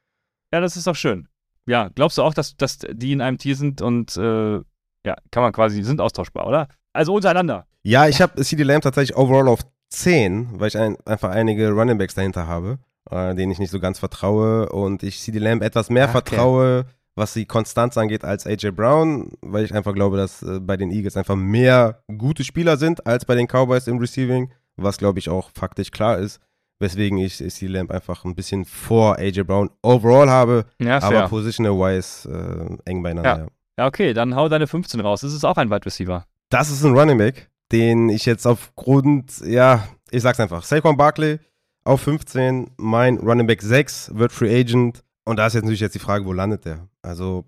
[0.53, 1.29] Ja, das ist doch schön.
[1.67, 4.57] Ja, glaubst du auch, dass, dass die in einem Tier sind und äh,
[5.05, 6.69] ja, kann man quasi, sind austauschbar, oder?
[6.93, 7.67] Also untereinander.
[7.83, 11.99] Ja, ich habe CD Lamb tatsächlich overall auf 10, weil ich ein, einfach einige Running
[11.99, 12.79] Backs dahinter habe,
[13.11, 16.13] äh, denen ich nicht so ganz vertraue und ich CD Lamb etwas mehr okay.
[16.13, 20.77] vertraue, was die Konstanz angeht, als AJ Brown, weil ich einfach glaube, dass äh, bei
[20.77, 25.19] den Eagles einfach mehr gute Spieler sind als bei den Cowboys im Receiving, was glaube
[25.19, 26.41] ich auch faktisch klar ist
[26.79, 32.79] weswegen ich CD Lamb einfach ein bisschen vor AJ Brown overall habe, ja, aber positional-wise
[32.85, 33.51] äh, eng beieinander.
[33.77, 33.83] Ja.
[33.83, 33.87] ja.
[33.87, 35.23] okay, dann hau deine 15 raus.
[35.23, 36.25] Das ist auch ein Wide Receiver.
[36.51, 41.39] Das ist ein Running Back, den ich jetzt aufgrund, ja, ich sag's einfach, Saquon Barkley
[41.85, 45.95] auf 15, mein Running Back 6 wird Free Agent und da ist jetzt natürlich jetzt
[45.95, 46.89] die Frage, wo landet der?
[47.03, 47.45] Also,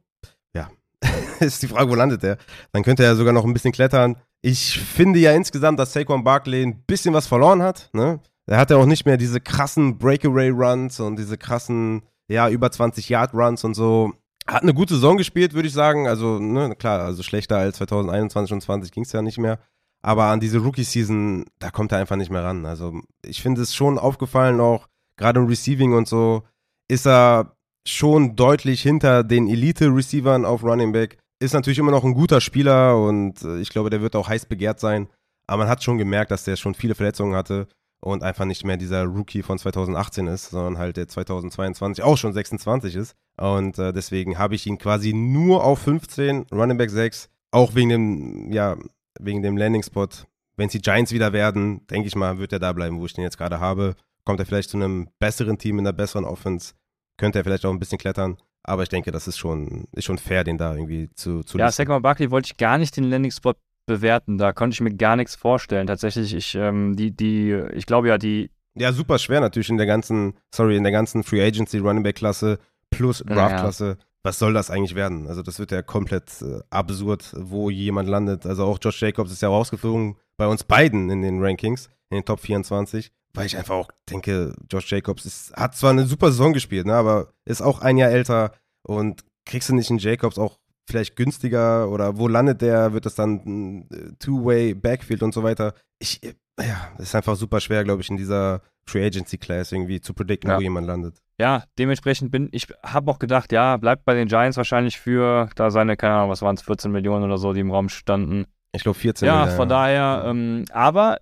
[0.55, 0.71] ja,
[1.41, 2.37] ist die Frage, wo landet der?
[2.73, 4.17] Dann könnte er sogar noch ein bisschen klettern.
[4.43, 7.89] Ich finde ja insgesamt, dass Saquon Barkley ein bisschen was verloren hat.
[7.93, 8.21] Ne?
[8.47, 13.65] Er hat ja auch nicht mehr diese krassen Breakaway-Runs und diese krassen, ja, über 20-Yard-Runs
[13.65, 14.13] und so.
[14.47, 16.09] Hat eine gute Saison gespielt, würde ich sagen.
[16.09, 19.61] Also, ne, klar, also schlechter als 2021 und 20 ging es ja nicht mehr.
[20.03, 22.67] Aber an diese Rookie-Season, da kommt er einfach nicht mehr ran.
[22.67, 26.43] Also, ich finde es schon aufgefallen, auch gerade im Receiving und so,
[26.89, 27.55] ist er
[27.87, 31.19] schon deutlich hinter den Elite-Receivern auf Running Back.
[31.39, 34.47] Ist natürlich immer noch ein guter Spieler und äh, ich glaube, der wird auch heiß
[34.47, 35.09] begehrt sein.
[35.47, 37.69] Aber man hat schon gemerkt, dass der schon viele Verletzungen hatte
[38.01, 42.33] und einfach nicht mehr dieser Rookie von 2018 ist, sondern halt der 2022 auch schon
[42.33, 43.15] 26 ist.
[43.37, 47.91] Und äh, deswegen habe ich ihn quasi nur auf 15, Running Back 6, auch wegen
[47.91, 48.77] dem, ja,
[49.19, 50.09] wegen dem Landing-Spot.
[50.57, 53.13] Wenn es die Giants wieder werden, denke ich mal, wird er da bleiben, wo ich
[53.13, 53.95] den jetzt gerade habe.
[54.25, 56.75] Kommt er vielleicht zu einem besseren Team in einer besseren Offense,
[57.17, 58.37] könnte er vielleicht auch ein bisschen klettern.
[58.63, 61.71] Aber ich denke, das ist schon, ist schon fair, den da irgendwie zu, zu Ja,
[61.71, 63.55] Saquon Barkley wollte ich gar nicht den Landing-Spot
[63.91, 64.39] bewerten.
[64.39, 65.87] Da konnte ich mir gar nichts vorstellen.
[65.87, 68.51] Tatsächlich, ich, ähm, die, die, ich glaube ja, die.
[68.75, 72.17] Ja, super schwer natürlich in der ganzen, sorry, in der ganzen Free Agency Running Back
[72.17, 72.59] Klasse
[72.91, 73.97] plus Draft Klasse.
[73.99, 74.05] Ja.
[74.23, 75.27] Was soll das eigentlich werden?
[75.27, 78.47] Also, das wird ja komplett äh, absurd, wo jemand landet.
[78.47, 82.25] Also, auch Josh Jacobs ist ja rausgeflogen bei uns beiden in den Rankings, in den
[82.25, 86.53] Top 24 weil ich einfach auch denke, Josh Jacobs ist, hat zwar eine super Saison
[86.53, 90.59] gespielt, ne, aber ist auch ein Jahr älter und kriegst du nicht einen Jacobs auch
[90.91, 92.93] vielleicht günstiger oder wo landet der?
[92.93, 95.75] Wird das dann ein äh, Two-Way Backfield und so weiter?
[95.99, 100.01] Ich, äh, ja, ist einfach super schwer, glaube ich, in dieser Free Agency Class irgendwie
[100.01, 100.57] zu predikten, ja.
[100.57, 101.23] wo jemand landet.
[101.39, 105.71] Ja, dementsprechend bin ich, habe auch gedacht, ja, bleibt bei den Giants wahrscheinlich für da
[105.71, 108.47] seine, keine Ahnung, was waren es, 14 Millionen oder so, die im Raum standen.
[108.73, 111.19] Ich glaube 14 Ja, Millionen, von daher, ähm, aber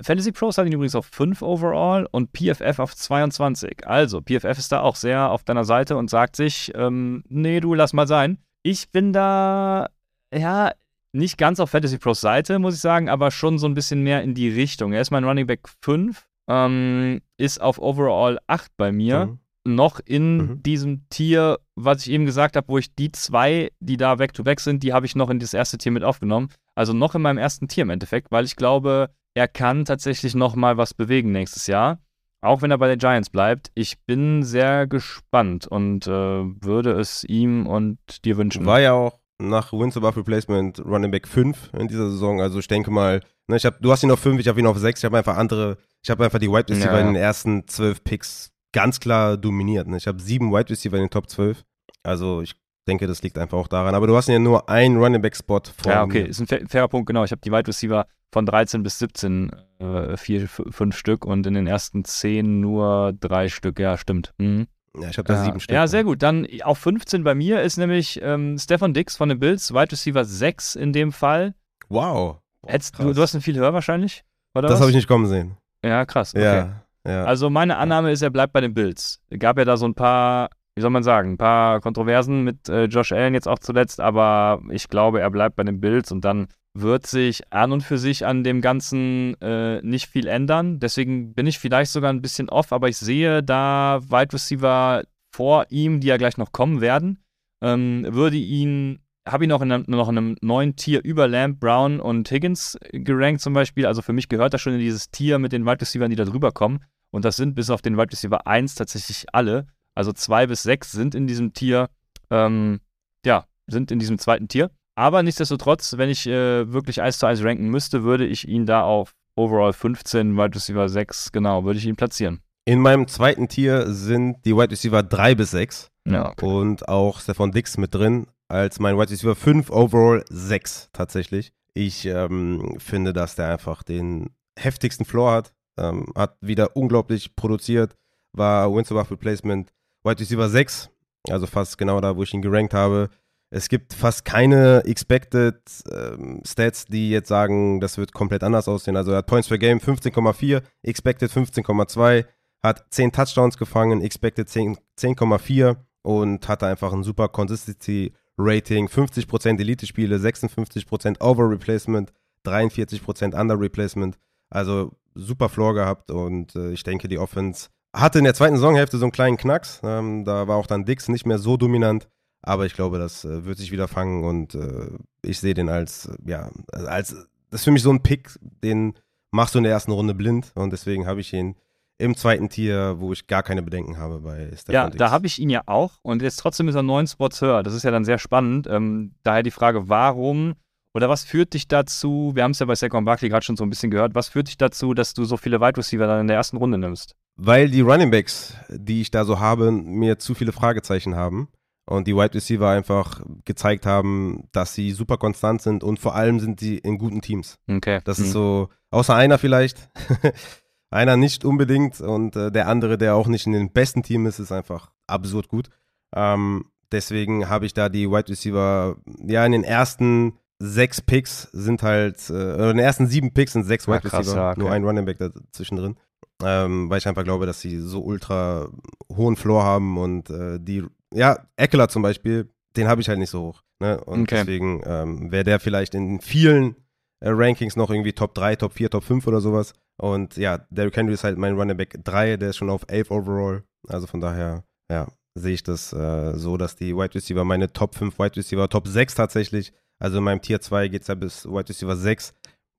[0.00, 3.86] Fantasy Pros hat ihn übrigens auf 5 overall und PFF auf 22.
[3.86, 7.74] Also, PFF ist da auch sehr auf deiner Seite und sagt sich, ähm, nee, du
[7.74, 8.38] lass mal sein.
[8.62, 9.88] Ich bin da,
[10.34, 10.72] ja,
[11.12, 14.22] nicht ganz auf Fantasy Pros Seite, muss ich sagen, aber schon so ein bisschen mehr
[14.22, 14.92] in die Richtung.
[14.92, 19.26] Er ist mein Running Back 5, ähm, ist auf overall 8 bei mir.
[19.26, 19.38] Mhm.
[19.64, 20.62] Noch in mhm.
[20.62, 24.62] diesem Tier, was ich eben gesagt habe, wo ich die zwei, die da back-to-back -back
[24.62, 26.48] sind, die habe ich noch in das erste Tier mit aufgenommen.
[26.74, 30.54] Also noch in meinem ersten Tier im Endeffekt, weil ich glaube, er kann tatsächlich noch
[30.54, 31.98] mal was bewegen nächstes Jahr.
[32.40, 33.70] Auch wenn er bei den Giants bleibt.
[33.74, 38.64] Ich bin sehr gespannt und äh, würde es ihm und dir wünschen.
[38.64, 42.40] War ja auch nach Wins above Replacement Running Back 5 in dieser Saison.
[42.40, 44.66] Also ich denke mal, ne, ich hab, du hast ihn auf 5, ich habe ihn
[44.66, 45.00] auf 6.
[45.00, 48.04] Ich habe einfach andere, ich habe einfach die Wide Receiver ja, in den ersten 12
[48.04, 49.88] Picks ganz klar dominiert.
[49.88, 49.96] Ne?
[49.96, 51.64] Ich habe sieben Wide Receiver in den Top 12.
[52.02, 52.54] Also ich
[52.88, 53.94] denke, das liegt einfach auch daran.
[53.94, 55.92] Aber du hast ja nur einen Running Back Spot vor.
[55.92, 57.22] Ja, okay, ist ein fairer Punkt, genau.
[57.24, 61.54] Ich habe die Wide Receiver von 13 bis 17 äh, vier, fünf Stück und in
[61.54, 63.78] den ersten zehn nur drei Stück.
[63.78, 64.32] Ja, stimmt.
[64.38, 64.66] Mhm.
[65.00, 65.44] Ja, ich habe da ja.
[65.44, 65.74] sieben Stück.
[65.74, 66.22] Ja, sehr gut.
[66.22, 70.24] Dann auf 15 bei mir ist nämlich ähm, Stefan Dix von den Bills, Wide Receiver
[70.24, 71.54] 6 in dem Fall.
[71.88, 72.38] Wow.
[72.62, 74.24] Boah, Hättest, du, du, hast ihn viel höher wahrscheinlich?
[74.54, 75.56] Oder das habe ich nicht kommen sehen.
[75.84, 76.34] Ja, krass.
[76.34, 76.42] Okay.
[76.42, 77.24] Ja, ja.
[77.24, 79.20] Also meine Annahme ist, er bleibt bei den Bills.
[79.38, 82.84] Gab ja da so ein paar, wie soll man sagen, ein paar Kontroversen mit äh,
[82.84, 86.46] Josh Allen jetzt auch zuletzt, aber ich glaube, er bleibt bei den Bills und dann
[86.72, 90.78] wird sich an und für sich an dem Ganzen äh, nicht viel ändern.
[90.78, 95.02] Deswegen bin ich vielleicht sogar ein bisschen off, aber ich sehe da Wide Receiver
[95.34, 97.18] vor ihm, die ja gleich noch kommen werden.
[97.60, 101.58] Ähm, würde ihn, habe ihn noch in, einem, noch in einem neuen Tier über Lamb,
[101.58, 103.84] Brown und Higgins gerankt zum Beispiel.
[103.84, 106.24] Also für mich gehört das schon in dieses Tier mit den Wide Receivers, die da
[106.24, 106.84] drüber kommen.
[107.10, 109.66] Und das sind bis auf den Wide Receiver 1 tatsächlich alle.
[109.98, 111.88] Also 2 bis 6 sind in diesem Tier,
[112.30, 112.78] ähm,
[113.26, 114.70] ja, sind in diesem zweiten Tier.
[114.94, 118.82] Aber nichtsdestotrotz, wenn ich äh, wirklich 1 zu 1 ranken müsste, würde ich ihn da
[118.82, 122.38] auf Overall 15, Wide Receiver 6, genau, würde ich ihn platzieren.
[122.64, 126.46] In meinem zweiten Tier sind die Wide Receiver 3 bis 6 ja, okay.
[126.46, 131.50] und auch Stefan Dix mit drin, als mein Wide Receiver 5, Overall 6 tatsächlich.
[131.74, 137.96] Ich ähm, finde, dass der einfach den heftigsten Floor hat, ähm, hat wieder unglaublich produziert,
[138.32, 139.72] war Wins above Replacement
[140.04, 140.90] Wide Receiver 6,
[141.28, 143.10] also fast genau da, wo ich ihn gerankt habe.
[143.50, 145.56] Es gibt fast keine Expected
[145.90, 148.96] ähm, Stats, die jetzt sagen, das wird komplett anders aussehen.
[148.96, 152.26] Also er hat Points per Game 15,4, Expected 15,2,
[152.62, 160.16] hat 10 Touchdowns gefangen, Expected 10,4 und hatte einfach ein super Consistency Rating, 50% Elite-Spiele,
[160.16, 162.12] 56% Over Replacement,
[162.46, 164.18] 43% Under Replacement.
[164.50, 168.98] Also super Floor gehabt und äh, ich denke, die Offense hatte in der zweiten Saisonhälfte
[168.98, 169.80] so einen kleinen Knacks.
[169.82, 172.08] Ähm, da war auch dann Dix nicht mehr so dominant.
[172.42, 174.90] Aber ich glaube, das äh, wird sich wieder fangen und äh,
[175.22, 177.08] ich sehe den als, äh, ja, als,
[177.50, 178.94] das ist für mich so ein Pick, den
[179.32, 181.56] machst du in der ersten Runde blind und deswegen habe ich ihn
[181.98, 184.98] im zweiten Tier, wo ich gar keine Bedenken habe bei Stefan Ja, Dix.
[184.98, 187.64] da habe ich ihn ja auch und jetzt trotzdem ist er neun Spots höher.
[187.64, 188.68] Das ist ja dann sehr spannend.
[188.68, 190.54] Ähm, daher die Frage, warum
[190.94, 193.64] oder was führt dich dazu, wir haben es ja bei Saquon Barkley gerade schon so
[193.64, 196.26] ein bisschen gehört, was führt dich dazu, dass du so viele Wide Receiver dann in
[196.28, 197.14] der ersten Runde nimmst?
[197.36, 201.48] Weil die Running Backs, die ich da so habe, mir zu viele Fragezeichen haben
[201.86, 206.40] und die Wide Receiver einfach gezeigt haben, dass sie super konstant sind und vor allem
[206.40, 207.58] sind sie in guten Teams.
[207.68, 208.00] Okay.
[208.04, 208.24] Das mhm.
[208.24, 209.88] ist so, außer einer vielleicht,
[210.90, 214.38] einer nicht unbedingt und äh, der andere, der auch nicht in den besten Team ist,
[214.38, 215.68] ist einfach absurd gut.
[216.14, 218.96] Ähm, deswegen habe ich da die Wide Receiver,
[219.26, 223.64] ja, in den ersten sechs Picks sind halt, äh, in den ersten sieben Picks sind
[223.64, 224.60] sechs Wide Receiver, ja, okay.
[224.60, 225.96] nur ein Running Back dazwischen drin.
[226.42, 228.68] Ähm, weil ich einfach glaube, dass sie so ultra
[229.16, 233.30] hohen Floor haben und äh, die ja, Eckler zum Beispiel, den habe ich halt nicht
[233.30, 233.62] so hoch.
[233.80, 234.02] Ne?
[234.04, 234.36] Und okay.
[234.36, 236.76] deswegen ähm, wäre der vielleicht in vielen
[237.20, 239.72] äh, Rankings noch irgendwie Top 3, Top 4, Top 5 oder sowas.
[240.00, 243.10] Und ja, Derrick Henry ist halt mein Running Back 3, der ist schon auf 11
[243.10, 243.64] overall.
[243.88, 247.94] Also von daher, ja, sehe ich das äh, so, dass die Wide Receiver, meine Top
[247.94, 251.46] 5 Wide Receiver, Top 6 tatsächlich, also in meinem Tier 2 geht es ja bis
[251.46, 252.34] Wide Receiver 6,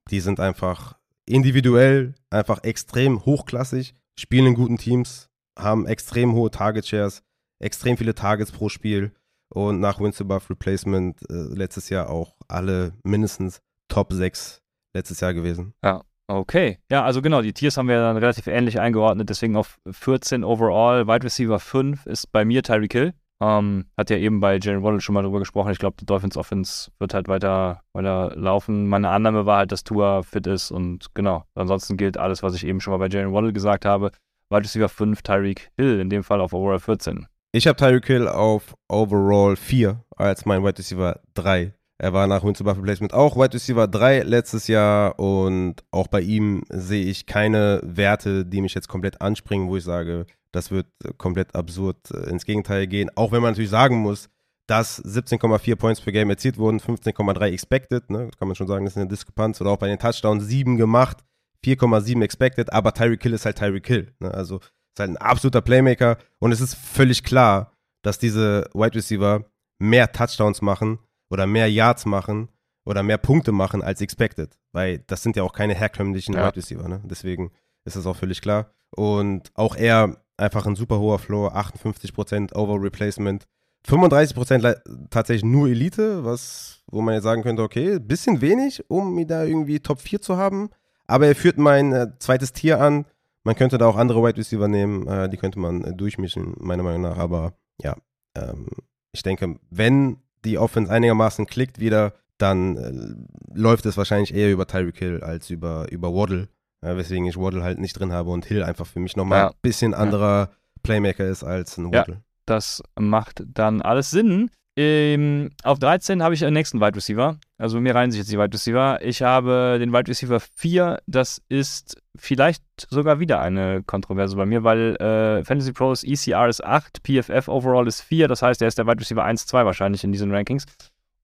[0.10, 6.88] die sind einfach individuell einfach extrem hochklassig, spielen in guten Teams, haben extrem hohe Target
[6.88, 7.24] Shares,
[7.60, 9.12] extrem viele Targets pro Spiel
[9.50, 14.62] und nach Wins above Replacement äh, letztes Jahr auch alle mindestens Top 6
[14.96, 15.74] letztes Jahr gewesen.
[15.84, 16.80] Ja, okay.
[16.90, 21.08] Ja, also genau, die Tiers haben wir dann relativ ähnlich eingeordnet, deswegen auf 14 overall,
[21.08, 23.14] Wide Receiver 5 ist bei mir Tyreek Hill.
[23.42, 25.72] Ähm, hat ja eben bei Jalen Waddle schon mal drüber gesprochen.
[25.72, 28.88] Ich glaube, die Dolphins Offense wird halt weiter, weiter laufen.
[28.88, 31.46] Meine Annahme war halt, dass Tua fit ist und genau.
[31.56, 34.12] Ansonsten gilt alles, was ich eben schon mal bei Jalen Waddle gesagt habe.
[34.50, 37.28] Wide Receiver 5, Tyreek Hill, in dem Fall auf Overall 14.
[37.52, 41.74] Ich habe Tyreek Hill auf Overall 4 als mein Wide Receiver 3.
[42.02, 46.22] Er war nach Wins Above Replacement auch Wide Receiver 3 letztes Jahr und auch bei
[46.22, 50.88] ihm sehe ich keine Werte, die mich jetzt komplett anspringen, wo ich sage, das wird
[51.18, 53.10] komplett absurd äh, ins Gegenteil gehen.
[53.16, 54.30] Auch wenn man natürlich sagen muss,
[54.68, 58.30] dass 17,4 Points per Game erzielt wurden, 15,3 expected, ne?
[58.38, 59.60] kann man schon sagen, das ist eine Diskrepanz.
[59.62, 61.24] Oder auch bei den Touchdowns 7 gemacht,
[61.66, 64.14] 4,7 expected, aber Tyreek Hill ist halt Tyreek Hill.
[64.20, 64.32] Ne?
[64.32, 67.72] Also ist halt ein absoluter Playmaker und es ist völlig klar,
[68.04, 69.44] dass diese Wide Receiver
[69.80, 71.00] mehr Touchdowns machen
[71.30, 72.50] oder mehr Yards machen
[72.86, 76.48] oder mehr Punkte machen als expected, weil das sind ja auch keine herkömmlichen ja.
[76.48, 76.88] Wide Receiver.
[76.88, 77.02] Ne?
[77.06, 77.52] Deswegen
[77.86, 78.72] ist das auch völlig klar.
[78.92, 83.46] Und auch er einfach ein super hoher Floor, 58% Over Replacement,
[83.88, 89.28] 35% tatsächlich nur Elite, was, wo man jetzt sagen könnte, okay, bisschen wenig, um ihn
[89.28, 90.70] da irgendwie Top 4 zu haben.
[91.08, 93.06] Aber er führt mein äh, zweites Tier an.
[93.44, 96.84] Man könnte da auch andere Wide Receiver nehmen, äh, die könnte man äh, durchmischen, meiner
[96.84, 97.18] Meinung nach.
[97.18, 97.96] Aber ja,
[98.36, 98.68] ähm,
[99.12, 104.68] ich denke, wenn die Offense einigermaßen klickt wieder, dann äh, läuft es wahrscheinlich eher über
[104.68, 106.48] Tyreek Hill als über, über Waddle.
[106.84, 109.48] Ja, weswegen ich Waddle halt nicht drin habe und Hill einfach für mich nochmal ja.
[109.50, 110.50] ein bisschen anderer ja.
[110.82, 112.16] Playmaker ist als ein Waddle.
[112.16, 114.50] Ja, das macht dann alles Sinn.
[114.82, 117.38] Ähm, auf 13 habe ich einen nächsten Wide Receiver.
[117.58, 119.00] Also mir reihen sich jetzt die Wide Receiver.
[119.02, 121.00] Ich habe den Wide Receiver 4.
[121.06, 126.64] Das ist vielleicht sogar wieder eine Kontroverse bei mir, weil äh, Fantasy Pros ECR ist
[126.64, 128.30] 8, PFF Overall ist 4.
[128.30, 130.64] Das heißt, er ist der Wide Receiver 1-2 wahrscheinlich in diesen Rankings.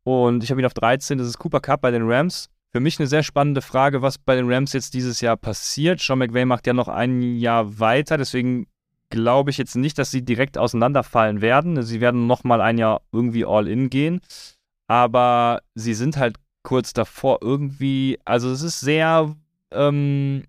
[0.03, 1.18] Und ich habe ihn auf 13.
[1.18, 2.49] Das ist Cooper Cup bei den Rams.
[2.76, 6.02] Für mich eine sehr spannende Frage, was bei den Rams jetzt dieses Jahr passiert.
[6.02, 8.68] Sean McVay macht ja noch ein Jahr weiter, deswegen
[9.10, 11.81] glaube ich jetzt nicht, dass sie direkt auseinanderfallen werden.
[11.84, 14.19] Sie werden noch mal ein Jahr irgendwie all in gehen,
[14.88, 19.34] aber sie sind halt kurz davor irgendwie, also es ist sehr
[19.72, 20.43] ähm,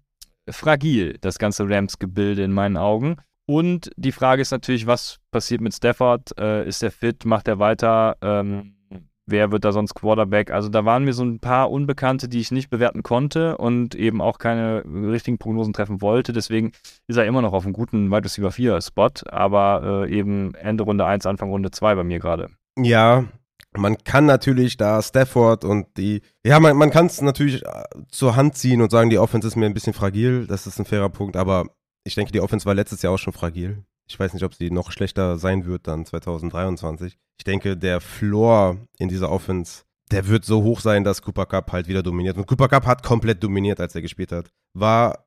[0.51, 3.19] fragil, das ganze Rams-Gebilde in meinen Augen.
[3.47, 6.37] Und die Frage ist natürlich, was passiert mit Stafford?
[6.41, 7.25] Äh, ist er fit?
[7.25, 8.17] Macht er weiter?
[8.21, 8.76] Ähm,
[9.27, 10.51] wer wird da sonst Quarterback?
[10.51, 14.21] Also da waren mir so ein paar Unbekannte, die ich nicht bewerten konnte und eben
[14.21, 16.33] auch keine richtigen Prognosen treffen wollte.
[16.33, 16.73] Deswegen
[17.07, 20.85] ist er immer noch auf einem guten Wide Receiver 4 Spot, aber äh, eben Ende
[20.85, 22.51] Runde 1, Anfang Runde 2 bei mir gerade.
[22.79, 23.25] Ja,
[23.77, 28.37] man kann natürlich da Stafford und die, ja, man, man kann es natürlich äh, zur
[28.37, 31.09] Hand ziehen und sagen, die Offense ist mir ein bisschen fragil, das ist ein fairer
[31.09, 31.67] Punkt, aber
[32.05, 33.85] ich denke, die Offense war letztes Jahr auch schon fragil.
[34.09, 37.19] Ich weiß nicht, ob sie noch schlechter sein wird dann 2023.
[37.39, 41.73] Ich denke, der Floor in dieser Offense, der wird so hoch sein, dass Cooper Cup
[41.73, 42.37] halt wieder dominiert.
[42.37, 44.53] Und Cooper Cup hat komplett dominiert, als er gespielt hat.
[44.75, 45.27] War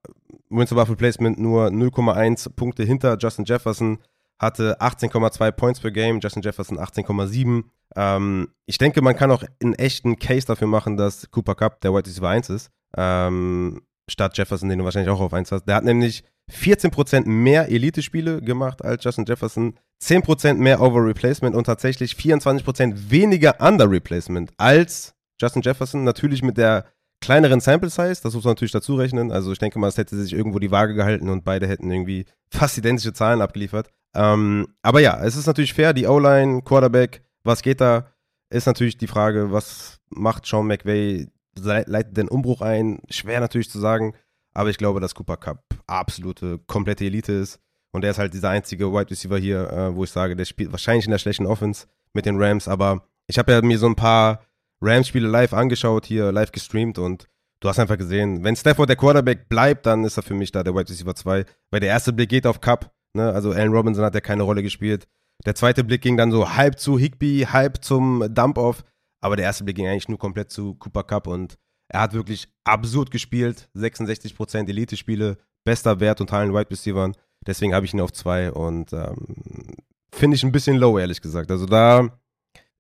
[0.50, 4.00] Wins above Replacement nur 0,1 Punkte hinter Justin Jefferson,
[4.40, 7.66] hatte 18,2 Points per Game, Justin Jefferson 18,7.
[7.96, 11.94] Ähm, ich denke, man kann auch einen echten Case dafür machen, dass Cooper Cup der
[11.94, 12.72] White Receiver 1 ist.
[12.96, 15.66] Ähm, statt Jefferson, den du wahrscheinlich auch auf 1 hast.
[15.66, 21.66] Der hat nämlich 14% mehr Elite-Spiele gemacht als Justin Jefferson, 10% mehr Over Replacement und
[21.66, 26.04] tatsächlich 24% weniger Under Replacement als Justin Jefferson.
[26.04, 26.86] Natürlich mit der
[27.22, 29.32] kleineren Sample Size, das muss man natürlich dazu rechnen.
[29.32, 32.26] Also ich denke mal, es hätte sich irgendwo die Waage gehalten und beide hätten irgendwie
[32.50, 33.92] fast identische Zahlen abgeliefert.
[34.16, 38.12] Ähm, aber ja, es ist natürlich fair, die O-Line, Quarterback, was geht da?
[38.50, 41.28] Ist natürlich die Frage, was macht Sean McVay?
[41.62, 43.00] Leitet den Umbruch ein?
[43.10, 44.14] Schwer natürlich zu sagen.
[44.54, 47.60] Aber ich glaube, dass Cooper Cup absolute, komplette Elite ist.
[47.92, 50.72] Und er ist halt dieser einzige Wide Receiver hier, äh, wo ich sage, der spielt
[50.72, 52.68] wahrscheinlich in der schlechten Offense mit den Rams.
[52.68, 54.46] Aber ich habe ja mir so ein paar
[54.82, 57.28] Rams-Spiele live angeschaut, hier live gestreamt und
[57.60, 60.64] du hast einfach gesehen, wenn Stafford der Quarterback bleibt, dann ist er für mich da
[60.64, 61.46] der Wide Receiver 2.
[61.72, 62.92] Weil der erste Blick geht auf Cup.
[63.14, 63.32] Ne?
[63.32, 65.08] Also Allen Robinson hat ja keine Rolle gespielt.
[65.46, 68.84] Der zweite Blick ging dann so halb zu Higby, halb zum Dump-Off.
[69.22, 71.58] Aber der erste Blick ging eigentlich nur komplett zu Cooper Cup und
[71.90, 73.70] er hat wirklich absurd gespielt.
[73.76, 77.16] 66% Elite-Spiele, bester Wert unter allen Wide Receivers.
[77.46, 79.76] Deswegen habe ich ihn auf zwei und ähm,
[80.12, 81.52] finde ich ein bisschen low, ehrlich gesagt.
[81.52, 82.10] Also da,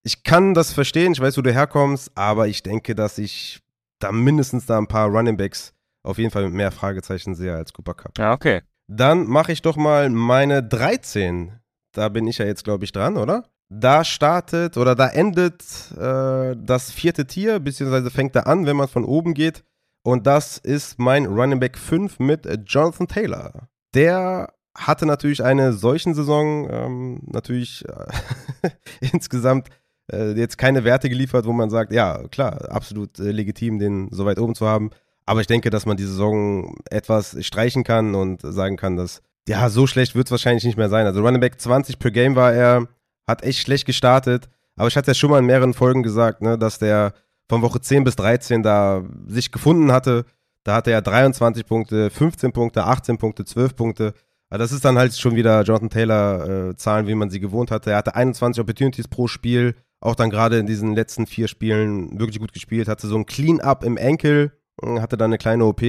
[0.03, 3.59] ich kann das verstehen, ich weiß, wo du herkommst, aber ich denke, dass ich
[3.99, 5.73] da mindestens da ein paar Running Backs
[6.03, 8.17] auf jeden Fall mit mehr Fragezeichen sehe als Cooper Cup.
[8.17, 8.61] Ja, okay.
[8.87, 11.59] Dann mache ich doch mal meine 13
[11.93, 13.45] da bin ich ja jetzt, glaube ich, dran, oder?
[13.69, 15.63] Da startet oder da endet
[15.95, 19.63] äh, das vierte Tier, beziehungsweise fängt da an, wenn man von oben geht.
[20.03, 23.69] Und das ist mein Running Back 5 mit Jonathan Taylor.
[23.93, 28.69] Der hatte natürlich eine solchen Saison, ähm, natürlich äh,
[29.13, 29.67] insgesamt
[30.11, 34.25] äh, jetzt keine Werte geliefert, wo man sagt, ja, klar, absolut äh, legitim, den so
[34.25, 34.89] weit oben zu haben.
[35.25, 39.69] Aber ich denke, dass man die Saison etwas streichen kann und sagen kann, dass, ja,
[39.69, 41.05] so schlecht wird es wahrscheinlich nicht mehr sein.
[41.05, 42.87] Also Running Back 20 per Game war er,
[43.29, 44.49] hat echt schlecht gestartet.
[44.75, 47.13] Aber ich hatte ja schon mal in mehreren Folgen gesagt, ne, dass der
[47.49, 50.25] von Woche 10 bis 13 da sich gefunden hatte.
[50.63, 54.13] Da hatte er 23 Punkte, 15 Punkte, 18 Punkte, 12 Punkte.
[54.49, 57.71] Aber das ist dann halt schon wieder Jonathan Taylor äh, Zahlen, wie man sie gewohnt
[57.71, 57.91] hatte.
[57.91, 62.39] Er hatte 21 Opportunities pro Spiel, auch dann gerade in diesen letzten vier Spielen wirklich
[62.39, 62.87] gut gespielt.
[62.87, 64.51] Hatte so ein Clean-Up im Enkel,
[64.81, 65.81] hatte dann eine kleine OP.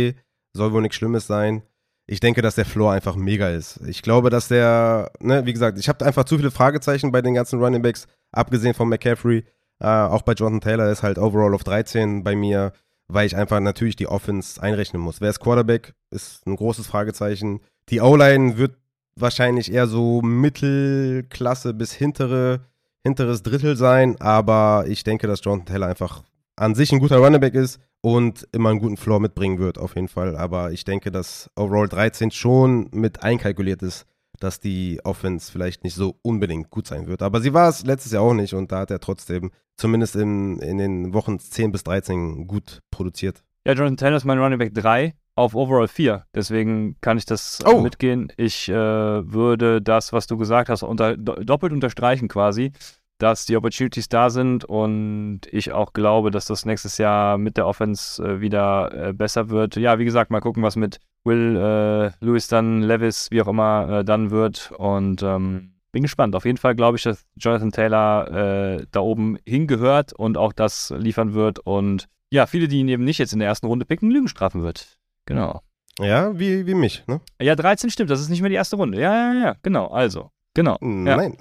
[0.53, 1.63] Soll wohl nichts Schlimmes sein.
[2.11, 3.79] Ich denke, dass der Floor einfach mega ist.
[3.87, 7.35] Ich glaube, dass der, ne, wie gesagt, ich habe einfach zu viele Fragezeichen bei den
[7.35, 9.45] ganzen Running Backs, abgesehen von McCaffrey.
[9.79, 12.73] Äh, auch bei Jonathan Taylor ist halt overall auf 13 bei mir,
[13.07, 15.21] weil ich einfach natürlich die Offense einrechnen muss.
[15.21, 15.95] Wer ist Quarterback?
[16.11, 17.61] Ist ein großes Fragezeichen.
[17.91, 18.77] Die O-Line wird
[19.15, 22.67] wahrscheinlich eher so Mittelklasse bis hintere,
[23.05, 26.25] hinteres Drittel sein, aber ich denke, dass Jonathan Taylor einfach
[26.57, 29.95] an sich ein guter Running Back ist und immer einen guten Floor mitbringen wird, auf
[29.95, 30.37] jeden Fall.
[30.37, 34.07] Aber ich denke, dass Overall 13 schon mit einkalkuliert ist,
[34.39, 37.23] dass die Offense vielleicht nicht so unbedingt gut sein wird.
[37.23, 40.59] Aber sie war es letztes Jahr auch nicht und da hat er trotzdem zumindest in,
[40.61, 43.45] in den Wochen 10 bis 13 gut produziert.
[43.67, 46.27] Ja, Jonathan Taylor ist mein Running Back 3 auf Overall 4.
[46.35, 47.81] Deswegen kann ich das oh.
[47.81, 48.33] mitgehen.
[48.37, 52.73] Ich äh, würde das, was du gesagt hast, unter, doppelt unterstreichen quasi,
[53.21, 57.67] dass die Opportunities da sind und ich auch glaube, dass das nächstes Jahr mit der
[57.67, 59.77] Offense äh, wieder äh, besser wird.
[59.77, 64.01] Ja, wie gesagt, mal gucken, was mit Will äh, Lewis dann, Levis, wie auch immer,
[64.01, 64.73] äh, dann wird.
[64.79, 66.35] Und ähm, bin gespannt.
[66.35, 70.93] Auf jeden Fall glaube ich, dass Jonathan Taylor äh, da oben hingehört und auch das
[70.97, 71.59] liefern wird.
[71.59, 74.63] Und ja, viele, die ihn eben nicht jetzt in der ersten Runde picken, Lügen strafen
[74.63, 74.99] wird.
[75.27, 75.61] Genau.
[75.99, 77.21] Ja, wie, wie mich, ne?
[77.41, 78.99] Ja, 13 stimmt, das ist nicht mehr die erste Runde.
[78.99, 79.89] Ja, ja, ja, genau.
[79.89, 80.79] Also, genau.
[80.81, 81.37] Nein.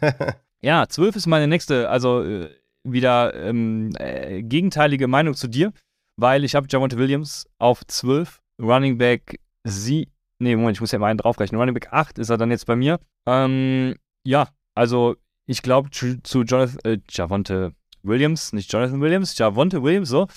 [0.00, 2.50] Ja, ja 12 ist meine nächste, also äh,
[2.84, 5.72] wieder ähm, äh, gegenteilige Meinung zu dir,
[6.16, 10.08] weil ich habe Javonte Williams auf 12, Running Back sie,
[10.38, 11.60] nee, Moment, ich muss ja mal einen draufrechnen.
[11.60, 12.98] Running Back 8 ist er dann jetzt bei mir.
[13.26, 13.94] Ähm,
[14.26, 15.16] ja, also
[15.46, 20.28] ich glaube zu, zu Jonathan, äh, Javonte Williams, nicht Jonathan Williams, Javonte Williams, so,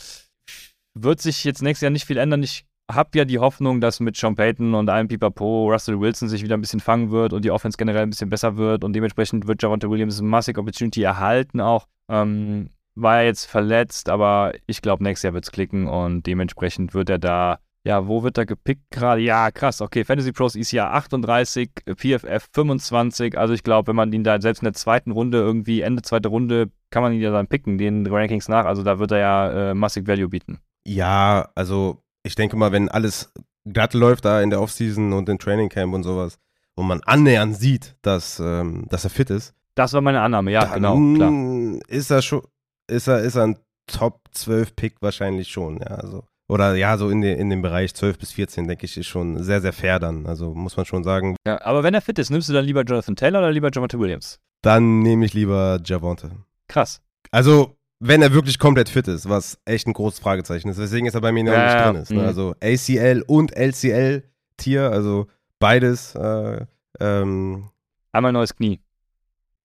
[0.94, 2.44] wird sich jetzt nächstes Jahr nicht viel ändern.
[2.44, 6.44] Ich habe ja die Hoffnung, dass mit Sean Payton und einem Pipapo Russell Wilson sich
[6.44, 9.48] wieder ein bisschen fangen wird und die Offense generell ein bisschen besser wird und dementsprechend
[9.48, 11.88] wird Javonte Williams eine massig Opportunity erhalten auch.
[12.10, 16.94] Ähm, war er jetzt verletzt, aber ich glaube, nächstes Jahr wird es klicken und dementsprechend
[16.94, 19.22] wird er da ja, wo wird er gepickt gerade?
[19.22, 19.82] Ja, krass.
[19.82, 23.38] Okay, Fantasy Pros ist ja 38, PFF 25.
[23.38, 26.30] Also ich glaube, wenn man ihn da selbst in der zweiten Runde irgendwie, Ende zweite
[26.30, 28.66] Runde, kann man ihn ja dann picken, den Rankings nach.
[28.66, 30.60] Also da wird er ja äh, massig Value bieten.
[30.86, 33.32] Ja, also ich denke mal, wenn alles
[33.66, 36.38] glatt läuft da in der Offseason und im Training Camp und sowas
[36.76, 39.54] und man annähernd sieht, dass, ähm, dass er fit ist.
[39.76, 41.80] Das war meine Annahme, ja, genau, klar.
[41.88, 42.42] Ist er schon,
[42.88, 47.10] ist er, ist er ein Top 12 Pick wahrscheinlich schon, ja, also oder ja, so
[47.10, 50.00] in, den, in dem Bereich 12 bis 14, denke ich, ist schon sehr, sehr fair
[50.00, 50.26] dann.
[50.26, 51.38] Also muss man schon sagen.
[51.48, 53.98] Ja, aber wenn er fit ist, nimmst du dann lieber Jonathan Taylor oder lieber Javante
[53.98, 54.38] Williams?
[54.62, 56.32] Dann nehme ich lieber Javante.
[56.68, 57.02] Krass.
[57.32, 60.80] Also, wenn er wirklich komplett fit ist, was echt ein großes Fragezeichen ist.
[60.80, 62.12] Deswegen ist er bei mir noch ja, nicht drin ist.
[62.12, 62.22] Ne?
[62.22, 62.28] Mhm.
[62.28, 65.28] Also ACL und LCL-Tier, also
[65.60, 66.16] beides.
[66.16, 66.66] Äh,
[67.00, 67.70] ähm,
[68.12, 68.80] Einmal neues Knie.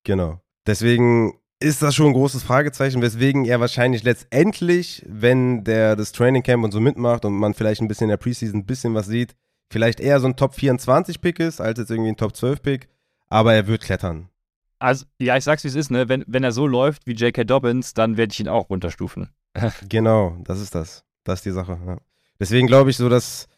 [0.04, 0.38] Genau.
[0.66, 6.42] Deswegen ist das schon ein großes Fragezeichen, weswegen er wahrscheinlich letztendlich, wenn der das Training
[6.42, 9.06] Camp und so mitmacht und man vielleicht ein bisschen in der Preseason ein bisschen was
[9.06, 9.34] sieht,
[9.70, 12.88] vielleicht eher so ein Top 24 Pick ist, als jetzt irgendwie ein Top 12 Pick,
[13.28, 14.28] aber er wird klettern.
[14.78, 16.08] Also, ja, ich sag's wie es ist, ne?
[16.08, 17.44] Wenn, wenn er so läuft wie J.K.
[17.44, 19.30] Dobbins, dann werde ich ihn auch runterstufen.
[19.88, 21.04] genau, das ist das.
[21.24, 21.96] Das ist die Sache, ja.
[22.38, 23.48] Deswegen glaube ich so, das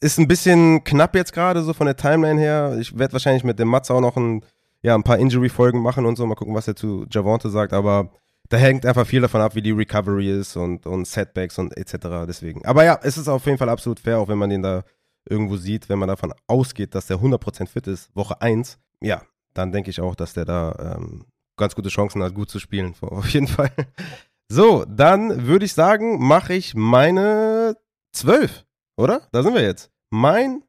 [0.00, 2.76] ist ein bisschen knapp jetzt gerade so von der Timeline her.
[2.80, 4.44] Ich werde wahrscheinlich mit dem Matze auch noch ein
[4.84, 6.26] ja, ein paar Injury-Folgen machen und so.
[6.26, 7.72] Mal gucken, was er zu Javante sagt.
[7.72, 8.10] Aber
[8.50, 12.26] da hängt einfach viel davon ab, wie die Recovery ist und, und Setbacks und etc.
[12.28, 12.66] Deswegen.
[12.66, 14.84] Aber ja, es ist auf jeden Fall absolut fair, auch wenn man den da
[15.26, 18.78] irgendwo sieht, wenn man davon ausgeht, dass der 100% fit ist, Woche 1.
[19.00, 19.22] Ja,
[19.54, 21.24] dann denke ich auch, dass der da ähm,
[21.56, 22.94] ganz gute Chancen hat, gut zu spielen.
[23.00, 23.70] Auf jeden Fall.
[24.48, 27.76] So, dann würde ich sagen, mache ich meine
[28.12, 28.64] 12,
[28.96, 29.22] oder?
[29.32, 29.90] Da sind wir jetzt.
[30.10, 30.60] Meine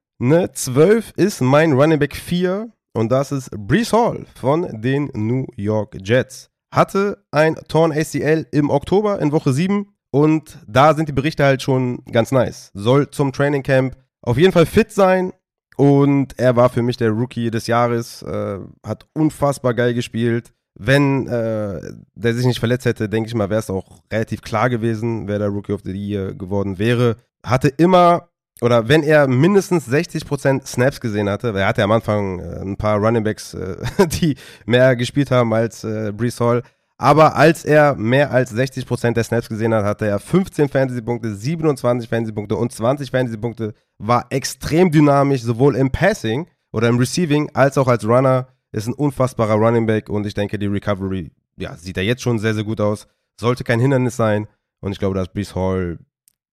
[0.54, 5.98] 12 ist mein Running Back 4 und das ist Brees Hall von den New York
[6.02, 6.50] Jets.
[6.74, 11.62] Hatte ein Torn ACL im Oktober in Woche 7 und da sind die Berichte halt
[11.62, 12.72] schon ganz nice.
[12.74, 15.34] Soll zum Training Camp auf jeden Fall fit sein
[15.76, 20.54] Und er war für mich der Rookie des Jahres, äh, hat unfassbar geil gespielt.
[20.78, 21.80] Wenn äh,
[22.16, 25.40] der sich nicht verletzt hätte, denke ich mal, wäre es auch relativ klar gewesen, wer
[25.40, 27.16] der Rookie of the Year geworden wäre.
[27.46, 28.30] Hatte immer,
[28.62, 32.76] oder wenn er mindestens 60% Snaps gesehen hatte, weil er hatte am Anfang äh, ein
[32.76, 33.78] paar Runningbacks, äh,
[34.08, 34.36] die
[34.66, 36.62] mehr gespielt haben als äh, Brees Hall,
[36.98, 42.10] aber als er mehr als 60% der Snaps gesehen hat, hatte er 15 Fantasy-Punkte, 27
[42.10, 43.74] Fantasy-Punkte und 20 Fantasy-Punkte.
[43.98, 48.48] War extrem dynamisch, sowohl im Passing oder im Receiving als auch als Runner.
[48.72, 52.40] Ist ein unfassbarer Running Back und ich denke, die Recovery ja, sieht er jetzt schon
[52.40, 53.08] sehr, sehr gut aus.
[53.40, 54.48] Sollte kein Hindernis sein.
[54.82, 56.00] Und ich glaube, dass Brees Hall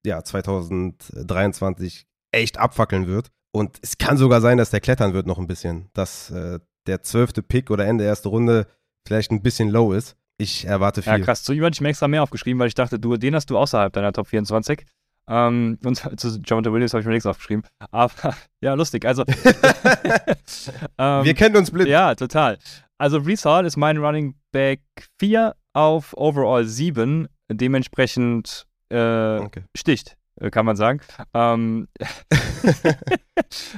[0.05, 3.31] ja, 2023 echt abfackeln wird.
[3.53, 5.91] Und es kann sogar sein, dass der klettern wird noch ein bisschen.
[5.93, 8.67] Dass äh, der zwölfte Pick oder Ende erste Runde
[9.07, 10.17] vielleicht ein bisschen low ist.
[10.43, 11.13] Ich erwarte viel.
[11.13, 11.45] Ja, krass.
[11.45, 13.57] Zu ihm hatte ich mir extra mehr aufgeschrieben, weil ich dachte, du, den hast du
[13.57, 14.85] außerhalb deiner Top 24.
[15.29, 17.65] Ähm, und zu Jonathan Williams habe ich mir nichts aufgeschrieben.
[17.93, 19.05] Aber ja, lustig.
[19.07, 19.23] Also.
[20.99, 21.89] ähm, Wir kennen uns blind.
[21.89, 22.59] Ja, total.
[22.99, 24.81] Also Reese Hall ist mein Running Back
[25.21, 27.29] 4 auf Overall 7.
[27.49, 29.63] Dementsprechend äh, okay.
[29.77, 31.01] sticht, äh, kann man sagen.
[31.35, 31.87] Ähm,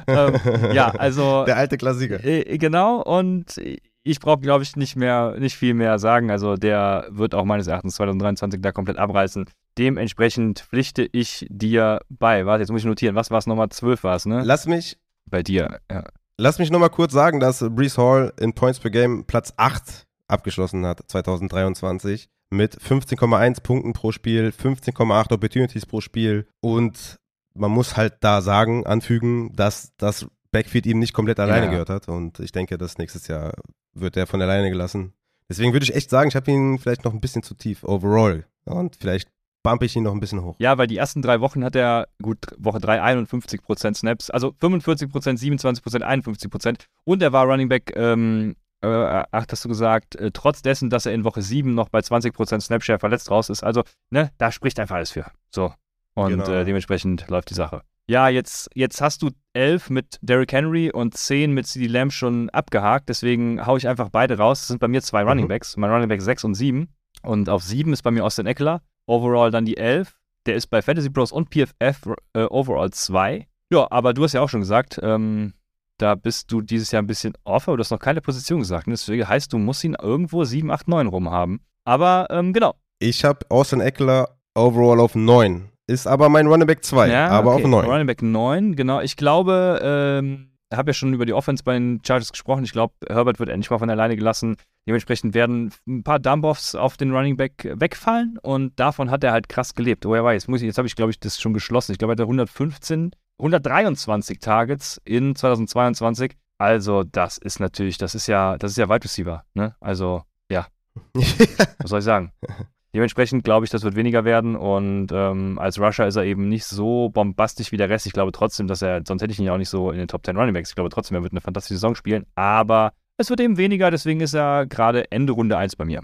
[0.07, 0.41] ähm,
[0.73, 1.45] ja, also.
[1.45, 2.25] Der alte Klassiker.
[2.25, 3.03] Äh, genau.
[3.03, 3.59] Und
[4.05, 6.31] ich brauche, glaube ich, nicht mehr, nicht viel mehr sagen.
[6.31, 9.47] Also der wird auch meines Erachtens 2023 da komplett abreißen.
[9.79, 12.47] Dementsprechend pflichte ich dir bei.
[12.47, 13.17] Warte, jetzt muss ich notieren.
[13.17, 13.71] Was war es nochmal?
[13.71, 14.43] 12 war es, ne?
[14.45, 14.99] Lass mich.
[15.27, 16.05] Bei dir, ja.
[16.37, 20.85] Lass mich nochmal kurz sagen, dass Brees Hall in Points per Game Platz 8 abgeschlossen
[20.85, 27.19] hat 2023 mit 15,1 Punkten pro Spiel, 15,8 Opportunities pro Spiel und
[27.55, 31.73] man muss halt da sagen, anfügen, dass das Backfield ihm nicht komplett alleine ja.
[31.73, 33.55] gehört hat und ich denke, dass nächstes Jahr
[33.93, 35.13] wird er von alleine gelassen.
[35.49, 38.47] Deswegen würde ich echt sagen, ich habe ihn vielleicht noch ein bisschen zu tief overall.
[38.65, 39.29] Und vielleicht
[39.65, 40.55] bumpe ich ihn noch ein bisschen hoch.
[40.61, 45.11] Ja, weil die ersten drei Wochen hat er, gut, Woche 3 51% Snaps, also 45%,
[45.11, 46.79] 27%, 51%.
[47.03, 51.05] Und er war Running Back, ähm, äh, ach, hast du gesagt, äh, trotz dessen, dass
[51.05, 53.65] er in Woche 7 noch bei 20% Snapshare verletzt raus ist.
[53.65, 55.27] Also, ne, da spricht einfach alles für.
[55.51, 55.75] So.
[56.15, 56.49] Und genau.
[56.49, 61.17] äh, dementsprechend läuft die Sache ja, jetzt, jetzt hast du elf mit Derrick Henry und
[61.17, 64.61] zehn mit CD Lamb schon abgehakt, deswegen haue ich einfach beide raus.
[64.61, 65.29] Das sind bei mir zwei mhm.
[65.29, 66.89] Running Backs, mein Running Back 6 und 7.
[67.23, 70.17] Und auf 7 ist bei mir Austin Eckler, overall dann die 11.
[70.47, 73.47] Der ist bei Fantasy Bros und PFF äh, overall 2.
[73.73, 75.55] Ja, aber du hast ja auch schon gesagt, ähm,
[75.97, 78.87] da bist du dieses Jahr ein bisschen off, aber du hast noch keine Position gesagt.
[78.87, 81.61] Deswegen heißt, du musst ihn irgendwo 7, 8, 9 rum haben.
[81.85, 82.75] Aber ähm, genau.
[82.99, 85.71] Ich habe Austin Eckler overall auf 9.
[85.87, 87.65] Ist aber mein Running Back 2, ja, aber okay.
[87.65, 87.85] auf 9.
[87.85, 89.01] Running Back 9, genau.
[89.01, 92.65] Ich glaube, ähm, ich habe ja schon über die Offense bei den Chargers gesprochen.
[92.65, 94.57] Ich glaube, Herbert wird endlich mal von alleine gelassen.
[94.87, 99.49] Dementsprechend werden ein paar Dump-Offs auf den Running Back wegfallen und davon hat er halt
[99.49, 100.05] krass gelebt.
[100.05, 101.93] Woher weiß, muss ich, jetzt habe ich, glaube ich, das schon geschlossen.
[101.93, 106.33] Ich glaube, er hatte 115, 123 Targets in 2022.
[106.59, 109.75] Also, das ist natürlich, das ist ja, das ist ja Wide Receiver, ne?
[109.81, 110.67] Also, ja.
[111.15, 112.33] Was soll ich sagen?
[112.95, 116.65] Dementsprechend glaube ich, das wird weniger werden und ähm, als Rusher ist er eben nicht
[116.65, 118.07] so bombastisch wie der Rest.
[118.07, 120.07] Ich glaube trotzdem, dass er, sonst hätte ich ihn ja auch nicht so in den
[120.07, 120.69] Top 10 Running Backs.
[120.69, 124.21] Ich glaube trotzdem, er wird eine fantastische Saison spielen, aber es wird eben weniger, deswegen
[124.21, 126.03] ist er gerade Ende Runde 1 bei mir.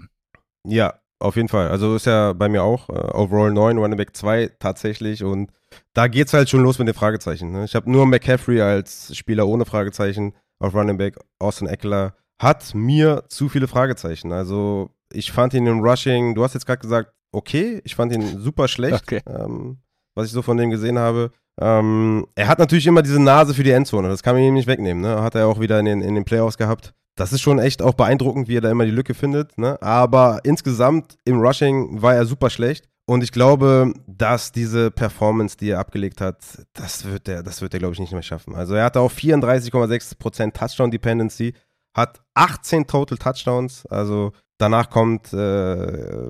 [0.67, 1.69] Ja, auf jeden Fall.
[1.69, 2.89] Also ist er bei mir auch.
[2.89, 5.49] Uh, overall 9, Running Back 2 tatsächlich und
[5.93, 7.51] da geht es halt schon los mit den Fragezeichen.
[7.51, 7.63] Ne?
[7.63, 11.17] Ich habe nur McCaffrey als Spieler ohne Fragezeichen auf Running Back.
[11.39, 14.33] Austin Eckler hat mir zu viele Fragezeichen.
[14.33, 18.39] Also ich fand ihn im Rushing, du hast jetzt gerade gesagt, okay, ich fand ihn
[18.39, 19.21] super schlecht, okay.
[19.27, 19.77] ähm,
[20.15, 21.31] was ich so von dem gesehen habe.
[21.59, 24.67] Ähm, er hat natürlich immer diese Nase für die Endzone, das kann man ihm nicht
[24.67, 25.01] wegnehmen.
[25.01, 25.21] Ne?
[25.21, 26.93] Hat er auch wieder in den, in den Playoffs gehabt.
[27.15, 29.57] Das ist schon echt auch beeindruckend, wie er da immer die Lücke findet.
[29.57, 29.81] Ne?
[29.81, 32.87] Aber insgesamt im Rushing war er super schlecht.
[33.05, 36.37] Und ich glaube, dass diese Performance, die er abgelegt hat,
[36.73, 38.55] das wird er, das wird er, glaube ich, nicht mehr schaffen.
[38.55, 41.53] Also er hatte auch 34,6% Touchdown Dependency,
[41.93, 43.85] hat 18 Total Touchdowns.
[43.87, 44.31] Also
[44.61, 46.27] Danach kommt äh,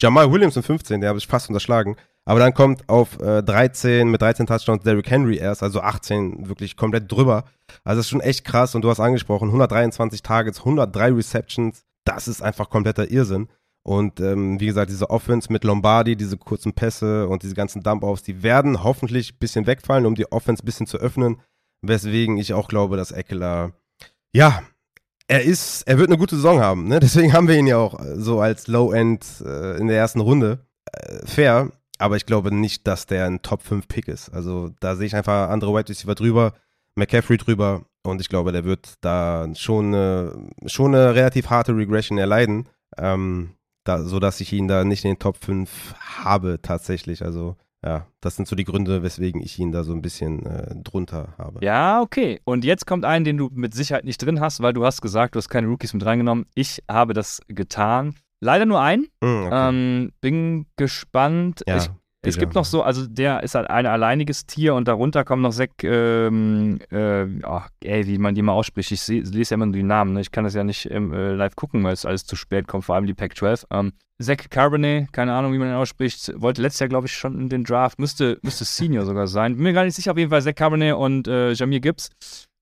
[0.00, 1.96] Jamal Williams in 15, der habe ich fast unterschlagen.
[2.24, 6.76] Aber dann kommt auf äh, 13 mit 13 Touchdowns Derrick Henry erst, also 18 wirklich
[6.76, 7.44] komplett drüber.
[7.82, 12.28] Also das ist schon echt krass und du hast angesprochen, 123 Targets, 103 Receptions, das
[12.28, 13.48] ist einfach kompletter Irrsinn.
[13.82, 18.22] Und ähm, wie gesagt, diese Offense mit Lombardi, diese kurzen Pässe und diese ganzen Dump-Offs,
[18.22, 21.40] die werden hoffentlich ein bisschen wegfallen, um die Offense ein bisschen zu öffnen.
[21.82, 23.72] Weswegen ich auch glaube, dass Eckler,
[24.32, 24.62] ja,
[25.30, 26.88] er ist, er wird eine gute Saison haben.
[26.88, 26.98] Ne?
[27.00, 30.66] Deswegen haben wir ihn ja auch so als Low-End äh, in der ersten Runde.
[30.92, 34.30] Äh, fair, aber ich glaube nicht, dass der ein Top 5 Pick ist.
[34.30, 36.54] Also da sehe ich einfach andere Wide Receiver drüber,
[36.96, 40.30] McCaffrey drüber und ich glaube, der wird da schon, äh,
[40.66, 43.54] schon eine relativ harte Regression erleiden, ähm,
[43.84, 45.94] da, sodass ich ihn da nicht in den Top 5
[46.24, 47.22] habe tatsächlich.
[47.24, 50.74] Also ja, das sind so die Gründe, weswegen ich ihn da so ein bisschen äh,
[50.76, 51.64] drunter habe.
[51.64, 52.40] Ja, okay.
[52.44, 55.34] Und jetzt kommt ein, den du mit Sicherheit nicht drin hast, weil du hast gesagt,
[55.34, 56.46] du hast keine Rookies mit reingenommen.
[56.54, 58.14] Ich habe das getan.
[58.40, 59.06] Leider nur einen.
[59.20, 59.68] Mm, okay.
[59.68, 61.62] Ähm, bin gespannt.
[61.66, 61.90] Ja, ich,
[62.22, 65.52] es gibt noch so, also der ist halt ein alleiniges Tier und darunter kommen noch
[65.52, 68.92] Zack, ähm, äh, ach, ey, wie man die mal ausspricht.
[68.92, 70.20] Ich lese ja immer nur die Namen, ne?
[70.20, 72.84] Ich kann das ja nicht ähm, äh, live gucken, weil es alles zu spät kommt,
[72.84, 73.66] vor allem die Pack 12.
[73.70, 77.40] Ähm, Zach Carbonet, keine Ahnung, wie man ihn ausspricht, wollte letztes Jahr, glaube ich, schon
[77.40, 79.54] in den Draft, müsste, müsste Senior sogar sein.
[79.54, 82.10] Bin mir gar nicht sicher, auf jeden Fall Zach Carbonet und äh, Jamir Gibbs.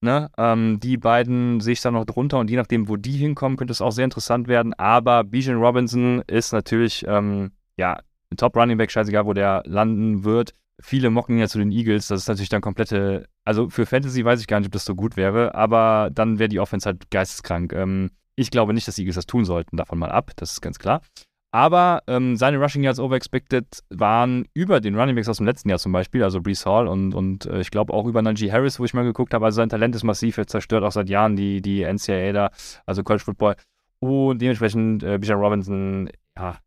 [0.00, 0.30] Ne?
[0.38, 3.72] Ähm, die beiden sehe ich da noch drunter und je nachdem, wo die hinkommen, könnte
[3.72, 4.72] es auch sehr interessant werden.
[4.74, 7.98] Aber Bijan Robinson ist natürlich, ähm, ja,
[8.30, 10.54] ein Top Running Back, scheißegal, wo der landen wird.
[10.80, 12.08] Viele mocken ja zu den Eagles.
[12.08, 14.94] Das ist natürlich dann komplette, also für Fantasy weiß ich gar nicht, ob das so
[14.94, 17.72] gut wäre, aber dann wäre die Offense halt geisteskrank.
[17.72, 20.60] Ähm, ich glaube nicht, dass die Eagles das tun sollten, davon mal ab, das ist
[20.60, 21.02] ganz klar.
[21.50, 25.78] Aber ähm, seine Rushing Yards overexpected waren über den Running Backs aus dem letzten Jahr
[25.78, 28.84] zum Beispiel, also Brees Hall und, und äh, ich glaube auch über Najee Harris, wo
[28.84, 29.46] ich mal geguckt habe.
[29.46, 32.50] Also sein Talent ist massiv, er zerstört auch seit Jahren die, die NCAA da,
[32.84, 33.56] also College Football.
[34.00, 36.10] Und dementsprechend, äh, Bijan Robinson,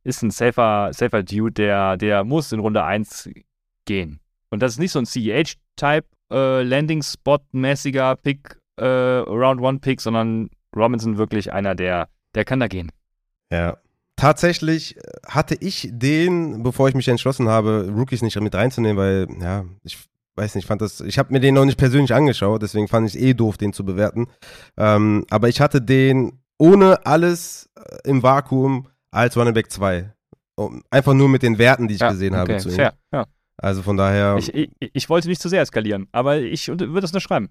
[0.03, 3.30] ist ein safer, safer Dude, der, der muss in Runde 1
[3.85, 4.19] gehen.
[4.49, 10.49] Und das ist nicht so ein CEH-Type, äh, Landing-Spot-mäßiger Pick, äh, Round One Pick, sondern
[10.76, 12.91] Robinson wirklich einer, der, der kann da gehen.
[13.52, 13.77] Ja.
[14.18, 19.27] Tatsächlich äh, hatte ich den, bevor ich mich entschlossen habe, Rookies nicht mit reinzunehmen, weil,
[19.41, 19.98] ja, ich
[20.35, 23.15] weiß nicht, fand das, ich habe mir den noch nicht persönlich angeschaut, deswegen fand ich
[23.15, 24.27] es eh doof, den zu bewerten.
[24.77, 30.11] Ähm, aber ich hatte den ohne alles äh, im Vakuum als Running Back 2.
[30.55, 32.75] Um, einfach nur mit den Werten, die ich gesehen habe zu ihm.
[32.75, 33.25] fair, ja.
[33.57, 37.13] Also von daher, Ich, ich, ich wollte nicht zu sehr eskalieren, aber ich würde das
[37.13, 37.49] nur schreiben.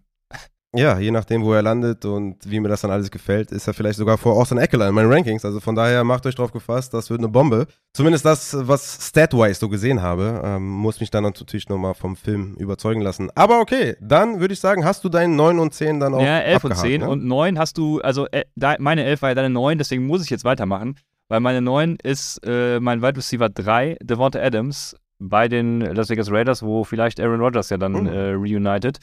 [0.75, 3.75] ja, je nachdem, wo er landet und wie mir das dann alles gefällt, ist er
[3.75, 5.45] vielleicht sogar vor Austin Eckler in meinen Rankings.
[5.45, 7.67] Also von daher macht euch drauf gefasst, das wird eine Bombe.
[7.93, 12.55] Zumindest das, was stat-wise so gesehen habe, ähm, muss mich dann natürlich nochmal vom Film
[12.57, 13.31] überzeugen lassen.
[13.35, 16.39] Aber okay, dann würde ich sagen, hast du deinen 9 und 10 dann auch Ja,
[16.41, 17.09] 11 und abgehakt, 10 ne?
[17.09, 18.45] und 9 hast du, also äh,
[18.79, 20.97] meine 11 war ja deine 9, deswegen muss ich jetzt weitermachen,
[21.31, 26.31] weil meine 9 ist äh, mein Wide Receiver 3, Devonta Adams, bei den Las Vegas
[26.31, 28.07] Raiders, wo vielleicht Aaron Rodgers ja dann Mhm.
[28.07, 28.99] äh, reunited.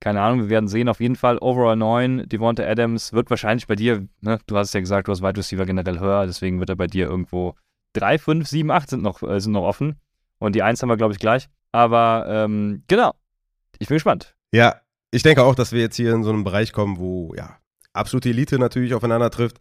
[0.00, 0.88] Keine Ahnung, wir werden sehen.
[0.88, 4.72] Auf jeden Fall Overall 9, Devonta Adams wird wahrscheinlich bei dir, ne, du hast es
[4.74, 7.54] ja gesagt, du hast Wide Receiver generell höher, deswegen wird er bei dir irgendwo
[7.94, 9.96] 3, 5, 7, 8 sind noch, äh, sind noch offen.
[10.38, 11.48] Und die 1 haben wir, glaube ich, gleich.
[11.72, 13.12] Aber ähm, genau,
[13.80, 14.36] ich bin gespannt.
[14.52, 14.76] Ja,
[15.10, 17.56] ich denke auch, dass wir jetzt hier in so einen Bereich kommen, wo, ja,
[17.98, 19.58] absolute Elite natürlich aufeinander trifft.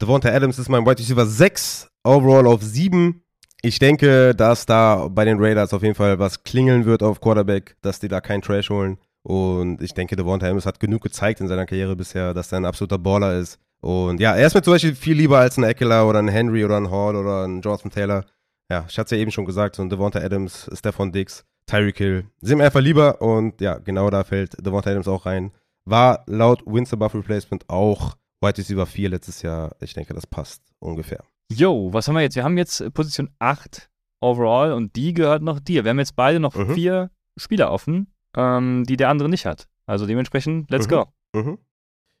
[0.00, 3.22] Devonta Adams ist mein Wide Receiver 6, overall auf 7.
[3.62, 7.76] Ich denke, dass da bei den Raiders auf jeden Fall was klingeln wird auf Quarterback,
[7.80, 8.98] dass die da keinen Trash holen.
[9.22, 12.64] Und ich denke, Devonta Adams hat genug gezeigt in seiner Karriere bisher, dass er ein
[12.64, 13.58] absoluter Baller ist.
[13.80, 16.64] Und ja, er ist mir zum Beispiel viel lieber als ein Eckler oder ein Henry
[16.64, 18.24] oder ein Hall oder ein Jonathan Taylor.
[18.70, 21.98] Ja, ich hatte es ja eben schon gesagt, so ein Devonta Adams, Stephon Diggs, Tyreek
[21.98, 25.52] Hill sind mir einfach lieber und ja, genau da fällt Devonta Adams auch rein.
[25.86, 29.74] War laut Wins Above Replacement auch Wide Receiver 4 letztes Jahr.
[29.80, 31.22] Ich denke, das passt ungefähr.
[31.50, 32.34] Yo, was haben wir jetzt?
[32.36, 33.88] Wir haben jetzt äh, Position 8
[34.20, 35.84] overall und die gehört noch dir.
[35.84, 36.74] Wir haben jetzt beide noch Mhm.
[36.74, 39.68] vier Spieler offen, ähm, die der andere nicht hat.
[39.86, 40.90] Also dementsprechend, let's Mhm.
[40.90, 41.06] go.
[41.34, 41.58] Mhm.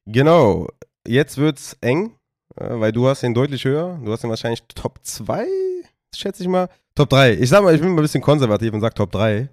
[0.06, 0.68] Genau,
[1.06, 2.14] jetzt wird's eng,
[2.56, 3.98] äh, weil du hast ihn deutlich höher.
[4.04, 5.46] Du hast ihn wahrscheinlich Top 2,
[6.14, 6.68] schätze ich mal.
[6.94, 7.32] Top 3.
[7.34, 9.48] Ich sag mal, ich bin mal ein bisschen konservativ und sag Top 3.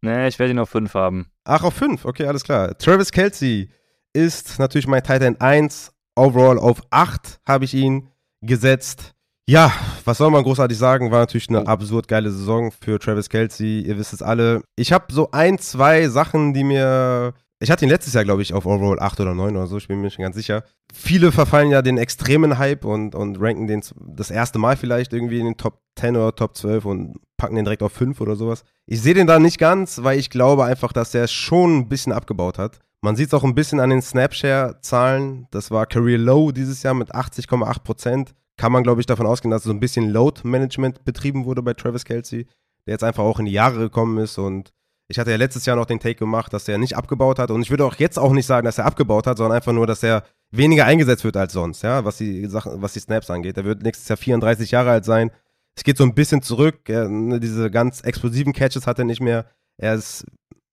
[0.00, 1.26] Nee, ich werde ihn auf 5 haben.
[1.44, 2.76] Ach, auf 5, okay, alles klar.
[2.78, 3.70] Travis Kelsey
[4.12, 5.92] ist natürlich mein Tight End 1.
[6.14, 8.10] Overall auf 8 habe ich ihn
[8.42, 9.14] gesetzt.
[9.48, 9.72] Ja,
[10.04, 11.10] was soll man großartig sagen?
[11.10, 13.80] War natürlich eine absurd geile Saison für Travis Kelsey.
[13.80, 14.62] Ihr wisst es alle.
[14.76, 17.34] Ich habe so ein, zwei Sachen, die mir.
[17.62, 19.86] Ich hatte ihn letztes Jahr, glaube ich, auf Overall 8 oder 9 oder so, ich
[19.86, 20.64] bin mir nicht ganz sicher.
[20.92, 25.38] Viele verfallen ja den extremen Hype und, und ranken den das erste Mal vielleicht irgendwie
[25.38, 28.64] in den Top 10 oder Top 12 und packen den direkt auf 5 oder sowas.
[28.86, 32.12] Ich sehe den da nicht ganz, weil ich glaube einfach, dass er schon ein bisschen
[32.12, 32.80] abgebaut hat.
[33.00, 35.46] Man sieht es auch ein bisschen an den Snapshare-Zahlen.
[35.52, 38.34] Das war Career Low dieses Jahr mit 80,8 Prozent.
[38.56, 42.04] Kann man, glaube ich, davon ausgehen, dass so ein bisschen Load-Management betrieben wurde bei Travis
[42.04, 42.46] Kelsey,
[42.86, 44.38] der jetzt einfach auch in die Jahre gekommen ist.
[44.38, 44.72] Und
[45.12, 47.50] ich hatte ja letztes Jahr noch den Take gemacht, dass er nicht abgebaut hat.
[47.50, 49.86] Und ich würde auch jetzt auch nicht sagen, dass er abgebaut hat, sondern einfach nur,
[49.86, 53.58] dass er weniger eingesetzt wird als sonst, ja, was die Sachen, was die Snaps angeht.
[53.58, 55.30] Er wird nächstes Jahr 34 Jahre alt sein.
[55.76, 56.88] Es geht so ein bisschen zurück.
[56.88, 59.44] Er, ne, diese ganz explosiven Catches hat er nicht mehr.
[59.76, 60.24] Er ist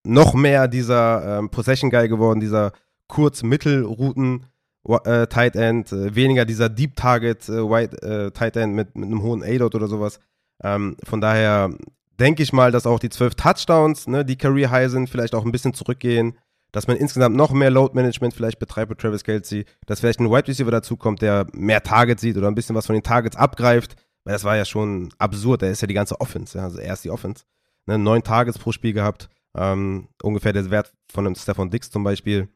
[0.05, 2.71] noch mehr dieser ähm, Possession Guy geworden, dieser
[3.07, 4.45] kurz-mittelrouten
[4.87, 9.21] äh, End, äh, weniger dieser Deep Target äh, Wide äh, Tight End mit, mit einem
[9.21, 10.21] hohen A-Dot oder sowas.
[10.63, 11.71] Ähm, von daher
[12.19, 15.45] denke ich mal, dass auch die zwölf Touchdowns, ne, die Career High sind, vielleicht auch
[15.45, 16.37] ein bisschen zurückgehen,
[16.71, 20.29] dass man insgesamt noch mehr Load Management vielleicht betreibt mit Travis Kelsey, dass vielleicht ein
[20.29, 23.95] Wide Receiver dazukommt, der mehr Targets sieht oder ein bisschen was von den Targets abgreift,
[24.23, 26.93] weil das war ja schon absurd, er ist ja die ganze Offense, ja, also er
[26.93, 27.43] ist die Offense.
[27.87, 29.29] ne, neun Tages pro Spiel gehabt.
[29.57, 32.49] Ähm, ungefähr der Wert von einem Stefan Dix zum Beispiel.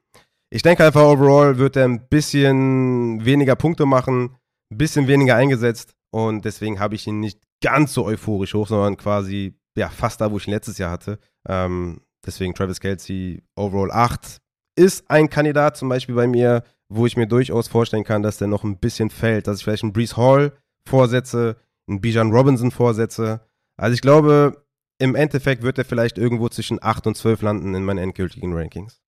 [0.52, 4.35] Ich denke einfach, overall wird er ein bisschen weniger Punkte machen,
[4.72, 8.98] ein bisschen weniger eingesetzt und deswegen habe ich ihn nicht ganz so euphorisch hoch, sondern
[8.98, 11.18] quasi ja, fast da, wo ich ihn letztes Jahr hatte.
[11.48, 14.40] Ähm, deswegen Travis Kelsey overall 8
[14.76, 18.48] ist ein Kandidat zum Beispiel bei mir, wo ich mir durchaus vorstellen kann, dass der
[18.48, 20.53] noch ein bisschen fällt, dass ich vielleicht einen Brees Hall
[20.88, 21.57] vorsetze,
[21.88, 23.41] einen Bijan Robinson vorsetze.
[23.77, 24.65] Also ich glaube,
[24.99, 29.02] im Endeffekt wird er vielleicht irgendwo zwischen 8 und 12 landen in meinen endgültigen Rankings.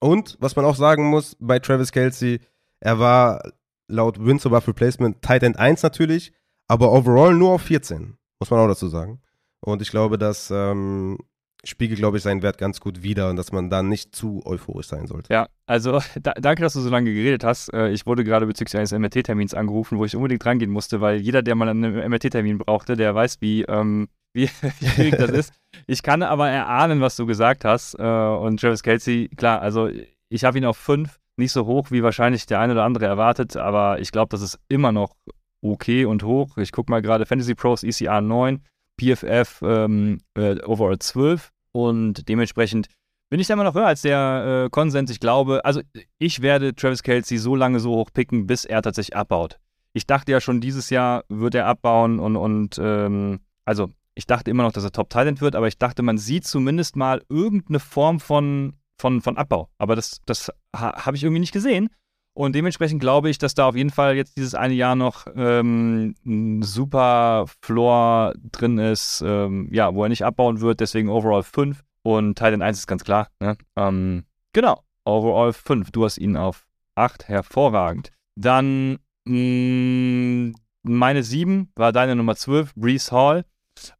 [0.00, 2.40] Und was man auch sagen muss bei Travis Kelsey,
[2.80, 3.52] er war
[3.88, 6.32] laut Wins above Replacement Tight End 1 natürlich,
[6.68, 9.20] aber overall nur auf 14, muss man auch dazu sagen.
[9.60, 11.18] Und ich glaube, das ähm,
[11.64, 14.86] spiegelt, glaube ich, seinen Wert ganz gut wider und dass man da nicht zu euphorisch
[14.86, 15.32] sein sollte.
[15.32, 17.72] Ja, also da, danke, dass du so lange geredet hast.
[17.72, 21.42] Äh, ich wurde gerade bezüglich eines MRT-Termins angerufen, wo ich unbedingt rangehen musste, weil jeder,
[21.42, 24.48] der mal einen MRT-Termin brauchte, der weiß, wie, ähm, wie,
[24.80, 25.52] wie schwierig das ist.
[25.86, 27.94] Ich kann aber erahnen, was du gesagt hast.
[27.98, 29.88] Äh, und Travis Kelsey, klar, also
[30.28, 33.56] ich habe ihn auf fünf, nicht so hoch, wie wahrscheinlich der eine oder andere erwartet,
[33.56, 35.14] aber ich glaube, das ist immer noch
[35.62, 36.56] okay und hoch.
[36.58, 38.62] Ich gucke mal gerade Fantasy Pros ECR 9,
[39.00, 42.88] PFF ähm, äh, Overall 12 und dementsprechend
[43.28, 45.10] bin ich da immer noch höher als der äh, Konsens.
[45.10, 45.80] Ich glaube, also
[46.18, 49.58] ich werde Travis Kelsey so lange so hoch picken, bis er tatsächlich abbaut.
[49.92, 54.50] Ich dachte ja schon, dieses Jahr wird er abbauen und, und ähm, also ich dachte
[54.50, 57.80] immer noch, dass er Top Talent wird, aber ich dachte, man sieht zumindest mal irgendeine
[57.80, 59.68] Form von, von, von Abbau.
[59.78, 61.88] Aber das, das ha, habe ich irgendwie nicht gesehen.
[62.36, 66.14] Und dementsprechend glaube ich, dass da auf jeden Fall jetzt dieses eine Jahr noch ähm,
[66.26, 71.82] ein super Floor drin ist, ähm, ja, wo er nicht abbauen wird, deswegen overall 5.
[72.02, 73.28] Und Titan 1 ist ganz klar.
[73.40, 73.56] Ne?
[73.74, 75.90] Ähm, genau, overall 5.
[75.92, 78.12] Du hast ihn auf 8, hervorragend.
[78.34, 83.46] Dann mh, mm, meine 7 war deine Nummer 12, Brees Hall.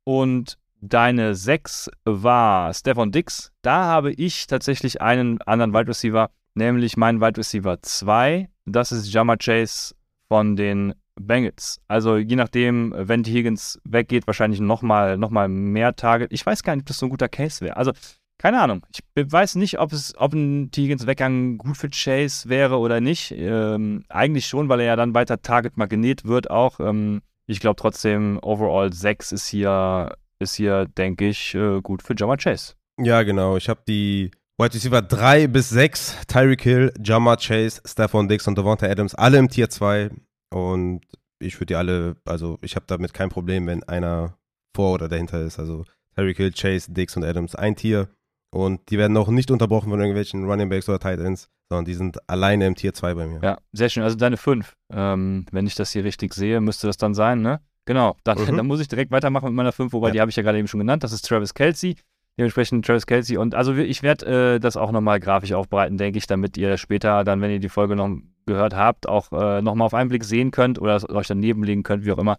[0.05, 3.51] Und deine 6 war Stefan Dix.
[3.63, 8.49] Da habe ich tatsächlich einen anderen Wide Receiver, nämlich meinen Wide Receiver 2.
[8.65, 9.95] Das ist Jama Chase
[10.29, 11.81] von den Bengals.
[11.89, 13.33] Also je nachdem, wenn T.
[13.33, 16.33] Higgins weggeht, wahrscheinlich nochmal noch mal mehr Target.
[16.33, 17.77] Ich weiß gar nicht, ob das so ein guter Case wäre.
[17.77, 17.93] Also
[18.39, 18.85] keine Ahnung.
[18.93, 19.01] Ich
[19.33, 20.71] weiß nicht, ob, es, ob ein.
[20.75, 23.33] Higgins Weggang gut für Chase wäre oder nicht.
[23.33, 26.79] Ähm, eigentlich schon, weil er ja dann weiter Target Magnet wird auch.
[26.81, 32.15] Ähm, ich glaube trotzdem, overall 6 ist hier, ist hier denke ich, äh, gut für
[32.17, 32.75] Jamar Chase.
[32.99, 33.57] Ja, genau.
[33.57, 38.57] Ich habe die Wide Receiver 3 bis 6, Tyreek Hill, Jamar Chase, Stephon Diggs und
[38.57, 40.09] Devonta Adams, alle im Tier 2.
[40.51, 41.03] Und
[41.39, 44.39] ich würde die alle, also ich habe damit kein Problem, wenn einer
[44.75, 45.59] vor oder dahinter ist.
[45.59, 45.85] Also
[46.15, 48.09] Tyreek Hill, Chase, Diggs und Adams, ein Tier.
[48.51, 51.93] Und die werden auch nicht unterbrochen von irgendwelchen Running Backs oder Tight Ends, sondern die
[51.93, 53.41] sind alleine im Tier 2 bei mir.
[53.43, 54.05] Ja, sehr schön.
[54.05, 54.73] Also deine 5.
[54.91, 57.61] Ähm, wenn ich das hier richtig sehe, müsste das dann sein, ne?
[57.85, 58.17] Genau.
[58.25, 58.47] Dann, mhm.
[58.57, 60.13] dann muss ich direkt weitermachen mit meiner 5, wobei ja.
[60.15, 61.05] die habe ich ja gerade eben schon genannt.
[61.05, 61.97] Das ist Travis Kelsey.
[62.39, 63.39] Dementsprechend Travis Kelsey.
[63.39, 67.25] Und also ich werde äh, das auch nochmal grafisch aufbereiten, denke ich, damit ihr später
[67.25, 68.11] dann, wenn ihr die Folge noch
[68.45, 72.05] gehört habt, auch äh, nochmal auf einen Blick sehen könnt oder euch daneben legen könnt,
[72.05, 72.37] wie auch immer,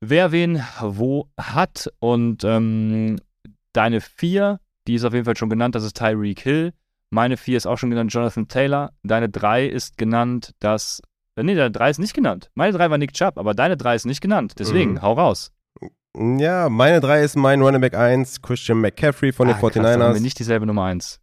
[0.00, 1.90] wer wen wo hat.
[1.98, 3.16] Und ähm,
[3.72, 6.72] deine 4 die ist auf jeden Fall schon genannt, das ist Tyreek Hill.
[7.10, 8.92] Meine 4 ist auch schon genannt, Jonathan Taylor.
[9.02, 11.02] Deine 3 ist genannt, das.
[11.36, 12.50] Äh, nee, deine 3 ist nicht genannt.
[12.54, 14.54] Meine 3 war Nick Chubb, aber deine 3 ist nicht genannt.
[14.58, 15.02] Deswegen, mhm.
[15.02, 15.52] hau raus.
[16.18, 19.72] Ja, meine 3 ist mein Running Back 1, Christian McCaffrey von den ah, 49ers.
[19.72, 21.20] Krass, haben wir nicht dieselbe Nummer 1.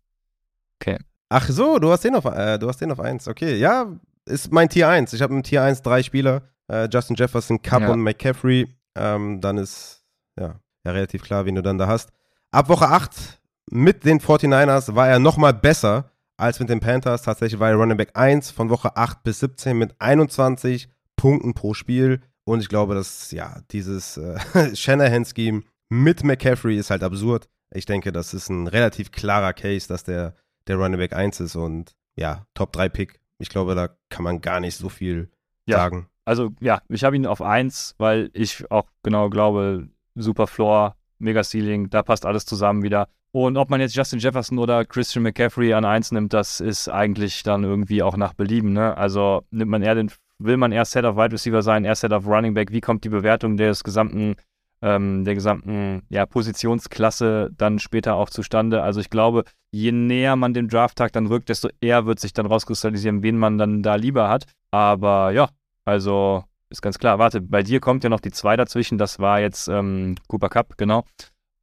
[0.79, 0.97] Okay.
[1.27, 3.27] Ach so, du hast den auf, äh, du hast den auf 1.
[3.27, 3.87] Okay, ja,
[4.25, 5.11] ist mein Tier 1.
[5.13, 7.91] Ich habe im Tier 1 drei Spieler: äh, Justin Jefferson, Cup ja.
[7.91, 8.73] und McCaffrey.
[8.95, 10.03] Ähm, dann ist
[10.39, 12.09] ja, ja relativ klar, wen du dann da hast.
[12.51, 17.23] Ab Woche 8 mit den 49ers war er nochmal besser als mit den Panthers.
[17.23, 21.73] Tatsächlich war er Running Back 1 von Woche 8 bis 17 mit 21 Punkten pro
[21.73, 22.21] Spiel.
[22.45, 24.37] Und ich glaube, dass, ja, dieses äh,
[24.75, 27.49] Shanahan-Scheme mit McCaffrey ist halt absurd.
[27.73, 30.35] Ich denke, das ist ein relativ klarer Case, dass der,
[30.67, 33.19] der Running Back 1 ist und ja, Top 3 Pick.
[33.39, 35.29] Ich glaube, da kann man gar nicht so viel
[35.65, 35.77] ja.
[35.77, 36.07] sagen.
[36.23, 41.43] Also ja, ich habe ihn auf 1, weil ich auch genau glaube, super Floor, mega
[41.43, 43.07] Ceiling, da passt alles zusammen wieder.
[43.31, 47.43] Und ob man jetzt Justin Jefferson oder Christian McCaffrey an eins nimmt, das ist eigentlich
[47.43, 48.71] dann irgendwie auch nach Belieben.
[48.71, 48.95] Ne?
[48.95, 50.09] Also nimmt man eher den,
[50.39, 53.03] will man erst Set of Wide Receiver sein, erst Set of Running Back, wie kommt
[53.03, 54.35] die Bewertung des gesamten,
[54.81, 58.83] ähm, der gesamten ja, Positionsklasse dann später auch zustande?
[58.83, 62.45] Also ich glaube, je näher man dem Drafttag dann rückt, desto eher wird sich dann
[62.45, 64.45] rauskristallisieren, wen man dann da lieber hat.
[64.71, 65.49] Aber ja,
[65.85, 67.19] also ist ganz klar.
[67.19, 70.77] Warte, bei dir kommt ja noch die zwei dazwischen, das war jetzt ähm, Cooper Cup,
[70.77, 71.05] genau.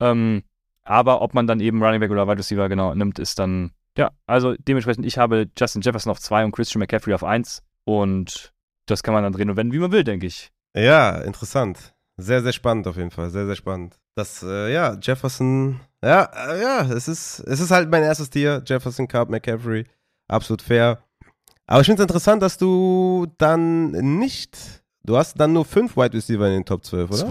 [0.01, 0.43] Ähm,
[0.85, 4.11] aber ob man dann eben Running Back oder Wide Receiver genau nimmt, ist dann, ja,
[4.27, 8.53] also dementsprechend, ich habe Justin Jefferson auf 2 und Christian McCaffrey auf 1 und
[8.93, 10.52] das kann man dann drehen und wenden, wie man will, denke ich.
[10.77, 11.94] Ja, interessant.
[12.16, 13.31] Sehr, sehr spannend auf jeden Fall.
[13.31, 13.98] Sehr, sehr spannend.
[14.14, 18.62] Das, äh, ja, Jefferson, ja, äh, ja, es ist, es ist halt mein erstes Tier.
[18.64, 19.85] Jefferson, Cup, McCaffrey.
[20.28, 21.02] Absolut fair.
[21.66, 26.12] Aber ich finde es interessant, dass du dann nicht, du hast dann nur fünf Wide
[26.14, 27.19] Receiver in den Top 12, oder?
[27.19, 27.27] Zwei,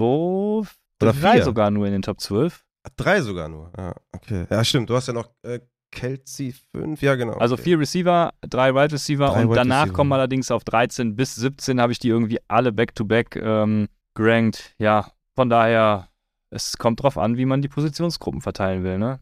[1.01, 1.43] Oder drei vier?
[1.43, 2.63] sogar nur in den Top 12.
[2.95, 3.71] Drei sogar nur.
[3.77, 4.45] Ja, okay.
[4.49, 4.89] Ja, stimmt.
[4.89, 5.59] Du hast ja noch äh,
[5.91, 7.01] Kelsey 5.
[7.01, 7.33] Ja, genau.
[7.33, 7.63] Also okay.
[7.63, 9.95] vier Receiver, drei Wide Receiver Drei und Wide danach Receiver.
[9.95, 14.73] kommen allerdings auf 13 bis 17 habe ich die irgendwie alle back-to-back ähm, gerankt.
[14.77, 16.07] Ja, von daher,
[16.49, 19.19] es kommt drauf an, wie man die Positionsgruppen verteilen will, ne?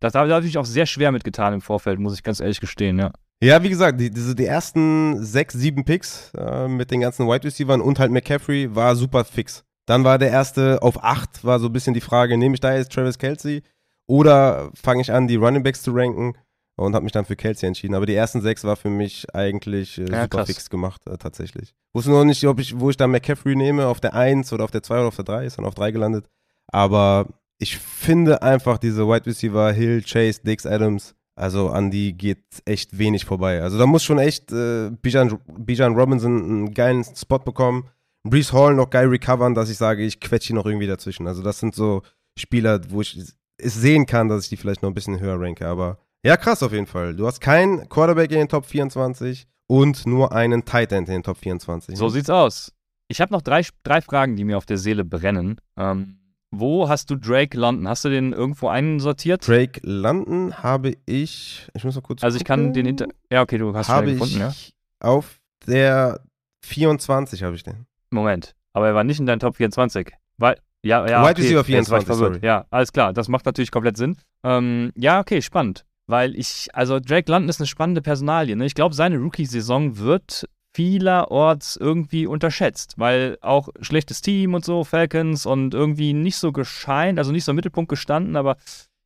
[0.00, 2.98] Das habe hab ich auch sehr schwer mitgetan im Vorfeld, muss ich ganz ehrlich gestehen,
[2.98, 3.10] ja.
[3.42, 7.44] Ja, wie gesagt, die, diese, die ersten sechs, sieben Picks äh, mit den ganzen Wide
[7.44, 9.64] Receivers und halt McCaffrey war super fix.
[9.86, 12.74] Dann war der erste auf acht, war so ein bisschen die Frage, nehme ich da
[12.74, 13.62] jetzt Travis Kelsey
[14.06, 16.34] oder fange ich an, die Running Backs zu ranken
[16.76, 17.94] und habe mich dann für Kelsey entschieden.
[17.94, 20.46] Aber die ersten sechs war für mich eigentlich äh, Ja, super krass.
[20.48, 21.74] fix gemacht, äh, tatsächlich.
[21.94, 24.70] Wusste noch nicht, ob ich, wo ich dann McCaffrey nehme, auf der 1 oder auf
[24.70, 26.26] der 2 oder auf der 3, ist dann auf 3 gelandet.
[26.72, 27.28] Aber
[27.58, 32.98] ich finde einfach diese Wide Receiver Hill, Chase, Dix, Adams, also an die geht echt
[32.98, 33.62] wenig vorbei.
[33.62, 37.88] Also da muss schon echt äh, Bijan, Bijan Robinson einen geilen Spot bekommen,
[38.24, 41.26] Brees Hall noch geil recovern, dass ich sage, ich quetsche ihn noch irgendwie dazwischen.
[41.28, 42.02] Also das sind so
[42.38, 43.20] Spieler, wo ich
[43.58, 45.66] es sehen kann, dass ich die vielleicht noch ein bisschen höher ranke.
[45.66, 47.14] Aber ja, krass auf jeden Fall.
[47.14, 51.22] Du hast keinen Quarterback in den Top 24 und nur einen Tight End in den
[51.22, 51.96] Top 24.
[51.96, 52.72] So sieht's aus.
[53.08, 55.60] Ich habe noch drei, drei Fragen, die mir auf der Seele brennen.
[55.76, 56.18] Ähm,
[56.50, 57.88] wo hast du Drake London?
[57.88, 59.46] Hast du den irgendwo einsortiert?
[59.46, 62.72] Drake London habe ich, ich muss mal kurz Also ich kann gucken.
[62.74, 63.06] den hinter.
[63.30, 65.08] Ja, okay, du hast habe schon gefunden, ich ja.
[65.08, 66.20] auf der
[66.64, 67.86] 24 habe ich den.
[68.10, 68.54] Moment.
[68.72, 70.12] Aber er war nicht in deinen Top 24.
[70.38, 71.22] Weil, ja, ja.
[71.22, 72.34] Wide okay, Receiver jetzt war ich 24, verwirrt.
[72.34, 72.46] sorry.
[72.46, 73.12] Ja, alles klar.
[73.12, 74.16] Das macht natürlich komplett Sinn.
[74.44, 75.84] Ähm, ja, okay, spannend.
[76.06, 78.56] Weil ich, also Drake London ist eine spannende Personalie.
[78.56, 78.66] Ne?
[78.66, 85.46] Ich glaube, seine Rookie-Saison wird vielerorts irgendwie unterschätzt, weil auch schlechtes Team und so, Falcons
[85.46, 88.56] und irgendwie nicht so gescheint, also nicht so im Mittelpunkt gestanden, aber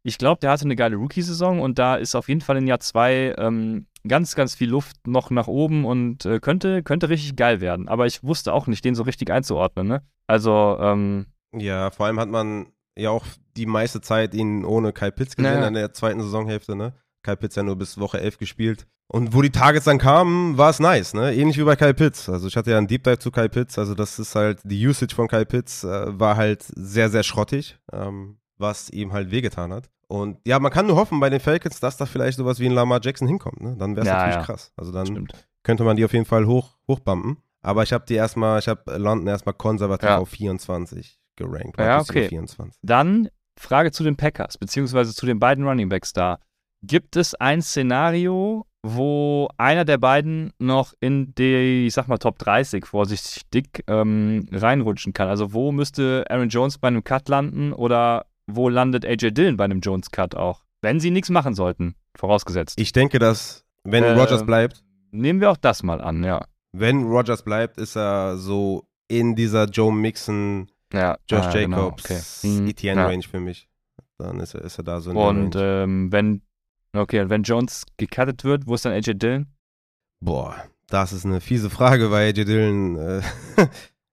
[0.02, 2.80] ich glaube, der hatte eine geile Rookie-Saison und da ist auf jeden Fall in Jahr
[2.80, 7.60] zwei ähm, ganz, ganz viel Luft noch nach oben und äh, könnte, könnte richtig geil
[7.60, 7.88] werden.
[7.88, 9.86] Aber ich wusste auch nicht, den so richtig einzuordnen.
[9.86, 10.02] Ne?
[10.26, 12.66] Also, ähm, Ja, vor allem hat man
[12.96, 13.24] ja auch
[13.56, 15.68] die meiste Zeit ihn ohne Kyle Pitts gesehen Naja.
[15.68, 16.92] in der zweiten Saisonhälfte, ne?
[17.22, 18.86] Kyle Pitts ja nur bis Woche 11 gespielt.
[19.10, 21.34] Und wo die Targets dann kamen, war es nice, ne?
[21.34, 22.28] Ähnlich wie bei Kyle Pitts.
[22.28, 24.86] Also ich hatte ja einen Deep Dive zu Kyle Pitts, also das ist halt, die
[24.86, 29.72] Usage von Kyle Pitts äh, war halt sehr, sehr schrottig, ähm, was ihm halt wehgetan
[29.72, 29.88] hat.
[30.08, 32.72] Und ja, man kann nur hoffen bei den Falcons, dass da vielleicht sowas wie ein
[32.72, 33.76] Lamar Jackson hinkommt, ne?
[33.78, 34.42] Dann wäre es Ja, natürlich ja.
[34.42, 34.72] krass.
[34.76, 35.32] Also dann stimmt.
[35.62, 37.38] könnte man die auf jeden Fall hoch, hochbumpen.
[37.62, 40.18] Aber ich habe die erstmal, ich habe London erstmal konservativ Ja.
[40.18, 41.78] auf 24 gerankt.
[41.78, 42.28] Ja, okay.
[42.28, 42.78] 24.
[42.82, 43.28] Dann
[43.58, 46.38] Frage zu den Packers, beziehungsweise zu den beiden Running Backs da.
[46.82, 52.38] Gibt es ein Szenario, wo einer der beiden noch in die, ich sag mal, Top
[52.38, 55.28] 30 vorsichtig ähm, reinrutschen kann?
[55.28, 59.64] Also wo müsste Aaron Jones bei einem Cut landen oder wo landet AJ Dillon bei
[59.64, 60.62] einem Jones-Cut auch?
[60.80, 62.80] Wenn sie nichts machen sollten, vorausgesetzt.
[62.80, 66.44] Ich denke, dass, wenn Äh, Rogers bleibt, Nehmen wir auch das mal an, ja.
[66.72, 72.04] wenn Rogers bleibt, ist er so in dieser Joe Mixon, Ja, Josh ah, genau, Jacobs,
[72.04, 72.20] okay.
[72.58, 73.06] Hm, ETN ja.
[73.06, 73.68] Range für mich.
[74.18, 75.82] Dann ist er, ist er da so in der Und Range.
[75.84, 76.42] ähm, wenn,
[76.96, 79.46] okay, wenn Jones gecuttet wird, wo ist dann AJ Dillon?
[80.20, 80.56] Boah,
[80.88, 83.22] das ist eine fiese Frage, weil AJ Dillon, äh,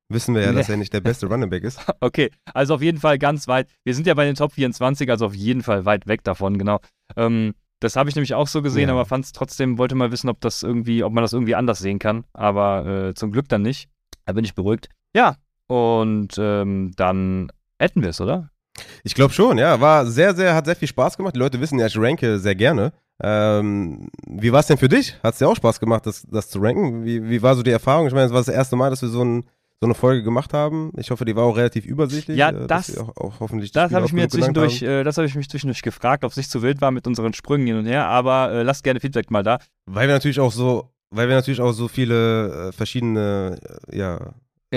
[0.10, 1.80] wissen wir ja, dass er nicht der beste Running Back ist.
[2.02, 3.68] Okay, also auf jeden Fall ganz weit.
[3.84, 6.80] Wir sind ja bei den Top 24, also auf jeden Fall weit weg davon, genau.
[7.16, 8.94] Ähm, das habe ich nämlich auch so gesehen, Ja.
[8.94, 11.80] aber fand es trotzdem, wollte mal wissen, ob das irgendwie, ob man das irgendwie anders
[11.80, 12.26] sehen kann.
[12.34, 13.90] Aber äh, zum Glück dann nicht.
[14.26, 14.90] Da bin ich beruhigt.
[15.16, 15.36] Ja,
[15.68, 18.50] und ähm, dann hätten wir es, oder?
[19.04, 19.80] Ich glaube schon, ja.
[19.80, 21.36] War sehr, sehr, hat sehr viel Spaß gemacht.
[21.36, 22.92] Die Leute wissen ja, ich ranke sehr gerne.
[23.24, 25.16] Ähm, wie war es denn für dich?
[25.24, 27.06] Hat es dir auch Spaß gemacht, das, das zu ranken?
[27.06, 28.08] Wie, wie war so die Erfahrung?
[28.08, 29.44] Ich meine, es war das erste Mal, dass wir so, ein,
[29.80, 30.92] so eine Folge gemacht haben.
[30.98, 32.38] Ich hoffe, die war auch relativ übersichtlich.
[32.38, 35.36] Ja, äh, das- auch, auch hoffentlich Das habe ich mir zwischendurch, äh, das habe ich
[35.36, 38.08] mich zwischendurch gefragt, ob es nicht zu wild war mit unseren Sprüngen hin und her,
[38.08, 39.60] aber äh, lasst gerne Feedback mal da.
[39.86, 43.58] Weil wir natürlich auch so, weil wir natürlich auch so viele äh, verschiedene,
[43.90, 44.18] äh,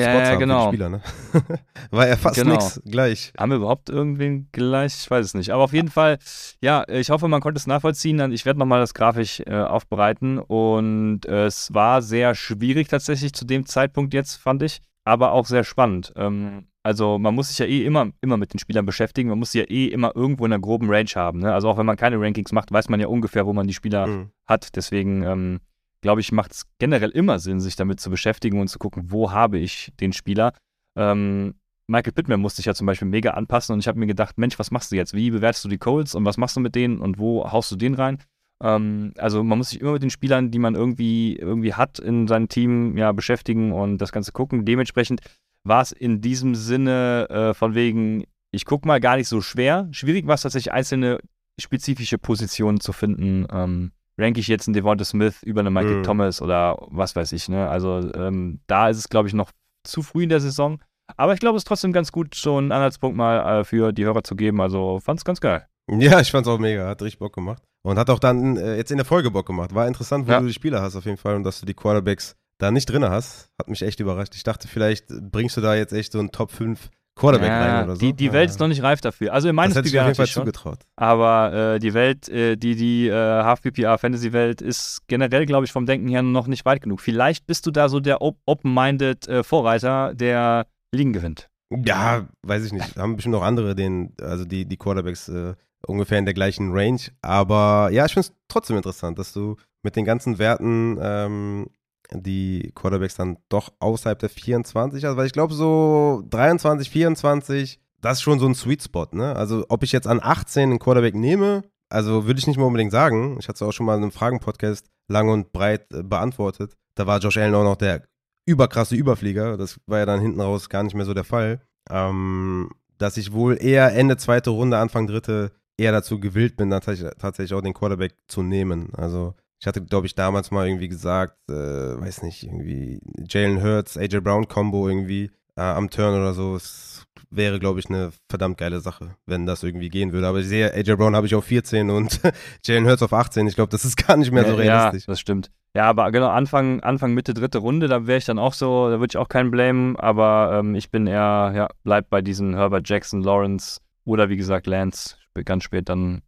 [0.02, 0.68] ja, Ja, genau.
[0.68, 1.00] Spieler, ne?
[1.90, 2.52] war ja fast Genau.
[2.52, 3.32] nix gleich.
[3.38, 4.94] Haben wir überhaupt irgendwen gleich?
[5.02, 5.50] Ich weiß es nicht.
[5.50, 6.18] Aber auf jeden Fall,
[6.60, 8.32] ja, ich hoffe, man konnte es nachvollziehen.
[8.32, 10.38] Ich werde nochmal das grafisch äh, aufbereiten.
[10.38, 14.80] Und äh, es war sehr schwierig tatsächlich zu dem Zeitpunkt jetzt, fand ich.
[15.04, 16.12] Aber auch sehr spannend.
[16.16, 19.28] Ähm, also man muss sich ja eh immer, immer mit den Spielern beschäftigen.
[19.30, 21.40] Man muss sie ja eh immer irgendwo in einer groben Range haben.
[21.40, 21.52] Ne?
[21.52, 24.06] Also auch wenn man keine Rankings macht, weiß man ja ungefähr, wo man die Spieler
[24.06, 24.30] Mhm.
[24.46, 24.76] hat.
[24.76, 25.60] Deswegen ähm,
[26.00, 29.32] glaube ich, macht es generell immer Sinn, sich damit zu beschäftigen und zu gucken, wo
[29.32, 30.52] habe ich den Spieler.
[30.96, 31.54] Ähm,
[31.86, 34.58] Michael Pittman musste ich ja zum Beispiel mega anpassen und ich habe mir gedacht, Mensch,
[34.58, 35.14] was machst du jetzt?
[35.14, 37.76] Wie bewertest du die Colts und was machst du mit denen und wo haust du
[37.76, 38.18] den rein?
[38.62, 42.28] Ähm, also man muss sich immer mit den Spielern, die man irgendwie, irgendwie hat in
[42.28, 44.64] seinem Team, ja, beschäftigen und das Ganze gucken.
[44.64, 45.20] Dementsprechend
[45.64, 49.88] war es in diesem Sinne äh, von wegen, ich gucke mal gar nicht so schwer.
[49.90, 51.20] Schwierig war es tatsächlich, einzelne
[51.58, 53.46] spezifische Positionen zu finden.
[53.50, 56.02] Ähm, ranke ich jetzt einen Devonta Smith über einen Michael mhm.
[56.02, 57.48] Thomas oder was weiß ich.
[57.48, 57.68] Ne?
[57.68, 59.52] Also ähm, da ist es, glaube ich, noch
[59.84, 60.80] zu früh in der Saison.
[61.16, 64.04] Aber ich glaube, es ist trotzdem ganz gut, so einen Anhaltspunkt mal äh, für die
[64.04, 64.60] Hörer zu geben.
[64.60, 65.66] Also fand es ganz geil.
[65.90, 66.86] Ja, ich fand es auch mega.
[66.86, 67.62] Hat richtig Bock gemacht.
[67.82, 69.74] Und hat auch dann äh, jetzt in der Folge Bock gemacht.
[69.74, 70.40] War interessant, wo ja.
[70.40, 73.04] du die Spieler hast auf jeden Fall und dass du die Quarterbacks da nicht drin
[73.04, 73.48] hast.
[73.58, 74.34] Hat mich echt überrascht.
[74.34, 77.84] Ich dachte, vielleicht bringst du da jetzt echt so einen Top 5 Quarterback ja, rein
[77.84, 78.00] oder so.
[78.00, 79.32] Die, die Welt ist noch nicht reif dafür.
[79.32, 80.42] Also in meinem Spiel wäre natürlich schon.
[80.42, 80.78] zugetraut.
[80.96, 86.08] Aber äh, die Welt, äh, die die äh, Half-PPA-Fantasy-Welt ist generell, glaube ich, vom Denken
[86.08, 87.00] her noch nicht weit genug.
[87.00, 91.48] Vielleicht bist du da so der open-minded äh, Vorreiter, der Ligen gewinnt.
[91.70, 92.96] Ja, weiß ich nicht.
[92.96, 95.54] Haben bestimmt noch andere, den, also die, die Quarterbacks äh,
[95.86, 97.00] ungefähr in der gleichen Range.
[97.20, 101.66] Aber ja, ich finde es trotzdem interessant, dass du mit den ganzen Werten ähm,
[102.12, 108.18] die Quarterbacks dann doch außerhalb der 24 hast, weil ich glaube so 23, 24, das
[108.18, 109.34] ist schon so ein Sweet Spot, ne?
[109.36, 112.92] Also ob ich jetzt an 18 einen Quarterback nehme, also würde ich nicht mehr unbedingt
[112.92, 113.36] sagen.
[113.40, 116.74] Ich hatte es auch schon mal in einem Fragen-Podcast lang und breit äh, beantwortet.
[116.94, 118.04] Da war Josh Allen auch noch der
[118.46, 119.56] überkrasse Überflieger.
[119.56, 121.60] Das war ja dann hinten raus gar nicht mehr so der Fall.
[121.90, 127.54] Ähm, dass ich wohl eher Ende zweite Runde, Anfang dritte eher dazu gewillt bin, tatsächlich
[127.54, 128.92] auch den Quarterback zu nehmen.
[128.94, 133.96] Also ich hatte, glaube ich, damals mal irgendwie gesagt, äh, weiß nicht, irgendwie Jalen Hurts,
[133.96, 136.54] AJ Brown Combo irgendwie äh, am Turn oder so.
[136.54, 140.28] Es wäre, glaube ich, eine verdammt geile Sache, wenn das irgendwie gehen würde.
[140.28, 142.20] Aber ich sehe, AJ Brown habe ich auf 14 und
[142.64, 143.48] Jalen Hurts auf 18.
[143.48, 145.06] Ich glaube, das ist gar nicht mehr so realistisch.
[145.06, 145.50] Ja, das stimmt.
[145.74, 149.00] Ja, aber genau, Anfang, Anfang Mitte, dritte Runde, da wäre ich dann auch so, da
[149.00, 152.88] würde ich auch keinen blamen, aber ähm, ich bin eher, ja, bleib bei diesen Herbert
[152.88, 156.22] Jackson, Lawrence oder wie gesagt Lance, ganz spät dann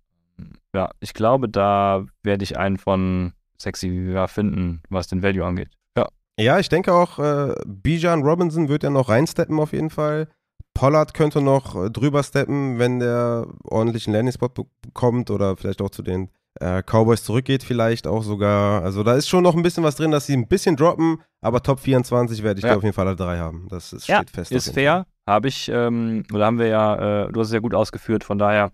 [0.75, 5.71] ja, ich glaube, da werde ich einen von Sexy Viva finden, was den Value angeht.
[5.97, 6.09] Ja.
[6.39, 10.29] Ja, ich denke auch, äh, Bijan Robinson wird ja noch reinsteppen auf jeden Fall.
[10.75, 14.49] Pollard könnte noch äh, drüber steppen, wenn der ordentlichen Landing-Spot
[14.83, 18.83] bekommt oder vielleicht auch zu den äh, Cowboys zurückgeht, vielleicht auch sogar.
[18.83, 21.63] Also da ist schon noch ein bisschen was drin, dass sie ein bisschen droppen, aber
[21.63, 22.71] Top 24 werde ich ja.
[22.71, 23.67] da auf jeden Fall alle drei haben.
[23.69, 24.53] Das ist, ja, steht fest.
[24.53, 25.07] Ist fair.
[25.29, 28.39] Habe ich, ähm, oder haben wir ja, äh, du hast es ja gut ausgeführt, von
[28.39, 28.73] daher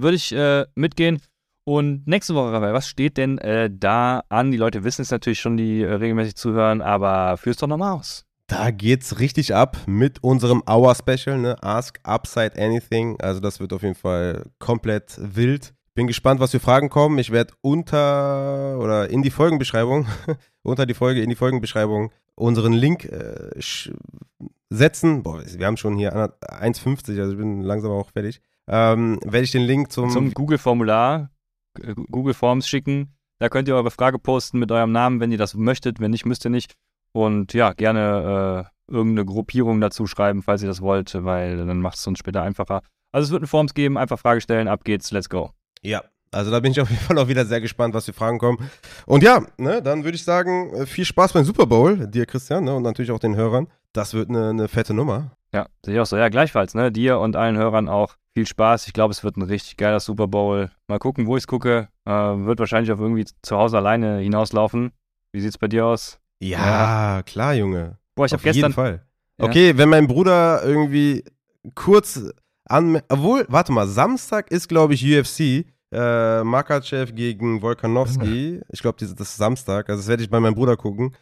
[0.00, 1.20] würde ich äh, mitgehen.
[1.64, 4.50] Und nächste Woche, Raphael, was steht denn äh, da an?
[4.50, 8.24] Die Leute wissen es natürlich schon, die äh, regelmäßig zuhören, aber führ's doch nochmal aus.
[8.46, 11.62] Da geht's richtig ab mit unserem Hour Special, ne?
[11.62, 13.20] Ask Upside Anything.
[13.20, 15.74] Also das wird auf jeden Fall komplett wild.
[15.94, 17.18] Bin gespannt, was für Fragen kommen.
[17.18, 20.06] Ich werde unter oder in die Folgenbeschreibung,
[20.62, 23.50] unter die Folge, in die Folgenbeschreibung unseren Link äh,
[24.70, 25.22] setzen.
[25.22, 29.50] Boah, wir haben schon hier 1,50, also ich bin langsam auch fertig ähm, werde ich
[29.50, 31.30] den Link zum, zum Google-Formular,
[31.80, 33.14] äh, Google Forms schicken.
[33.38, 36.00] Da könnt ihr eure Frage posten mit eurem Namen, wenn ihr das möchtet.
[36.00, 36.74] Wenn nicht, müsst ihr nicht.
[37.12, 41.98] Und ja, gerne äh, irgendeine Gruppierung dazu schreiben, falls ihr das wollt, weil dann macht
[41.98, 42.82] es uns später einfacher.
[43.12, 45.50] Also es wird eine Forms geben, einfach Frage stellen, ab geht's, let's go.
[45.82, 48.38] Ja, also da bin ich auf jeden Fall auch wieder sehr gespannt, was für Fragen
[48.38, 48.70] kommen.
[49.06, 52.64] Und ja, ne, dann würde ich sagen, äh, viel Spaß beim Super Bowl, dir Christian,
[52.64, 53.68] ne, und natürlich auch den Hörern.
[53.92, 55.32] Das wird eine, eine fette Nummer.
[55.54, 56.16] Ja, sehe ich auch so.
[56.16, 56.92] Ja, gleichfalls, ne?
[56.92, 58.86] Dir und allen Hörern auch viel Spaß.
[58.86, 60.70] Ich glaube, es wird ein richtig geiler Super Bowl.
[60.86, 61.88] Mal gucken, wo ich es gucke.
[62.04, 64.92] Äh, wird wahrscheinlich auf irgendwie zu Hause alleine hinauslaufen.
[65.32, 66.18] Wie sieht es bei dir aus?
[66.40, 67.22] Ja, ja.
[67.22, 67.98] klar, Junge.
[68.14, 68.64] Boah, ich habe gestern.
[68.64, 69.06] Auf jeden Fall.
[69.38, 69.44] Ja.
[69.46, 71.24] Okay, wenn mein Bruder irgendwie
[71.74, 72.20] kurz
[72.64, 73.00] an.
[73.08, 75.66] Obwohl, warte mal, Samstag ist, glaube ich, UFC.
[75.90, 78.60] Äh, Makachev gegen Volkanovski.
[78.70, 79.88] Ich glaube, das ist Samstag.
[79.88, 81.14] Also, das werde ich bei meinem Bruder gucken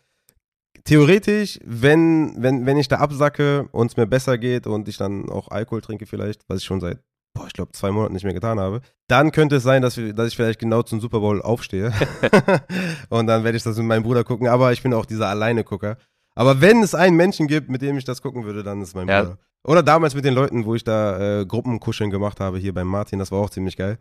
[0.87, 5.29] theoretisch, wenn, wenn, wenn ich da absacke und es mir besser geht und ich dann
[5.29, 6.99] auch Alkohol trinke vielleicht, was ich schon seit,
[7.35, 10.15] boah, ich glaube, zwei Monaten nicht mehr getan habe, dann könnte es sein, dass, wir,
[10.15, 11.93] dass ich vielleicht genau zum Super Bowl aufstehe.
[13.11, 15.99] und dann werde ich das mit meinem Bruder gucken, aber ich bin auch dieser Alleine-Gucker.
[16.35, 19.09] Aber wenn es einen Menschen gibt, mit dem ich das gucken würde, dann ist mein
[19.09, 19.23] ja.
[19.23, 19.39] Bruder.
[19.65, 23.19] Oder damals mit den Leuten, wo ich da äh, Gruppenkuscheln gemacht habe, hier beim Martin,
[23.19, 23.99] das war auch ziemlich geil.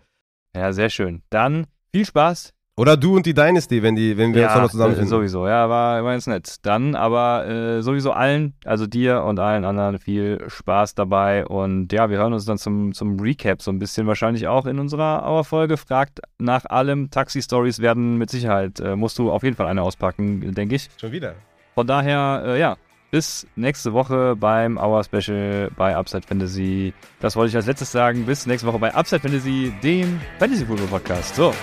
[0.56, 1.24] Ja, sehr schön.
[1.32, 4.70] Dann viel Spaß oder du und die Dynasty, wenn, die, wenn wir ja, uns nochmal
[4.70, 5.10] zusammenfinden.
[5.10, 6.58] sowieso, ja, war, war ganz nett.
[6.64, 11.46] Dann aber äh, sowieso allen, also dir und allen anderen viel Spaß dabei.
[11.46, 14.80] Und ja, wir hören uns dann zum, zum Recap so ein bisschen wahrscheinlich auch in
[14.80, 15.78] unserer Auer-Folge.
[15.78, 17.10] Fragt nach allem.
[17.10, 20.90] Taxi-Stories werden mit Sicherheit, äh, musst du auf jeden Fall eine auspacken, denke ich.
[21.00, 21.36] Schon wieder.
[21.76, 22.76] Von daher, äh, ja,
[23.10, 26.94] bis nächste Woche beim Hour Special bei Upside Fantasy.
[27.22, 28.26] Das wollte ich als letztes sagen.
[28.26, 31.36] Bis nächste Woche bei Upside Fantasy, dem Fantasy Football Podcast.
[31.36, 31.54] So.